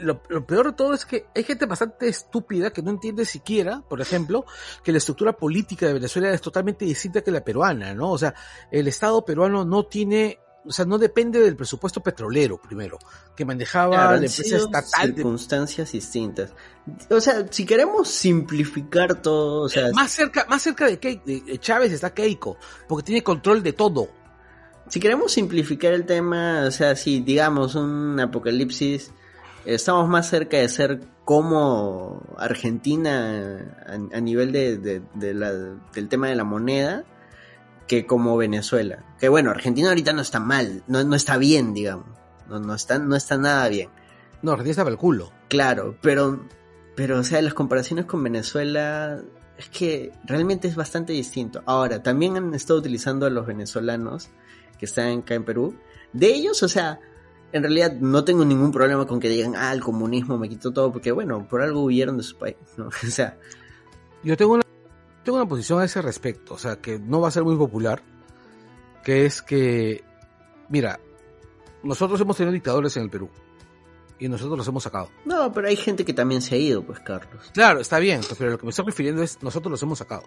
lo, 0.00 0.46
peor 0.46 0.66
de 0.66 0.72
todo 0.72 0.94
es 0.94 1.04
que 1.04 1.26
hay 1.34 1.44
gente 1.44 1.66
bastante 1.66 2.08
estúpida 2.08 2.72
que 2.72 2.82
no 2.82 2.90
entiende 2.90 3.24
siquiera, 3.24 3.82
por 3.88 4.00
ejemplo, 4.00 4.44
que 4.82 4.92
la 4.92 4.98
estructura 4.98 5.32
política 5.36 5.86
de 5.86 5.94
Venezuela 5.94 6.30
es 6.30 6.40
totalmente 6.40 6.84
distinta 6.84 7.22
que 7.22 7.30
la 7.30 7.44
peruana, 7.44 7.94
¿no? 7.94 8.10
O 8.10 8.18
sea, 8.18 8.34
el 8.70 8.88
Estado 8.88 9.24
peruano 9.24 9.64
no 9.64 9.86
tiene, 9.86 10.38
o 10.64 10.72
sea, 10.72 10.84
no 10.84 10.98
depende 10.98 11.40
del 11.40 11.56
presupuesto 11.56 12.02
petrolero, 12.02 12.60
primero, 12.60 12.98
que 13.36 13.44
manejaba 13.44 14.12
la 14.12 14.14
empresa 14.16 14.56
estatal. 14.56 15.14
Circunstancias 15.14 15.92
distintas. 15.92 16.52
O 17.10 17.20
sea, 17.20 17.46
si 17.50 17.64
queremos 17.64 18.08
simplificar 18.08 19.20
todo, 19.22 19.62
o 19.62 19.68
sea. 19.68 19.90
Más 19.92 20.10
cerca, 20.10 20.46
más 20.48 20.62
cerca 20.62 20.86
de, 20.86 20.96
de 20.96 21.58
Chávez 21.58 21.92
está 21.92 22.12
Keiko, 22.12 22.56
porque 22.88 23.06
tiene 23.06 23.22
control 23.22 23.62
de 23.62 23.72
todo. 23.72 24.08
Si 24.88 24.98
queremos 24.98 25.30
simplificar 25.30 25.92
el 25.92 26.04
tema, 26.04 26.64
o 26.66 26.70
sea, 26.72 26.96
si 26.96 27.20
digamos 27.20 27.76
un 27.76 28.18
apocalipsis 28.18 29.12
estamos 29.64 30.08
más 30.08 30.28
cerca 30.28 30.56
de 30.56 30.68
ser 30.68 31.00
como 31.24 32.22
Argentina 32.38 33.74
a, 33.86 34.20
nivel 34.20 34.52
de, 34.52 34.78
del 34.78 36.08
tema 36.08 36.28
de 36.28 36.34
la 36.34 36.44
moneda 36.44 37.04
que 37.90 38.06
como 38.06 38.36
Venezuela. 38.36 39.04
Que 39.18 39.28
bueno, 39.28 39.50
Argentina 39.50 39.88
ahorita 39.88 40.12
no 40.12 40.22
está 40.22 40.38
mal, 40.38 40.84
no, 40.86 41.02
no 41.02 41.16
está 41.16 41.38
bien, 41.38 41.74
digamos. 41.74 42.06
No, 42.48 42.60
no, 42.60 42.74
está, 42.74 42.98
no 42.98 43.16
está 43.16 43.36
nada 43.36 43.68
bien. 43.68 43.90
No, 44.42 44.52
Argentina 44.52 44.70
está 44.70 44.84
para 44.84 44.92
el 44.92 44.98
culo. 44.98 45.32
Claro, 45.48 45.96
pero, 46.00 46.46
pero, 46.94 47.18
o 47.18 47.24
sea, 47.24 47.42
las 47.42 47.52
comparaciones 47.52 48.04
con 48.04 48.22
Venezuela 48.22 49.20
es 49.58 49.68
que 49.70 50.12
realmente 50.24 50.68
es 50.68 50.76
bastante 50.76 51.12
distinto. 51.12 51.62
Ahora, 51.66 52.00
también 52.00 52.36
han 52.36 52.54
estado 52.54 52.78
utilizando 52.78 53.26
a 53.26 53.30
los 53.30 53.44
venezolanos 53.44 54.30
que 54.78 54.86
están 54.86 55.18
acá 55.18 55.34
en 55.34 55.44
Perú. 55.44 55.76
De 56.12 56.28
ellos, 56.28 56.62
o 56.62 56.68
sea, 56.68 57.00
en 57.52 57.62
realidad 57.62 57.92
no 57.92 58.24
tengo 58.24 58.44
ningún 58.44 58.72
problema 58.72 59.06
con 59.06 59.20
que 59.20 59.28
digan, 59.28 59.54
ah, 59.56 59.72
el 59.72 59.80
comunismo 59.80 60.38
me 60.38 60.48
quitó 60.48 60.72
todo, 60.72 60.92
porque 60.92 61.12
bueno, 61.12 61.46
por 61.48 61.62
algo 61.62 61.82
huyeron 61.82 62.16
de 62.16 62.22
su 62.22 62.36
país, 62.36 62.56
¿no? 62.76 62.86
O 63.06 63.10
sea... 63.10 63.38
Yo 64.22 64.36
tengo 64.36 64.54
una, 64.54 64.62
tengo 65.24 65.38
una 65.38 65.48
posición 65.48 65.80
a 65.80 65.84
ese 65.84 66.02
respecto, 66.02 66.54
o 66.54 66.58
sea, 66.58 66.76
que 66.76 66.98
no 66.98 67.20
va 67.20 67.28
a 67.28 67.30
ser 67.30 67.42
muy 67.42 67.56
popular, 67.56 68.02
que 69.02 69.24
es 69.24 69.40
que, 69.40 70.04
mira, 70.68 71.00
nosotros 71.82 72.20
hemos 72.20 72.36
tenido 72.36 72.52
dictadores 72.52 72.96
en 72.98 73.04
el 73.04 73.10
Perú, 73.10 73.30
y 74.20 74.28
nosotros 74.28 74.58
los 74.58 74.68
hemos 74.68 74.82
sacado. 74.82 75.08
No, 75.24 75.50
pero 75.52 75.68
hay 75.68 75.76
gente 75.76 76.04
que 76.04 76.12
también 76.12 76.42
se 76.42 76.54
ha 76.54 76.58
ido, 76.58 76.82
pues, 76.82 77.00
Carlos. 77.00 77.50
Claro, 77.54 77.80
está 77.80 77.98
bien, 77.98 78.20
pero 78.38 78.50
lo 78.50 78.58
que 78.58 78.66
me 78.66 78.70
estoy 78.70 78.84
refiriendo 78.84 79.22
es, 79.22 79.42
nosotros 79.42 79.70
los 79.70 79.82
hemos 79.82 79.98
sacado. 79.98 80.22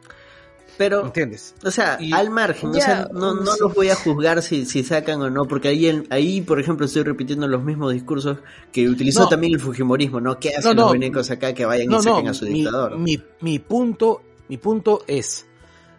Pero, 0.77 1.05
¿entiendes? 1.05 1.53
O 1.63 1.69
sea, 1.69 1.99
al 2.13 2.29
margen, 2.31 2.71
o 2.71 2.73
sea, 2.73 3.07
no, 3.13 3.35
no 3.35 3.55
los 3.59 3.73
voy 3.75 3.89
a 3.89 3.95
juzgar 3.95 4.41
si, 4.41 4.65
si 4.65 4.83
sacan 4.83 5.21
o 5.21 5.29
no, 5.29 5.45
porque 5.45 5.67
ahí, 5.67 6.03
ahí, 6.09 6.41
por 6.41 6.59
ejemplo, 6.59 6.85
estoy 6.85 7.03
repitiendo 7.03 7.47
los 7.47 7.63
mismos 7.63 7.93
discursos 7.93 8.39
que 8.71 8.89
utilizó 8.89 9.27
también 9.27 9.53
el 9.53 9.59
Fujimorismo, 9.59 10.19
¿no? 10.19 10.39
¿Qué 10.39 10.55
hacen 10.55 10.75
los 10.75 10.91
venecos 10.91 11.29
acá 11.29 11.53
que 11.53 11.65
vayan 11.65 11.91
y 11.91 12.01
saquen 12.01 12.27
a 12.27 12.33
su 12.33 12.45
dictador? 12.45 12.97
Mi, 12.97 13.21
mi, 13.41 13.59
punto, 13.59 14.23
mi 14.49 14.57
punto 14.57 15.03
es, 15.05 15.45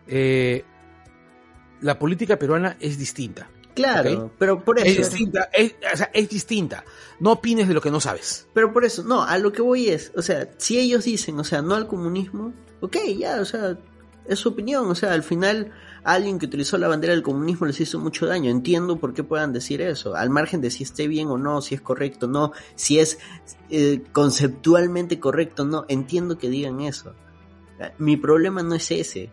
eh, 0.08 0.64
la 1.80 1.98
política 1.98 2.36
peruana 2.36 2.76
es 2.80 2.98
distinta. 2.98 3.48
Claro, 3.74 4.30
pero 4.38 4.64
por 4.64 4.78
eso. 4.78 4.86
Es 4.86 5.10
distinta, 5.10 5.50
es, 5.52 5.74
o 5.92 5.96
sea, 5.96 6.10
es 6.12 6.28
distinta. 6.28 6.84
No 7.18 7.32
opines 7.32 7.66
de 7.66 7.74
lo 7.74 7.80
que 7.80 7.90
no 7.90 8.00
sabes. 8.00 8.46
Pero 8.54 8.72
por 8.72 8.84
eso, 8.84 9.02
no, 9.02 9.24
a 9.24 9.36
lo 9.38 9.52
que 9.52 9.62
voy 9.62 9.88
es, 9.88 10.12
o 10.16 10.22
sea, 10.22 10.48
si 10.58 10.78
ellos 10.78 11.04
dicen, 11.04 11.38
o 11.40 11.44
sea, 11.44 11.60
no 11.60 11.74
al 11.74 11.88
comunismo, 11.88 12.52
ok, 12.80 12.96
ya, 13.18 13.40
o 13.40 13.44
sea, 13.44 13.76
es 14.26 14.38
su 14.38 14.50
opinión, 14.50 14.88
o 14.88 14.94
sea, 14.94 15.12
al 15.12 15.22
final 15.22 15.72
alguien 16.02 16.38
que 16.38 16.46
utilizó 16.46 16.78
la 16.78 16.88
bandera 16.88 17.12
del 17.12 17.22
comunismo 17.22 17.66
les 17.66 17.80
hizo 17.80 17.98
mucho 17.98 18.26
daño, 18.26 18.50
entiendo 18.50 18.98
por 18.98 19.14
qué 19.14 19.24
puedan 19.24 19.52
decir 19.52 19.80
eso, 19.82 20.14
al 20.14 20.30
margen 20.30 20.60
de 20.60 20.70
si 20.70 20.82
esté 20.82 21.08
bien 21.08 21.28
o 21.28 21.38
no, 21.38 21.60
si 21.60 21.74
es 21.74 21.80
correcto 21.80 22.26
o 22.26 22.28
no, 22.28 22.52
si 22.74 22.98
es 22.98 23.18
eh, 23.70 24.02
conceptualmente 24.12 25.20
correcto 25.20 25.62
o 25.62 25.66
no, 25.66 25.84
entiendo 25.88 26.38
que 26.38 26.48
digan 26.48 26.80
eso. 26.80 27.14
Mi 27.98 28.16
problema 28.16 28.62
no 28.62 28.74
es 28.74 28.90
ese, 28.90 29.30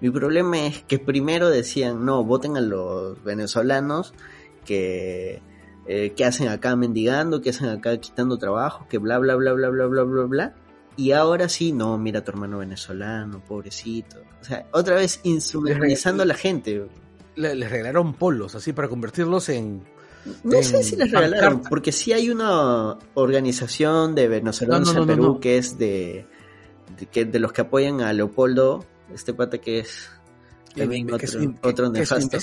mi 0.00 0.10
problema 0.10 0.66
es 0.66 0.82
que 0.82 0.98
primero 0.98 1.48
decían, 1.50 2.04
no, 2.04 2.24
voten 2.24 2.56
a 2.56 2.60
los 2.60 3.22
venezolanos 3.22 4.14
que, 4.64 5.42
eh, 5.86 6.12
que 6.16 6.24
hacen 6.24 6.48
acá 6.48 6.74
mendigando, 6.74 7.40
que 7.40 7.50
hacen 7.50 7.68
acá 7.68 7.96
quitando 7.98 8.38
trabajo, 8.38 8.86
que 8.88 8.98
bla, 8.98 9.18
bla, 9.18 9.36
bla, 9.36 9.52
bla, 9.52 9.68
bla, 9.68 9.86
bla, 9.86 10.02
bla, 10.02 10.24
bla 10.24 10.54
y 10.96 11.12
ahora 11.12 11.48
sí, 11.48 11.72
no, 11.72 11.96
mira 11.98 12.20
a 12.20 12.24
tu 12.24 12.32
hermano 12.32 12.58
venezolano, 12.58 13.40
pobrecito. 13.40 14.18
O 14.40 14.44
sea, 14.44 14.66
otra 14.72 14.96
vez 14.96 15.20
instrumentalizando 15.22 16.22
a 16.22 16.26
la 16.26 16.34
gente. 16.34 16.86
Les, 17.34 17.70
regalaron 17.70 18.14
polos, 18.14 18.54
así, 18.54 18.72
para 18.72 18.88
convertirlos 18.88 19.48
en... 19.48 19.82
No 20.44 20.62
sé 20.62 20.82
si 20.84 20.94
les 20.96 21.10
regalaron, 21.10 21.62
porque 21.62 21.90
sí 21.90 22.12
hay 22.12 22.30
una 22.30 22.96
organización 23.14 24.14
de 24.14 24.28
venezolanos 24.28 24.94
en 24.94 25.06
Perú 25.06 25.40
que 25.40 25.58
es 25.58 25.78
de, 25.78 26.26
de, 26.98 27.06
que, 27.06 27.24
de 27.24 27.40
los 27.40 27.52
que 27.52 27.62
apoyan 27.62 28.02
a 28.02 28.12
Leopoldo, 28.12 28.84
este 29.12 29.34
pata 29.34 29.58
que 29.58 29.80
es 29.80 30.10
también 30.76 31.12
otro, 31.12 31.28
otro 31.62 31.90
nefasto. 31.90 32.38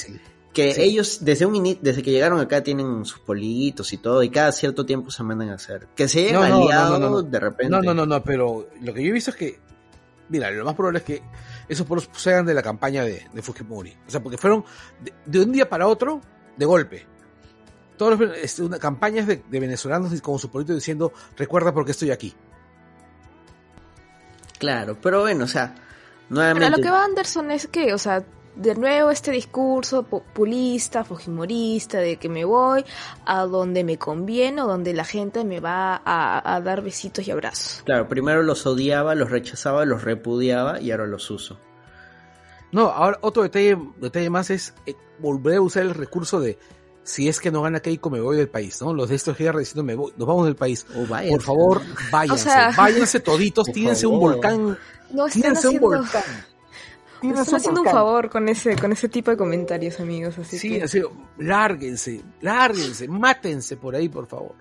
Que 0.54 0.84
ellos, 0.84 1.20
desde 1.22 1.45
un 1.45 1.78
desde 1.82 2.02
que 2.02 2.12
llegaron 2.12 2.39
acá, 2.39 2.64
tienen 2.64 3.06
sus 3.06 3.20
politos 3.20 3.93
y 3.93 3.97
todo, 3.97 4.24
y 4.24 4.30
cada 4.30 4.52
cierto 4.52 4.86
tiempo 4.86 5.12
se 5.12 5.22
mandan 5.24 5.50
a 5.50 5.56
hacer. 5.56 5.88
Que 5.95 6.08
se 6.08 6.30
hayan 6.30 6.52
aliado 6.52 7.22
de 7.22 7.39
repente. 7.39 7.70
No, 7.70 7.82
no, 7.82 7.93
no, 7.93 8.06
no, 8.06 8.24
pero 8.24 8.68
lo 8.82 8.93
que 8.93 9.04
yo 9.04 9.10
he 9.10 9.14
visto 9.14 9.30
es 9.30 9.38
que, 9.38 9.60
mira, 10.30 10.50
lo 10.50 10.66
más 10.66 10.74
probable 10.74 11.00
es 11.00 11.06
que 11.06 11.22
esos 11.68 11.86
polos 11.86 12.10
sean 12.14 12.45
de 12.47 12.56
la 12.56 12.64
campaña 12.64 13.04
de, 13.04 13.28
de 13.32 13.41
Fujimori. 13.43 13.95
O 14.08 14.10
sea, 14.10 14.24
porque 14.24 14.38
fueron 14.38 14.66
de, 15.26 15.39
un 15.39 15.52
día 15.52 15.70
para 15.70 15.88
otro, 15.88 16.20
de 16.58 16.66
golpe. 16.66 17.06
Todos 17.95 18.20
los, 18.20 18.38
este, 18.38 18.64
una, 18.64 18.80
campañas 18.80 19.28
de, 19.28 19.43
de 19.47 19.60
venezolanos 19.60 20.20
como 20.22 20.39
su 20.39 20.50
político 20.50 20.74
diciendo, 20.74 21.14
recuerda 21.38 21.74
por 21.74 21.86
qué 21.86 21.91
estoy 21.91 22.10
aquí. 22.10 22.34
Claro, 24.58 24.97
pero 25.00 25.22
bueno, 25.22 25.45
o 25.45 25.47
sea, 25.47 25.76
nuevamente... 26.30 26.66
Pero 26.66 26.78
lo 26.78 26.84
que 26.84 26.89
va 26.91 27.06
Anderson 27.06 27.52
es 27.52 27.68
que, 27.68 27.93
o 27.93 27.97
sea, 27.97 28.26
de 28.60 28.76
nuevo 28.76 29.10
este 29.10 29.32
discurso 29.32 30.03
populista, 30.03 31.05
fujimorista, 31.05 31.99
de 31.99 32.18
que 32.18 32.28
me 32.28 32.43
voy 32.43 32.84
a 33.26 33.45
donde 33.45 33.86
me 33.86 33.97
conviene 33.97 34.62
o 34.62 34.68
donde 34.68 34.93
la 34.93 35.05
gente 35.05 35.45
me 35.45 35.62
va 35.62 36.01
a, 36.05 36.60
dar 36.62 36.82
besitos 36.82 37.26
y 37.26 37.32
abrazos. 37.32 37.82
Claro, 37.86 38.10
primero 38.10 38.43
los 38.43 38.66
odiaba, 38.66 39.16
los 39.16 39.32
rechazaba, 39.32 39.86
los 39.86 40.03
repudiaba 40.03 40.82
y 40.82 40.91
ahora 40.91 41.07
los 41.07 41.32
uso. 41.32 41.57
No, 42.74 42.89
ahora 42.89 43.18
otro 43.22 43.43
detalle, 43.43 43.78
detalle 43.97 44.30
más 44.30 44.49
es 44.49 44.76
eh, 44.86 44.93
volver 45.20 45.57
a 45.57 45.62
usar 45.62 45.84
el 45.84 45.95
recurso 45.95 46.41
de 46.41 46.60
si 47.03 47.30
es 47.30 47.39
que 47.39 47.51
no 47.51 47.62
gana 47.62 47.80
Keiko 47.80 48.10
me 48.10 48.20
voy 48.20 48.36
del 48.38 48.49
país, 48.49 48.82
¿no? 48.82 48.93
Los 48.93 49.10
de 49.10 49.16
estos 49.16 49.38
GR 49.38 49.57
diciendo 49.57 49.84
me 49.84 49.95
voy, 49.95 50.14
nos 50.18 50.28
vamos 50.28 50.45
del 50.45 50.57
país. 50.57 50.86
Oh, 50.95 51.07
Por 51.07 51.41
favor, 51.41 51.82
váyanse, 52.12 52.49
váyanse 52.76 53.22
toditos, 53.22 53.68
tírense 53.74 54.05
un 54.05 54.20
volcán. 54.20 54.78
No 55.12 55.28
tírense 55.28 55.70
un 55.70 55.80
volcán. 55.80 56.24
Están 57.22 57.55
haciendo 57.55 57.82
un 57.82 57.88
favor 57.88 58.30
con 58.30 58.47
ese, 58.47 58.76
con 58.76 58.91
ese 58.91 59.09
tipo 59.09 59.32
de 59.32 59.38
comentarios, 59.38 59.99
amigos. 59.99 60.38
Así 60.38 60.57
sí, 60.57 60.80
así, 60.80 61.01
lárguense, 61.38 62.22
lárguense, 62.41 63.07
mátense 63.07 63.78
por 63.78 63.95
ahí, 63.95 64.07
por 64.07 64.28
favor. 64.28 64.55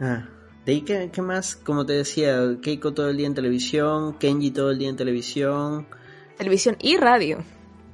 Ah, 0.00 0.26
de 0.64 0.72
ahí, 0.72 0.82
¿qué, 0.82 1.10
¿qué, 1.12 1.22
más? 1.22 1.56
Como 1.56 1.86
te 1.86 1.92
decía, 1.92 2.56
Keiko 2.60 2.92
todo 2.92 3.10
el 3.10 3.16
día 3.16 3.26
en 3.26 3.34
televisión, 3.34 4.14
Kenji 4.18 4.50
todo 4.50 4.70
el 4.70 4.78
día 4.78 4.88
en 4.88 4.96
televisión. 4.96 5.86
Televisión 6.36 6.76
y 6.80 6.96
radio. 6.96 7.44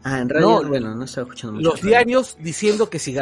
Ah, 0.02 0.20
en 0.20 0.28
radio, 0.28 0.66
bueno, 0.68 0.94
no 0.94 1.04
estaba 1.04 1.26
escuchando 1.26 1.56
mucho. 1.56 1.70
Los 1.70 1.82
diarios 1.82 2.36
diciendo 2.40 2.88
que 2.88 2.98
si 2.98 3.12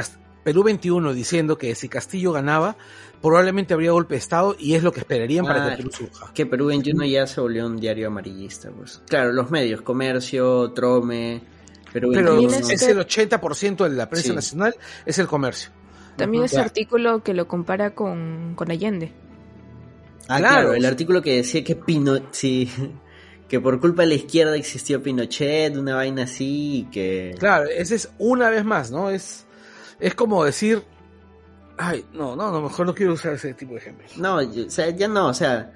Perú 0.45 0.63
21 0.63 1.15
diciendo 1.15 1.59
que 1.59 1.75
si 1.75 1.89
Castillo 1.89 2.33
ganaba, 2.33 2.77
probablemente 3.23 3.73
habría 3.73 3.93
golpe 3.93 4.15
de 4.15 4.19
Estado 4.19 4.55
y 4.59 4.75
es 4.75 4.83
lo 4.83 4.93
que 4.93 5.01
esperarían 5.01 5.47
para 5.47 5.65
que 5.65 5.73
ah, 5.73 5.77
Perú 5.79 5.91
surja. 5.91 6.31
Que 6.35 6.45
Perú 6.45 6.67
21 6.67 7.05
ya 7.07 7.27
se 7.27 7.41
volvió 7.41 7.67
un 7.67 7.79
diario 7.79 8.09
amarillista, 8.09 8.71
pues. 8.71 9.01
Claro, 9.09 9.33
los 9.33 9.51
medios, 9.51 9.81
Comercio, 9.81 10.71
Trome, 10.73 11.43
Perú 11.93 12.11
21. 12.11 12.51
Pero 12.51 12.69
es 12.69 12.83
el 12.83 12.99
80% 12.99 13.89
de 13.89 13.97
la 13.97 14.09
prensa 14.11 14.35
nacional, 14.35 14.77
es 15.07 15.19
el 15.19 15.27
comercio. 15.27 15.71
También 16.17 16.45
ese 16.45 16.61
artículo 16.61 17.23
que 17.23 17.33
lo 17.33 17.49
compara 17.49 17.95
con, 17.95 18.55
Allende. 18.69 19.13
Ah, 20.29 20.39
claro. 20.39 20.75
el 20.75 20.85
artículo 20.85 21.23
que 21.23 21.37
decía 21.37 21.65
que 21.65 21.77
Pino, 21.77 22.19
sí, 22.31 22.71
que 23.49 23.61
por 23.61 23.81
culpa 23.81 24.03
de 24.03 24.09
la 24.09 24.15
izquierda 24.15 24.57
existió 24.57 25.03
Pinochet, 25.03 25.77
una 25.77 25.97
vaina 25.97 26.25
así, 26.25 26.81
y 26.81 26.83
que... 26.91 27.35
Claro, 27.39 27.69
ese 27.69 27.95
es 27.95 28.11
una 28.19 28.51
vez 28.51 28.65
más, 28.65 28.91
¿no? 28.91 29.11
Es, 29.11 29.47
es 30.01 30.15
como 30.15 30.45
decir, 30.45 30.85
Ay, 31.77 32.05
no, 32.13 32.37
no, 32.37 32.53
no, 32.53 32.63
mejor 32.63 32.87
no 32.87 32.95
quiero 32.95 33.15
usar 33.15 33.35
ese 33.35 33.55
tipo 33.55 33.73
de 33.73 33.79
ejemplos. 33.79 34.17
No, 34.17 34.37
o 34.37 34.71
sea, 34.71 34.91
ya 34.91 35.09
no, 35.09 35.29
o 35.29 35.35
sea, 35.35 35.73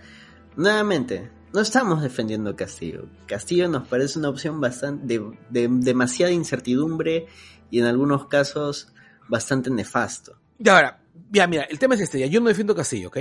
nuevamente, 0.57 1.31
no 1.53 1.61
estamos 1.61 2.03
defendiendo 2.03 2.55
Castillo. 2.55 3.07
Castillo 3.27 3.69
nos 3.69 3.89
parece 3.89 4.19
una 4.19 4.29
opción 4.29 4.61
bastante 4.61 5.21
de, 5.51 5.69
demasiada 5.69 6.31
incertidumbre 6.31 7.27
y 7.71 7.81
en 7.81 7.87
algunos 7.87 8.27
casos 8.27 8.93
bastante 9.29 9.71
nefasto. 9.71 10.39
Y 10.59 10.69
ahora, 10.69 11.01
ya 11.31 11.47
mira, 11.47 11.65
el 11.65 11.79
tema 11.79 11.97
es 11.97 12.03
este, 12.03 12.21
ya 12.21 12.27
yo 12.27 12.41
no 12.41 12.49
defiendo 12.49 12.75
Castillo, 12.75 13.09
¿ok? 13.09 13.19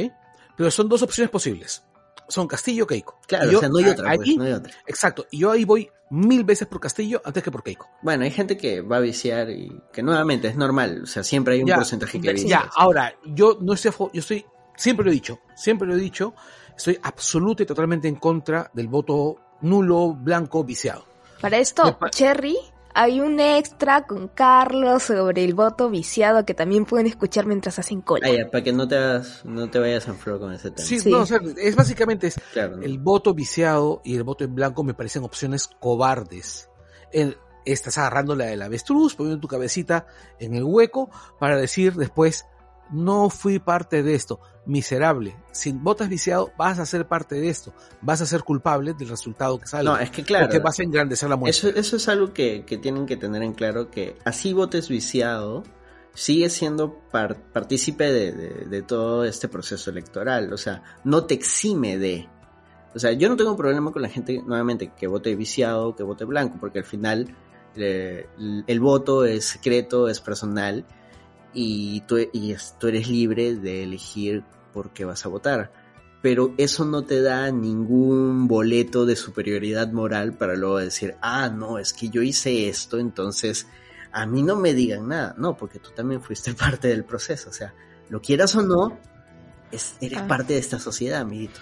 Pero 0.56 0.72
son 0.72 0.88
dos 0.88 1.02
opciones 1.02 1.32
posibles 1.32 1.84
son 2.30 2.45
Castillo 2.45 2.84
o 2.84 2.88
Keiko. 2.88 3.22
Claro, 3.26 3.58
o 3.58 3.60
sea, 3.60 3.70
no 3.70 3.78
hay, 3.78 3.86
otra, 3.86 4.14
pues, 4.16 4.36
no 4.36 4.43
hay 4.43 4.52
otra. 4.52 4.74
Exacto, 4.86 5.26
y 5.32 5.39
yo 5.39 5.52
ahí 5.52 5.64
voy 5.64 5.89
mil 6.10 6.43
veces 6.43 6.68
por 6.68 6.80
Castillo 6.80 7.22
antes 7.26 7.43
que 7.43 7.51
por 7.51 7.64
Keiko. 7.64 7.89
Bueno, 8.01 8.24
hay 8.24 8.32
gente 8.32 8.58
que 8.58 8.82
va 8.82 8.97
a 8.97 8.99
viciar 9.01 9.49
y 9.49 9.82
que 9.91 10.03
nuevamente 10.03 10.47
es 10.47 10.55
normal, 10.55 11.01
o 11.03 11.05
sea, 11.05 11.24
siempre 11.24 11.55
hay 11.55 11.64
un 11.64 11.70
porcentaje 11.70 12.20
que 12.20 12.34
vicia. 12.34 12.49
Ya, 12.49 12.70
ahora, 12.76 13.14
yo 13.26 13.58
no 13.62 13.74
estoy, 13.74 13.91
yo 14.14 14.20
estoy, 14.20 14.45
siempre 14.76 15.05
lo 15.05 15.12
he 15.12 15.14
dicho, 15.14 15.39
siempre 15.55 15.88
lo 15.88 15.95
he 15.95 15.99
dicho, 15.99 16.34
estoy 16.76 16.97
absoluta 17.01 17.64
y 17.64 17.66
totalmente 17.66 18.08
en 18.08 18.16
contra 18.16 18.70
del 18.74 18.88
voto 18.88 19.38
nulo, 19.62 20.14
blanco, 20.14 20.64
viciado. 20.64 21.05
Para 21.41 21.58
esto, 21.58 21.97
Cherry 22.12 22.58
hay 22.98 23.20
un 23.20 23.39
extra 23.39 24.08
con 24.08 24.28
Carlos 24.28 25.04
sobre 25.04 25.43
el 25.43 25.54
voto 25.54 25.88
viciado 25.88 26.43
que 26.45 26.56
también 26.56 26.84
pueden 26.84 27.06
escuchar 27.06 27.45
mientras 27.45 27.78
hacen 27.78 28.02
cola. 28.02 28.28
Ah, 28.28 28.50
para 28.52 28.64
que 28.64 28.74
no 28.74 28.88
te, 28.88 28.98
no 29.43 29.70
te 29.70 29.78
vayas 29.78 30.08
a 30.08 30.16
flor 30.16 30.39
con 30.39 30.52
ese 30.52 30.72
tema. 30.72 30.88
Sí, 30.88 31.08
No, 31.08 31.20
o 31.20 31.26
sea, 31.28 31.39
es 31.58 31.76
básicamente 31.76 32.26
es, 32.26 32.41
el 32.56 32.98
voto 32.98 33.36
viciado 33.36 34.02
y 34.04 34.16
el 34.16 34.24
voto 34.24 34.45
en 34.45 34.56
blanco 34.56 34.84
me 34.84 34.95
parecen 34.95 35.24
opciones 35.24 35.68
cobardes. 35.80 36.72
El, 37.12 37.38
estás 37.66 38.00
agarrando 38.00 38.36
la 38.36 38.45
del 38.45 38.64
avestruz, 38.64 39.14
poniendo 39.14 39.39
tu 39.39 39.48
cabecita 39.48 40.08
en 40.39 40.56
el 40.56 40.64
hueco 40.64 41.12
para 41.39 41.56
decir 41.56 41.93
después, 41.93 42.48
no 42.92 43.30
fui 43.30 43.60
parte 43.60 44.04
de 44.04 44.16
esto 44.16 44.40
miserable. 44.68 45.36
Si 45.52 45.72
votas 45.72 46.10
viciado, 46.10 46.52
vas 46.58 46.78
a 46.80 46.86
ser 46.86 47.08
parte 47.08 47.36
de 47.36 47.50
esto. 47.50 47.74
Vas 48.02 48.22
a 48.22 48.26
ser 48.26 48.44
culpable 48.44 48.94
del 48.94 49.10
resultado 49.10 49.58
que 49.60 49.68
sale. 49.68 49.90
No, 49.90 49.98
es 49.98 50.12
que 50.12 50.24
claro. 50.24 50.46
Porque 50.46 50.60
vas 50.60 50.80
a 50.80 50.84
engrandecer 50.84 51.30
la 51.30 51.38
muerte. 51.38 51.74
Eso, 51.76 51.96
es 51.96 52.08
algo 52.10 52.34
que, 52.34 52.64
tienen 52.82 53.06
que 53.06 53.18
tener 53.18 53.42
en 53.44 53.54
claro, 53.54 53.90
que 53.90 54.18
así 54.26 54.54
votes 54.54 54.90
viciado, 54.90 55.64
sigue 56.14 56.50
siendo 56.50 57.00
partícipe 57.12 58.12
de, 58.12 58.82
todo 58.84 59.24
este 59.24 59.48
proceso 59.48 59.90
electoral. 59.90 60.54
O 60.54 60.58
sea, 60.58 60.84
no 61.04 61.26
te 61.26 61.34
exime 61.34 61.98
de... 61.98 62.28
O 62.94 63.00
sea, 63.00 63.12
yo 63.12 63.30
no 63.30 63.36
tengo 63.36 63.56
problema 63.56 63.92
con 63.92 64.02
la 64.02 64.10
gente, 64.10 64.42
nuevamente, 64.46 64.92
que 64.98 65.08
vote 65.08 65.36
viciado, 65.36 65.96
que 65.96 66.04
vote 66.04 66.26
blanco, 66.26 66.58
porque 66.60 66.80
al 66.80 66.86
final 66.86 67.36
eh, 67.76 68.28
el 68.66 68.80
voto 68.80 69.24
es 69.24 69.46
secreto, 69.46 70.08
es 70.08 70.20
personal 70.20 70.86
y 71.54 72.02
tú, 72.02 72.18
y 72.18 72.56
tú 72.80 72.88
eres 72.88 73.08
libre 73.08 73.56
de 73.56 73.84
elegir 73.84 74.43
porque 74.74 75.06
vas 75.06 75.26
a 75.26 75.30
votar. 75.30 75.72
Pero 76.22 76.54
eso 76.58 76.86
no 76.86 77.04
te 77.04 77.22
da 77.22 77.52
ningún 77.52 78.48
boleto 78.48 79.06
de 79.06 79.16
superioridad 79.16 79.91
moral 79.91 80.34
para 80.34 80.56
luego 80.56 80.78
decir, 80.78 81.16
ah, 81.22 81.50
no, 81.50 81.80
es 81.80 81.93
que 81.93 82.10
yo 82.10 82.22
hice 82.22 82.68
esto, 82.70 82.98
entonces 83.00 83.68
a 84.12 84.26
mí 84.26 84.41
no 84.43 84.56
me 84.56 84.74
digan 84.74 85.08
nada. 85.08 85.36
No, 85.38 85.56
porque 85.56 85.80
tú 85.80 85.91
también 85.91 86.22
fuiste 86.22 86.54
parte 86.56 86.88
del 86.88 87.04
proceso. 87.04 87.50
O 87.50 87.54
sea, 87.54 87.74
lo 88.10 88.22
quieras 88.22 88.56
o 88.56 88.62
no, 88.62 88.98
eres 89.72 90.20
ah. 90.20 90.28
parte 90.28 90.54
de 90.54 90.60
esta 90.60 90.80
sociedad, 90.80 91.22
amiguito. 91.22 91.60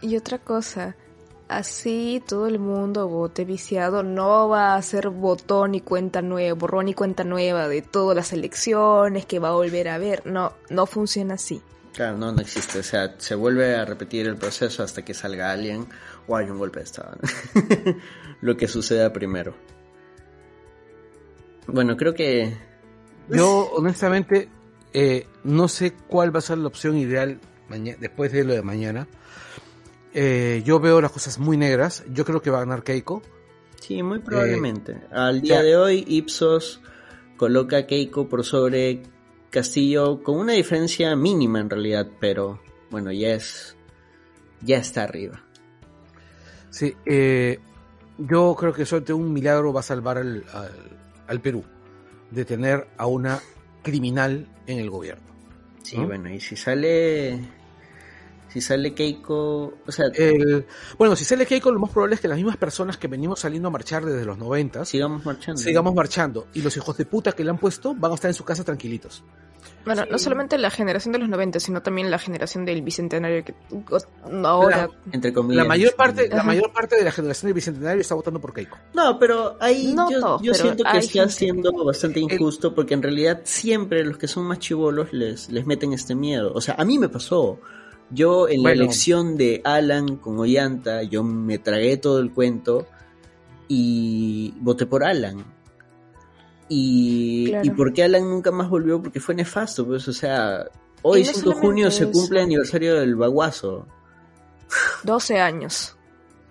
Y 0.00 0.16
otra 0.16 0.38
cosa, 0.38 0.96
así 1.48 2.22
todo 2.26 2.46
el 2.46 2.58
mundo 2.58 3.08
vote 3.08 3.44
viciado, 3.44 4.02
no 4.02 4.48
va 4.48 4.74
a 4.74 4.82
ser 4.82 5.08
botón 5.08 5.74
y 5.74 5.80
cuenta 5.80 6.22
nueva, 6.22 6.54
borrón 6.54 6.88
y 6.88 6.94
cuenta 6.94 7.24
nueva 7.24 7.68
de 7.68 7.82
todas 7.82 8.14
las 8.14 8.32
elecciones 8.32 9.26
que 9.26 9.38
va 9.38 9.48
a 9.48 9.52
volver 9.52 9.88
a 9.88 9.98
ver. 9.98 10.26
No, 10.26 10.52
no 10.70 10.86
funciona 10.86 11.34
así. 11.34 11.62
Claro, 11.94 12.16
no, 12.16 12.30
no 12.30 12.40
existe. 12.40 12.78
O 12.78 12.82
sea, 12.82 13.16
se 13.18 13.34
vuelve 13.34 13.74
a 13.74 13.84
repetir 13.84 14.26
el 14.28 14.36
proceso 14.36 14.82
hasta 14.82 15.04
que 15.04 15.14
salga 15.14 15.50
alguien 15.50 15.88
o 16.28 16.36
hay 16.36 16.48
un 16.48 16.58
golpe 16.58 16.78
de 16.78 16.84
Estado. 16.84 17.18
Lo 18.40 18.56
que 18.56 18.68
suceda 18.68 19.12
primero. 19.12 19.54
Bueno, 21.66 21.96
creo 21.96 22.14
que... 22.14 22.56
Yo, 23.28 23.68
honestamente, 23.72 24.48
eh, 24.92 25.26
no 25.44 25.68
sé 25.68 25.92
cuál 25.92 26.34
va 26.34 26.38
a 26.38 26.42
ser 26.42 26.58
la 26.58 26.68
opción 26.68 26.96
ideal 26.96 27.40
después 27.98 28.32
de 28.32 28.44
lo 28.44 28.54
de 28.54 28.62
mañana. 28.62 29.06
Eh, 30.20 30.64
yo 30.64 30.80
veo 30.80 31.00
las 31.00 31.12
cosas 31.12 31.38
muy 31.38 31.56
negras. 31.56 32.02
Yo 32.12 32.24
creo 32.24 32.42
que 32.42 32.50
va 32.50 32.56
a 32.56 32.64
ganar 32.64 32.82
Keiko. 32.82 33.22
Sí, 33.80 34.02
muy 34.02 34.18
probablemente. 34.18 34.90
Eh, 34.90 35.06
Al 35.12 35.40
día 35.40 35.62
de 35.62 35.76
hoy, 35.76 36.04
Ipsos 36.08 36.80
coloca 37.36 37.76
a 37.76 37.86
Keiko 37.86 38.28
por 38.28 38.44
sobre 38.44 39.04
Castillo 39.48 40.24
con 40.24 40.40
una 40.40 40.54
diferencia 40.54 41.14
mínima 41.14 41.60
en 41.60 41.70
realidad, 41.70 42.08
pero 42.18 42.60
bueno, 42.90 43.12
ya 43.12 43.28
es. 43.28 43.76
Ya 44.60 44.78
está 44.78 45.04
arriba. 45.04 45.40
Sí, 46.70 46.96
eh, 47.06 47.60
yo 48.18 48.56
creo 48.58 48.72
que 48.72 48.86
suerte 48.86 49.12
un 49.12 49.32
milagro 49.32 49.72
va 49.72 49.80
a 49.80 49.84
salvar 49.84 50.18
al, 50.18 50.44
al, 51.28 51.40
Perú 51.40 51.62
de 52.32 52.44
tener 52.44 52.88
a 52.96 53.06
una 53.06 53.38
criminal 53.84 54.48
en 54.66 54.80
el 54.80 54.90
gobierno. 54.90 55.28
Sí, 55.84 55.96
bueno, 55.96 56.28
y 56.28 56.40
si 56.40 56.56
sale. 56.56 57.38
Si 58.48 58.60
sale 58.60 58.94
Keiko, 58.94 59.74
o 59.86 59.92
sea... 59.92 60.06
bueno, 60.98 61.16
si 61.16 61.24
sale 61.24 61.46
Keiko, 61.46 61.70
lo 61.70 61.80
más 61.80 61.90
probable 61.90 62.14
es 62.14 62.20
que 62.20 62.28
las 62.28 62.36
mismas 62.36 62.56
personas 62.56 62.96
que 62.96 63.08
venimos 63.08 63.40
saliendo 63.40 63.68
a 63.68 63.70
marchar 63.70 64.04
desde 64.04 64.24
los 64.24 64.38
90... 64.38 64.84
Sigamos 64.84 65.24
marchando. 65.24 65.60
Sigamos 65.60 65.94
marchando. 65.94 66.46
Y 66.54 66.62
los 66.62 66.76
hijos 66.76 66.96
de 66.96 67.04
puta 67.04 67.32
que 67.32 67.44
le 67.44 67.50
han 67.50 67.58
puesto 67.58 67.94
van 67.94 68.12
a 68.12 68.14
estar 68.14 68.30
en 68.30 68.34
su 68.34 68.44
casa 68.44 68.64
tranquilitos. 68.64 69.22
Bueno, 69.84 70.04
no 70.10 70.18
solamente 70.18 70.58
la 70.58 70.70
generación 70.70 71.12
de 71.12 71.18
los 71.18 71.28
90, 71.28 71.60
sino 71.60 71.82
también 71.82 72.10
la 72.10 72.18
generación 72.18 72.64
del 72.64 72.82
bicentenario 72.82 73.44
que 73.44 73.54
ahora 74.44 74.90
entre 75.12 75.32
comillas, 75.32 75.64
la 75.64 75.68
mayor 75.68 75.94
parte, 75.94 76.28
la 76.28 76.42
mayor 76.42 76.72
parte 76.72 76.96
de 76.96 77.04
la 77.04 77.12
generación 77.12 77.48
del 77.48 77.54
bicentenario 77.54 78.00
está 78.00 78.14
votando 78.14 78.40
por 78.40 78.52
Keiko. 78.52 78.76
No, 78.94 79.18
pero 79.18 79.56
ahí 79.60 79.94
yo, 80.42 80.52
siento 80.52 80.84
que 80.84 80.98
está 80.98 81.28
siendo 81.28 81.72
bastante 81.84 82.20
injusto 82.20 82.74
porque 82.74 82.94
en 82.94 83.02
realidad 83.02 83.40
siempre 83.44 84.04
los 84.04 84.18
que 84.18 84.28
son 84.28 84.44
más 84.44 84.58
chivolos 84.58 85.12
les 85.12 85.48
les 85.48 85.64
meten 85.64 85.92
este 85.92 86.14
miedo. 86.14 86.52
O 86.54 86.60
sea, 86.60 86.74
a 86.78 86.84
mí 86.84 86.98
me 86.98 87.08
pasó. 87.08 87.58
Yo 88.10 88.48
en 88.48 88.62
la 88.62 88.72
elección 88.72 89.36
de 89.36 89.60
Alan 89.64 90.16
con 90.16 90.38
Ollanta, 90.38 91.02
yo 91.02 91.22
me 91.22 91.58
tragué 91.58 91.96
todo 91.98 92.20
el 92.20 92.32
cuento 92.32 92.86
y 93.68 94.54
voté 94.60 94.86
por 94.86 95.04
Alan 95.04 95.44
y, 96.68 97.54
y 97.62 97.70
por 97.70 97.92
qué 97.92 98.04
Alan 98.04 98.28
nunca 98.28 98.50
más 98.50 98.68
volvió, 98.68 99.00
porque 99.00 99.20
fue 99.20 99.34
nefasto, 99.34 99.86
pues, 99.86 100.06
o 100.06 100.12
sea, 100.12 100.66
hoy 101.02 101.24
5 101.24 101.50
de 101.50 101.56
junio 101.56 101.90
se 101.90 102.10
cumple 102.10 102.40
el 102.40 102.46
aniversario 102.46 102.94
del 102.94 103.16
baguazo. 103.16 103.86
12 105.04 105.38
años. 105.38 105.94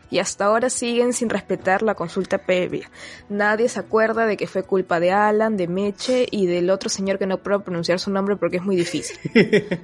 Y 0.09 0.19
hasta 0.19 0.45
ahora 0.45 0.69
siguen 0.69 1.11
sin 1.11 1.29
respetar 1.29 1.81
la 1.81 1.93
consulta 1.93 2.37
previa. 2.37 2.89
Nadie 3.27 3.67
se 3.67 3.79
acuerda 3.79 4.25
de 4.25 4.37
que 4.37 4.47
fue 4.47 4.63
culpa 4.63 5.01
de 5.01 5.11
Alan, 5.11 5.57
de 5.57 5.67
Meche 5.67 6.25
y 6.31 6.47
del 6.47 6.69
otro 6.69 6.89
señor 6.89 7.19
que 7.19 7.27
no 7.27 7.39
puedo 7.39 7.61
pronunciar 7.61 7.99
su 7.99 8.09
nombre 8.09 8.37
porque 8.37 8.57
es 8.57 8.63
muy 8.63 8.77
difícil. 8.77 9.17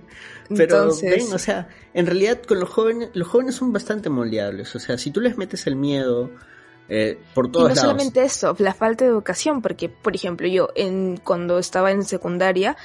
Pero 0.56 0.89
ven, 1.02 1.34
o 1.34 1.38
sea, 1.38 1.68
en 1.94 2.06
realidad 2.06 2.41
con 2.41 2.60
los 2.60 2.70
jóvenes, 2.70 3.10
los 3.14 3.28
jóvenes 3.28 3.56
son 3.56 3.72
bastante 3.72 4.10
moldeables. 4.10 4.76
O 4.76 4.80
sea, 4.80 4.98
si 4.98 5.12
tú 5.12 5.22
les 5.22 5.38
metes 5.38 5.68
el 5.68 5.76
miedo, 5.76 6.32
eh, 6.89 7.18
por 7.34 7.52
todos 7.52 7.72
y 7.72 7.76
no 7.76 7.82
solamente 7.82 8.24
eso, 8.24 8.56
la 8.60 8.74
falta 8.74 9.06
de 9.06 9.12
educación, 9.12 9.62
porque, 9.62 9.89
por 9.89 10.16
ejemplo, 10.16 10.48
yo 10.48 10.70
en, 10.76 11.18
cuando 11.18 11.58
estaba 11.60 11.91
en 11.91 12.04
secundaria, 12.04 12.76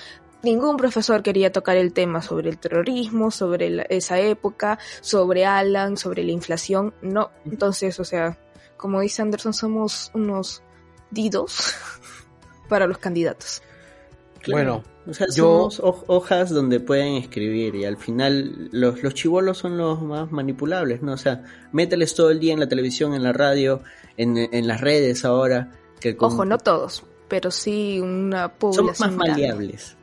ningún 0.43 0.77
profesor 0.77 1.23
quería 1.23 1.53
tocar 1.53 1.77
el 1.77 1.93
tema 1.93 2.23
sobre 2.23 2.49
el 2.49 2.59
terrorismo, 2.59 3.31
sobre 3.31 3.87
esa 3.91 4.21
época, 4.21 4.79
sobre 5.01 5.47
Alan, 5.47 5.97
sobre 5.97 6.23
la 6.23 6.33
inflación, 6.33 6.95
no. 7.03 7.31
Entonces, 7.45 7.99
o 7.99 8.05
sea, 8.05 8.39
como 8.77 9.01
dice 9.01 9.23
Anderson, 9.23 9.53
somos 9.53 10.11
unos 10.15 10.63
didos 11.11 11.75
para 12.69 12.87
los 12.87 12.99
candidatos. 12.99 13.63
Bueno, 14.47 14.85
o 15.09 15.15
sea, 15.15 15.27
somos 15.29 15.81
hojas 15.83 16.51
donde 16.51 16.81
pueden 16.81 17.15
escribir 17.15 17.75
y 17.75 17.87
al 17.87 17.97
final 17.97 18.69
los, 18.73 19.03
los 19.03 19.15
chivolos 19.15 19.57
son 19.57 19.79
los 19.79 20.03
más 20.03 20.31
manipulables, 20.31 21.01
¿no? 21.01 21.13
O 21.13 21.17
sea, 21.17 21.45
mételes 21.73 22.15
todo 22.15 22.31
el 22.31 22.41
día 22.41 22.53
en 22.53 22.61
la 22.61 22.69
televisión, 22.69 23.15
en 23.15 23.23
la 23.23 23.33
radio, 23.33 23.81
en, 24.19 24.37
en 24.37 24.67
las 24.67 24.83
redes 24.83 25.25
ahora. 25.25 25.73
Que 25.99 26.15
Ojo, 26.19 26.45
no 26.45 26.59
todos, 26.59 27.05
pero 27.27 27.51
sí 27.51 28.01
una 28.01 28.53
población. 28.53 28.95
Son 28.95 29.17
más 29.17 29.29
maleables. 29.29 29.97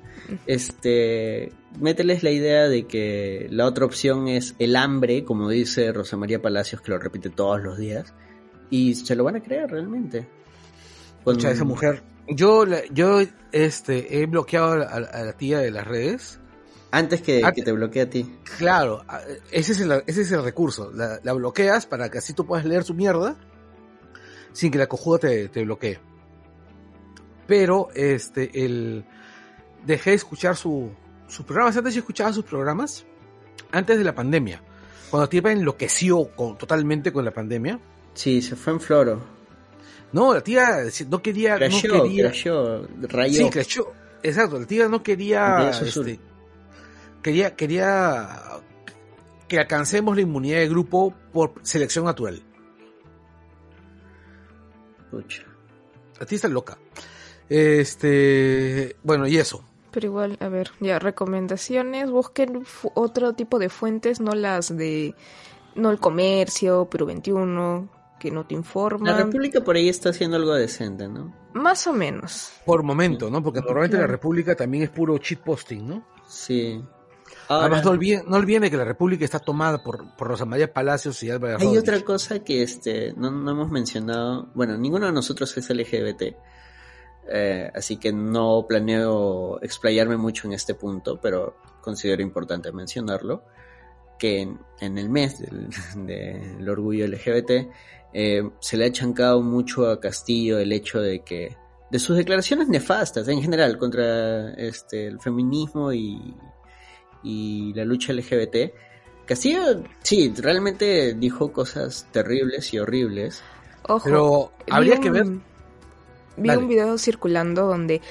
Este, 0.47 1.51
mételes 1.79 2.23
la 2.23 2.31
idea 2.31 2.67
de 2.67 2.87
que 2.87 3.47
la 3.51 3.67
otra 3.67 3.85
opción 3.85 4.27
es 4.27 4.55
el 4.57 4.75
hambre, 4.75 5.23
como 5.23 5.49
dice 5.49 5.91
Rosa 5.91 6.17
María 6.17 6.41
Palacios, 6.41 6.81
que 6.81 6.89
lo 6.89 6.97
repite 6.97 7.29
todos 7.29 7.61
los 7.61 7.77
días, 7.77 8.11
y 8.71 8.95
se 8.95 9.15
lo 9.15 9.23
van 9.23 9.35
a 9.35 9.43
creer 9.43 9.69
realmente. 9.69 10.27
Con... 11.23 11.43
esa 11.45 11.63
mujer 11.63 12.01
yo, 12.27 12.65
yo 12.91 13.21
este, 13.51 14.21
he 14.21 14.25
bloqueado 14.25 14.87
a, 14.87 14.99
la 14.99 15.33
tía 15.33 15.59
de 15.59 15.71
las 15.71 15.85
redes. 15.85 16.39
Antes 16.91 17.21
que, 17.21 17.41
te 17.63 17.71
bloquee 17.71 18.01
a 18.01 18.09
ti. 18.09 18.37
Claro, 18.57 19.03
ese 19.51 19.73
es 19.73 19.81
el, 19.81 19.91
ese 20.07 20.21
es 20.21 20.31
el 20.31 20.43
recurso. 20.43 20.91
La, 20.91 21.33
bloqueas 21.33 21.85
para 21.85 22.09
que 22.09 22.19
así 22.19 22.33
tú 22.33 22.45
puedas 22.45 22.65
leer 22.65 22.83
su 22.83 22.93
mierda 22.93 23.35
sin 24.53 24.71
que 24.71 24.77
la 24.77 24.87
cojuda 24.87 25.19
te, 25.19 25.49
te 25.49 25.63
bloquee. 25.65 25.99
Pero, 27.47 27.89
este, 27.93 28.65
el... 28.65 29.05
Dejé 29.85 30.11
de 30.11 30.15
escuchar 30.15 30.55
su, 30.55 30.89
sus 31.27 31.45
programas. 31.45 31.77
Antes 31.77 31.93
yo 31.93 31.99
escuchaba 31.99 32.33
sus 32.33 32.45
programas 32.45 33.05
antes 33.71 33.97
de 33.97 34.03
la 34.03 34.15
pandemia. 34.15 34.61
Cuando 35.11 35.29
Tiepa 35.29 35.51
enloqueció 35.51 36.25
totalmente 36.57 37.11
con 37.11 37.23
la 37.23 37.31
pandemia. 37.31 37.79
Sí, 38.13 38.41
se 38.41 38.55
fue 38.55 38.73
en 38.73 38.79
floro. 38.79 39.34
No, 40.11 40.33
la 40.33 40.41
tía 40.41 40.83
no 41.09 41.21
quería. 41.21 41.57
no 41.57 41.81
quería 41.81 42.31
rayó. 43.01 43.45
Sí, 43.45 43.49
creció. 43.49 43.91
Exacto, 44.23 44.59
la 44.59 44.65
tía 44.65 44.87
no 44.87 45.03
quería. 45.03 45.69
Este, 45.69 46.19
quería, 47.21 47.55
quería 47.55 48.41
que 49.47 49.59
alcancemos 49.59 50.15
la 50.15 50.21
inmunidad 50.21 50.59
de 50.59 50.69
grupo 50.69 51.13
por 51.31 51.53
selección 51.63 52.05
natural. 52.05 52.41
Pucha. 55.11 55.43
La 56.19 56.25
tía 56.25 56.35
está 56.35 56.47
loca. 56.47 56.77
Este. 57.49 58.95
Bueno, 59.03 59.27
y 59.27 59.37
eso. 59.37 59.63
Pero 59.91 60.07
igual, 60.07 60.37
a 60.39 60.49
ver, 60.49 60.71
ya, 60.79 60.99
recomendaciones. 60.99 62.09
Busquen 62.09 62.65
otro 62.95 63.33
tipo 63.33 63.59
de 63.59 63.69
fuentes, 63.69 64.19
no 64.19 64.33
las 64.33 64.75
de. 64.75 65.15
No 65.75 65.91
el 65.91 65.99
comercio, 65.99 66.87
pero 66.89 67.05
21, 67.05 67.89
que 68.19 68.31
no 68.31 68.45
te 68.45 68.55
informan. 68.55 69.11
La 69.11 69.23
República 69.23 69.61
por 69.61 69.75
ahí 69.75 69.89
está 69.89 70.09
haciendo 70.09 70.37
algo 70.37 70.53
decente, 70.53 71.07
¿no? 71.07 71.33
Más 71.53 71.85
o 71.87 71.93
menos. 71.93 72.51
Por 72.65 72.83
momento, 72.83 73.29
¿no? 73.29 73.41
Porque 73.43 73.61
normalmente 73.61 73.97
la 73.97 74.07
República 74.07 74.55
también 74.55 74.83
es 74.83 74.89
puro 74.89 75.17
cheat 75.17 75.41
posting, 75.41 75.87
¿no? 75.87 76.07
Sí. 76.27 76.83
Además, 77.47 77.83
no 77.83 77.91
olviden, 77.91 78.23
no 78.27 78.37
olviden 78.37 78.69
que 78.69 78.77
la 78.77 78.85
República 78.85 79.25
está 79.25 79.39
tomada 79.39 79.83
por, 79.83 80.15
por 80.15 80.27
Rosa 80.27 80.45
María 80.45 80.73
Palacios 80.73 81.21
y 81.23 81.29
Álvaro 81.29 81.57
Hay 81.59 81.77
otra 81.77 81.99
cosa 82.01 82.43
que 82.43 82.63
este 82.63 83.13
no, 83.15 83.29
no, 83.29 83.51
hemos 83.51 83.69
mencionado. 83.69 84.49
Bueno, 84.55 84.77
ninguno 84.77 85.05
de 85.05 85.11
nosotros 85.11 85.55
es 85.57 85.69
LGBT. 85.69 86.23
Eh, 87.27 87.71
así 87.73 87.97
que 87.97 88.11
no 88.11 88.65
planeo 88.67 89.59
explayarme 89.61 90.17
mucho 90.17 90.47
en 90.47 90.53
este 90.53 90.75
punto, 90.75 91.19
pero 91.21 91.57
considero 91.81 92.21
importante 92.21 92.71
mencionarlo. 92.71 93.43
Que 94.17 94.41
en, 94.79 94.97
el 94.97 95.09
mes 95.09 95.43
del 95.95 96.69
orgullo 96.69 97.07
LGBT 97.07 97.51
eh, 98.13 98.49
se 98.59 98.77
le 98.77 98.85
ha 98.85 98.91
chancado 98.91 99.41
mucho 99.41 99.89
a 99.89 99.99
Castillo 99.99 100.57
el 100.57 100.71
hecho 100.71 101.01
de 101.01 101.23
que 101.23 101.55
de 101.91 101.99
sus 101.99 102.17
declaraciones 102.17 102.67
nefastas 102.67 103.27
en 103.27 103.41
general 103.41 103.77
contra 103.77 104.53
este 104.53 105.05
el 105.07 105.19
feminismo 105.19 105.93
y, 105.93 106.33
y 107.23 107.73
la 107.73 107.85
lucha 107.85 108.13
LGBT 108.13 108.73
Castillo 109.25 109.83
sí 110.03 110.33
realmente 110.37 111.13
dijo 111.15 111.51
cosas 111.51 112.07
terribles 112.11 112.73
y 112.73 112.79
horribles. 112.79 113.41
Ojo, 113.87 114.01
pero 114.03 114.51
habría 114.69 114.99
que 114.99 115.09
ver. 115.09 115.25
vi 116.37 116.49
un 116.49 116.67
video 116.67 116.97
circulando 116.97 117.65
donde 117.65 118.01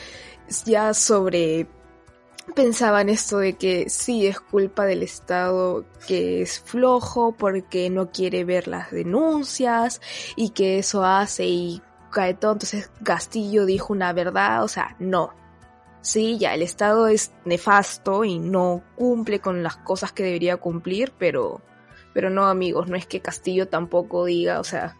ya 0.66 0.92
sobre 0.92 1.66
pensaban 2.54 3.08
esto 3.08 3.38
de 3.38 3.54
que 3.54 3.88
sí 3.88 4.26
es 4.26 4.40
culpa 4.40 4.84
del 4.84 5.02
Estado 5.02 5.84
que 6.06 6.42
es 6.42 6.60
flojo 6.60 7.32
porque 7.32 7.90
no 7.90 8.10
quiere 8.10 8.44
ver 8.44 8.68
las 8.68 8.90
denuncias 8.90 10.00
y 10.36 10.50
que 10.50 10.78
eso 10.78 11.04
hace 11.04 11.46
y 11.46 11.82
cae 12.10 12.34
todo. 12.34 12.52
Entonces 12.52 12.90
Castillo 13.02 13.66
dijo 13.66 13.92
una 13.92 14.12
verdad, 14.12 14.62
o 14.62 14.68
sea, 14.68 14.96
no. 14.98 15.32
Sí, 16.00 16.38
ya 16.38 16.54
el 16.54 16.62
Estado 16.62 17.08
es 17.08 17.32
nefasto 17.44 18.24
y 18.24 18.38
no 18.38 18.82
cumple 18.94 19.40
con 19.40 19.62
las 19.62 19.76
cosas 19.78 20.12
que 20.12 20.22
debería 20.22 20.58
cumplir, 20.58 21.12
pero, 21.18 21.62
pero 22.12 22.28
no 22.28 22.44
amigos, 22.46 22.88
no 22.88 22.96
es 22.96 23.06
que 23.06 23.20
Castillo 23.20 23.68
tampoco 23.68 24.26
diga, 24.26 24.60
o 24.60 24.64
sea... 24.64 24.96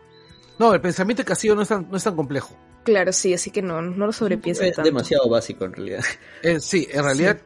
No, 0.58 0.72
el 0.72 0.80
pensamiento 0.80 1.22
de 1.22 1.26
Castillo 1.26 1.54
no 1.54 1.62
es 1.62 1.70
no 1.70 1.96
es 1.96 2.04
tan 2.04 2.16
complejo. 2.16 2.56
Claro, 2.84 3.12
sí, 3.12 3.32
así 3.34 3.50
que 3.50 3.62
no, 3.62 3.80
no 3.80 4.06
lo 4.06 4.12
sobrepiensen 4.12 4.68
Es 4.68 4.76
demasiado 4.76 5.28
básico 5.28 5.64
en 5.64 5.72
realidad. 5.72 6.04
Eh, 6.42 6.60
sí, 6.60 6.86
en 6.92 7.02
realidad... 7.02 7.38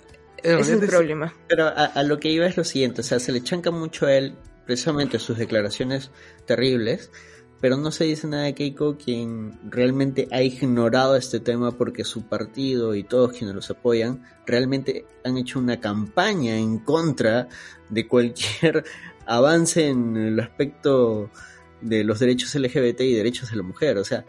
es 0.42 0.68
un 0.68 0.80
problema. 0.80 1.32
Pero 1.48 1.68
a, 1.68 2.02
lo 2.02 2.18
que 2.18 2.28
iba 2.30 2.46
es 2.46 2.56
lo 2.56 2.64
siguiente, 2.64 3.00
o 3.00 3.04
sea, 3.04 3.20
se 3.20 3.32
le 3.32 3.42
chanca 3.42 3.70
mucho 3.70 4.06
a 4.06 4.14
él 4.14 4.34
precisamente 4.66 5.18
sus 5.18 5.38
declaraciones 5.38 6.10
terribles, 6.44 7.10
pero 7.60 7.76
no 7.76 7.90
se 7.90 8.04
dice 8.04 8.26
nada 8.26 8.44
de 8.44 8.54
Keiko, 8.54 8.98
quien 8.98 9.58
realmente 9.70 10.28
ha 10.30 10.42
ignorado 10.42 11.16
este 11.16 11.40
tema 11.40 11.72
porque 11.72 12.04
su 12.04 12.28
partido 12.28 12.94
y 12.94 13.04
todos 13.04 13.32
quienes 13.32 13.54
los 13.54 13.70
apoyan 13.70 14.24
realmente 14.46 15.06
han 15.24 15.38
hecho 15.38 15.58
una 15.58 15.80
campaña 15.80 16.56
en 16.56 16.78
contra 16.80 17.48
de 17.88 18.06
cualquier 18.06 18.84
avance 19.26 19.88
en 19.88 20.16
el 20.16 20.40
aspecto 20.40 21.30
de 21.80 22.04
los 22.04 22.18
derechos 22.18 22.54
LGBT 22.54 23.00
y 23.02 23.14
derechos 23.14 23.50
de 23.50 23.56
la 23.56 23.62
mujer. 23.62 23.98
O 23.98 24.04
sea, 24.04 24.24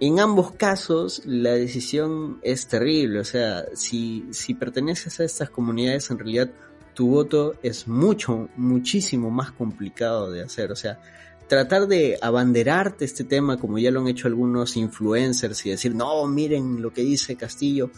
en 0.00 0.20
ambos 0.20 0.52
casos 0.52 1.22
la 1.24 1.52
decisión 1.52 2.38
es 2.42 2.66
terrible, 2.68 3.20
o 3.20 3.24
sea, 3.24 3.64
si, 3.74 4.26
si 4.30 4.54
perteneces 4.54 5.20
a 5.20 5.24
estas 5.24 5.50
comunidades 5.50 6.10
en 6.10 6.18
realidad 6.18 6.50
tu 6.94 7.08
voto 7.08 7.54
es 7.62 7.88
mucho, 7.88 8.48
muchísimo 8.56 9.30
más 9.30 9.52
complicado 9.52 10.30
de 10.30 10.42
hacer, 10.42 10.70
o 10.70 10.76
sea, 10.76 11.00
tratar 11.48 11.86
de 11.86 12.18
abanderarte 12.20 13.04
este 13.04 13.24
tema 13.24 13.58
como 13.58 13.78
ya 13.78 13.90
lo 13.90 14.00
han 14.00 14.08
hecho 14.08 14.28
algunos 14.28 14.76
influencers 14.76 15.64
y 15.64 15.70
decir, 15.70 15.94
no, 15.94 16.26
miren 16.26 16.82
lo 16.82 16.92
que 16.92 17.02
dice 17.02 17.36
Castillo, 17.36 17.90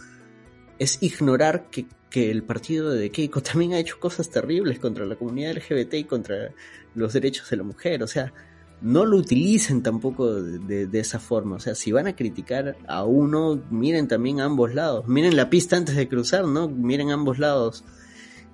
es 0.77 0.99
ignorar 1.01 1.69
que, 1.69 1.85
que 2.09 2.31
el 2.31 2.43
partido 2.43 2.91
de 2.91 3.09
Keiko 3.11 3.41
también 3.43 3.73
ha 3.73 3.79
hecho 3.79 3.99
cosas 3.99 4.29
terribles 4.29 4.79
contra 4.79 5.05
la 5.05 5.15
comunidad 5.15 5.55
LGBT 5.57 5.93
y 5.95 6.03
contra 6.05 6.51
los 6.95 7.11
derechos 7.13 7.49
de 7.49 7.57
la 7.57 7.63
mujer, 7.63 8.03
o 8.03 8.07
sea, 8.07 8.33
no 8.81 9.05
lo 9.05 9.17
utilicen 9.17 9.83
tampoco 9.83 10.33
de, 10.33 10.99
esa 10.99 11.19
forma. 11.19 11.57
O 11.57 11.59
sea, 11.59 11.75
si 11.75 11.91
van 11.91 12.07
a 12.07 12.15
criticar 12.15 12.77
a 12.87 13.03
uno, 13.03 13.61
miren 13.69 14.07
también 14.07 14.39
a 14.39 14.45
ambos 14.45 14.73
lados. 14.73 15.07
Miren 15.07 15.35
la 15.35 15.49
pista 15.49 15.75
antes 15.75 15.95
de 15.95 16.07
cruzar, 16.07 16.45
¿no? 16.45 16.69
Miren 16.69 17.11
a 17.11 17.15
ambos 17.15 17.39
lados. 17.39 17.83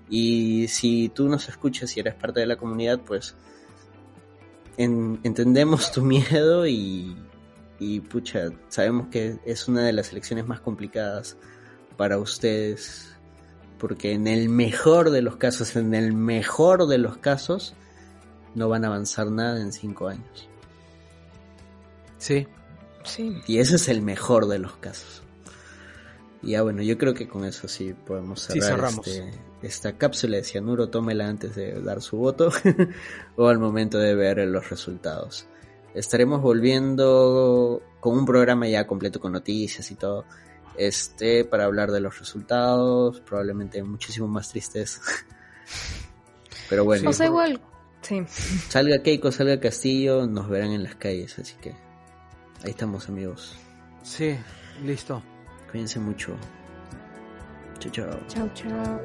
Y 0.10 0.68
si 0.68 1.10
tú 1.10 1.30
nos 1.30 1.48
escuchas 1.50 1.96
y 1.96 2.00
eres 2.00 2.16
parte 2.16 2.40
de 2.40 2.48
la 2.48 2.58
comunidad, 2.58 3.02
pues 3.06 3.36
entendemos 4.78 5.92
tu 5.92 6.02
miedo 6.04 6.68
y, 6.68 7.16
y 7.80 8.00
pucha, 8.02 8.50
sabemos 8.68 9.08
que 9.08 9.38
es 9.46 9.68
una 9.68 9.84
de 9.84 9.94
las 9.94 10.12
elecciones 10.12 10.48
más 10.48 10.60
complicadas 10.60 11.38
para 11.98 12.18
ustedes. 12.18 13.12
Porque 13.78 14.14
en 14.14 14.26
el 14.26 14.50
mejor 14.50 15.12
de 15.12 15.22
los 15.22 15.36
casos, 15.36 15.76
en 15.76 15.94
el 15.94 16.14
mejor 16.14 16.88
de 16.88 16.98
los 16.98 17.18
casos, 17.18 17.76
no 18.56 18.70
van 18.70 18.86
a 18.86 18.88
avanzar 18.88 19.30
nada 19.30 19.62
en 19.62 19.72
cinco 19.72 20.08
años. 20.08 20.50
Sí. 22.18 22.48
Sí. 23.04 23.42
Y 23.46 23.60
ese 23.60 23.76
es 23.76 23.88
el 23.88 24.02
mejor 24.02 24.48
de 24.48 24.58
los 24.58 24.78
casos. 24.78 25.22
Y 26.42 26.52
ya 26.52 26.64
bueno, 26.64 26.82
yo 26.82 26.98
creo 26.98 27.14
que 27.14 27.28
con 27.28 27.46
eso 27.46 27.68
sí 27.68 27.94
podemos 27.94 28.42
cerrar 28.42 28.90
este, 28.90 29.32
esta 29.62 29.98
cápsula 29.98 30.38
de 30.38 30.44
cianuro. 30.44 30.90
Tómela 30.90 31.28
antes 31.28 31.56
de 31.56 31.82
dar 31.82 32.02
su 32.02 32.18
voto 32.18 32.52
o 33.36 33.48
al 33.48 33.60
momento 33.60 34.00
de 34.00 34.16
ver 34.16 34.38
los 34.48 34.70
resultados. 34.70 35.48
Estaremos 35.94 36.42
volviendo 36.42 37.82
con 38.00 38.18
un 38.18 38.26
programa 38.26 38.68
ya 38.68 38.88
completo 38.88 39.20
con 39.20 39.34
noticias 39.34 39.92
y 39.92 39.96
todo. 39.96 40.26
Este, 40.78 41.46
para 41.46 41.66
hablar 41.66 41.92
de 41.92 42.02
los 42.02 42.20
resultados, 42.20 43.22
probablemente 43.22 43.82
muchísimo 43.84 44.28
más 44.28 44.50
tristes. 44.50 45.00
Pero 46.70 46.84
bueno. 46.84 47.10
O 47.10 47.14
sea, 47.14 47.28
igual 47.28 47.62
Salga 48.70 49.02
Keiko, 49.02 49.32
salga 49.32 49.60
Castillo, 49.60 50.28
nos 50.28 50.50
verán 50.50 50.72
en 50.72 50.84
las 50.84 50.96
calles, 50.96 51.38
así 51.40 51.56
que 51.62 51.72
ahí 52.64 52.72
estamos 52.72 53.10
amigos. 53.10 53.56
Sí, 54.04 54.38
listo. 54.84 55.22
Cuídense 55.72 56.00
mucho. 56.00 56.36
Chao, 57.80 57.92
chao. 57.92 58.20
Chao, 58.28 58.50
chao. 58.54 59.00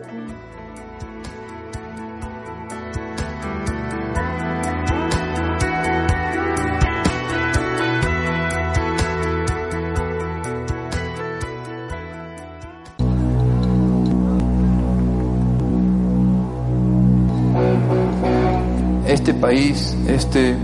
País, 19.51 19.97
este 20.07 20.55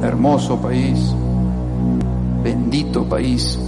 hermoso 0.00 0.56
país, 0.58 1.12
bendito 2.44 3.02
país. 3.02 3.58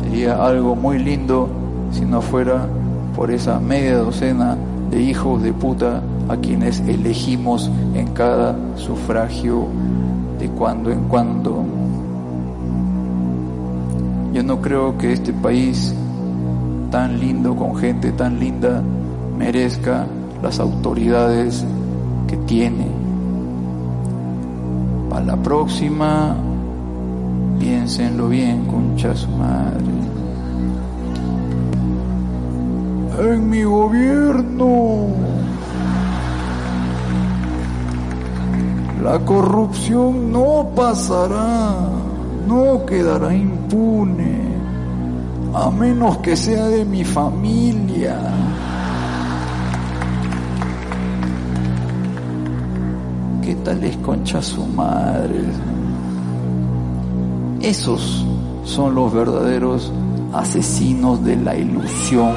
Sería 0.00 0.44
algo 0.44 0.74
muy 0.74 0.98
lindo 0.98 1.48
si 1.92 2.04
no 2.04 2.20
fuera 2.20 2.66
por 3.14 3.30
esa 3.30 3.60
media 3.60 3.98
docena 3.98 4.56
de 4.90 5.00
hijos 5.00 5.40
de 5.44 5.52
puta 5.52 6.02
a 6.28 6.36
quienes 6.38 6.80
elegimos 6.80 7.70
en 7.94 8.08
cada 8.14 8.56
sufragio 8.74 9.68
de 10.40 10.48
cuando 10.48 10.90
en 10.90 11.04
cuando. 11.04 11.64
Yo 14.32 14.42
no 14.42 14.60
creo 14.60 14.98
que 14.98 15.12
este 15.12 15.32
país 15.32 15.94
tan 16.90 17.20
lindo, 17.20 17.54
con 17.54 17.76
gente 17.76 18.10
tan 18.10 18.40
linda, 18.40 18.82
merezca 19.38 20.04
las 20.42 20.58
autoridades 20.58 21.64
que 22.28 22.36
tiene. 22.36 22.86
Para 25.10 25.24
la 25.24 25.36
próxima, 25.36 26.36
piénsenlo 27.58 28.28
bien, 28.28 28.66
concha 28.66 29.16
su 29.16 29.28
madre. 29.30 29.84
En 33.18 33.50
mi 33.50 33.64
gobierno, 33.64 35.08
la 39.02 39.18
corrupción 39.24 40.30
no 40.30 40.68
pasará, 40.76 41.74
no 42.46 42.86
quedará 42.86 43.34
impune, 43.34 44.38
a 45.52 45.68
menos 45.70 46.18
que 46.18 46.36
sea 46.36 46.66
de 46.68 46.84
mi 46.84 47.02
familia. 47.02 48.16
¿Qué 53.68 53.74
tal 53.74 53.84
es 53.84 53.96
concha 53.98 54.40
su 54.40 54.64
madre? 54.64 55.42
Esos 57.60 58.24
son 58.64 58.94
los 58.94 59.12
verdaderos 59.12 59.92
asesinos 60.32 61.22
de 61.22 61.36
la 61.36 61.54
ilusión, 61.54 62.32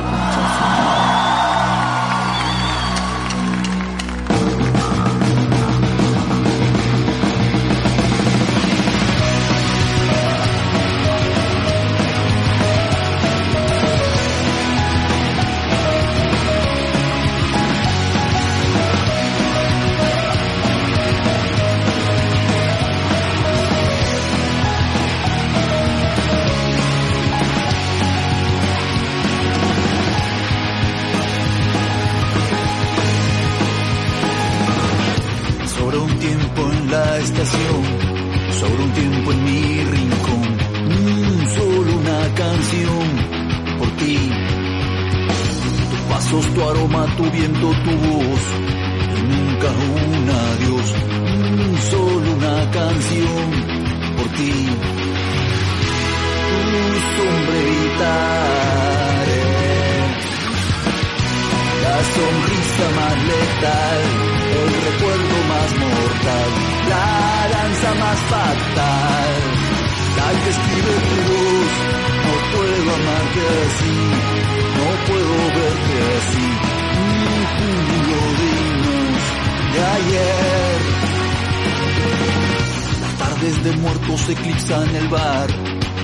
eclipsan 84.32 84.96
el 84.96 85.08
bar 85.10 85.50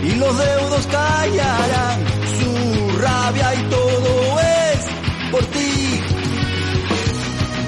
y 0.03 0.15
los 0.15 0.37
deudos 0.37 0.87
callarán 0.87 1.99
su 2.39 2.97
rabia 2.99 3.55
y 3.55 3.61
todo 3.69 4.39
es 4.39 4.79
por 5.31 5.45
ti. 5.45 6.01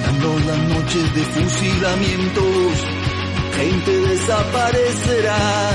Dando 0.04 0.38
las 0.40 0.58
noches 0.68 1.14
de 1.14 1.22
fusilamientos, 1.24 2.72
gente 3.56 3.90
desaparecerá. 4.08 5.70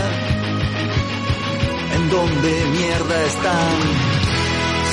¿En 1.96 2.10
donde 2.10 2.66
mierda 2.78 3.24
están? 3.24 3.78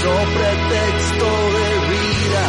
Sobre 0.03 0.49
texto 0.74 1.28
de 1.57 1.68
vida, 1.93 2.45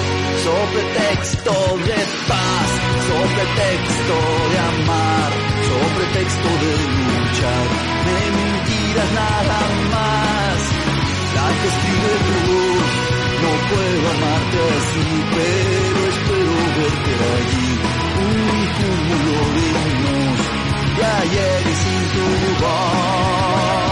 sobre 0.48 0.82
texto 1.02 1.52
de 1.88 2.00
paz, 2.28 2.70
sobre 3.10 3.44
texto 3.62 4.16
de 4.52 4.60
amar 4.60 5.53
falso 5.74 5.90
pretexto 5.96 6.48
de 6.48 6.74
luchar, 7.18 7.66
de 8.06 8.18
mentiras 8.38 9.12
nada 9.14 9.60
más. 9.92 10.58
La 11.36 11.48
que 11.60 11.68
escribe 11.68 12.14
tu 12.28 12.36
voz, 12.52 12.92
no 13.44 13.52
puedo 13.70 14.06
amarte 14.16 14.58
así, 14.78 15.08
pero 15.36 16.00
espero 16.14 16.54
verte 16.78 17.14
allí. 17.38 17.70
Un 18.24 18.60
cúmulo 18.78 19.36
de 19.56 19.68
unos, 19.90 20.40
playeres 20.96 21.78
sin 21.78 22.02
tu 22.14 22.26
voz. 22.64 23.83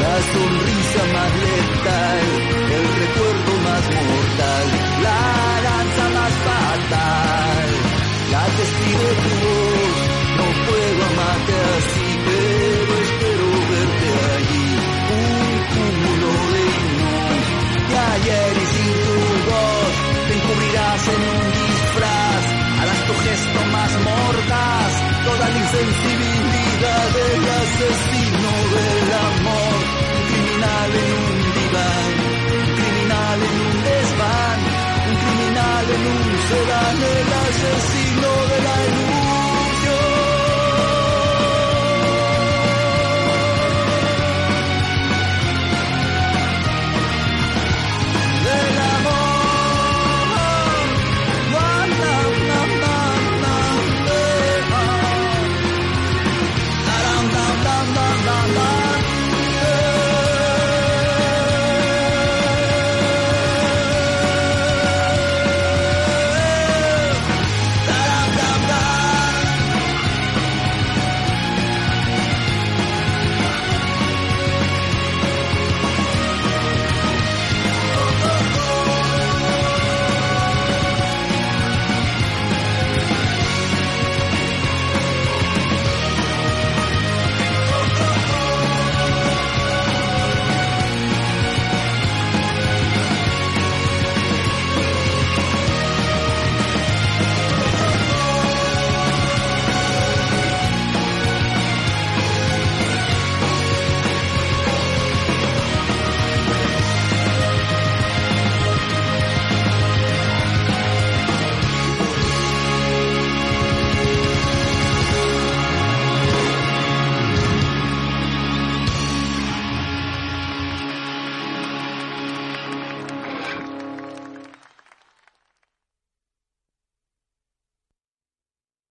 La 0.00 0.22
sonrisa 0.22 1.02
más 1.12 1.32
letal, 1.42 2.20
el 2.76 2.86
recuerdo 3.02 3.52
más 3.64 3.84
mortal, 3.96 4.66
la 5.02 5.22
danza 5.66 6.04
más 6.16 6.32
fatal, 6.46 7.68
la 8.32 8.44
testigo 8.56 9.08
tu 9.22 9.46
voz. 9.46 9.65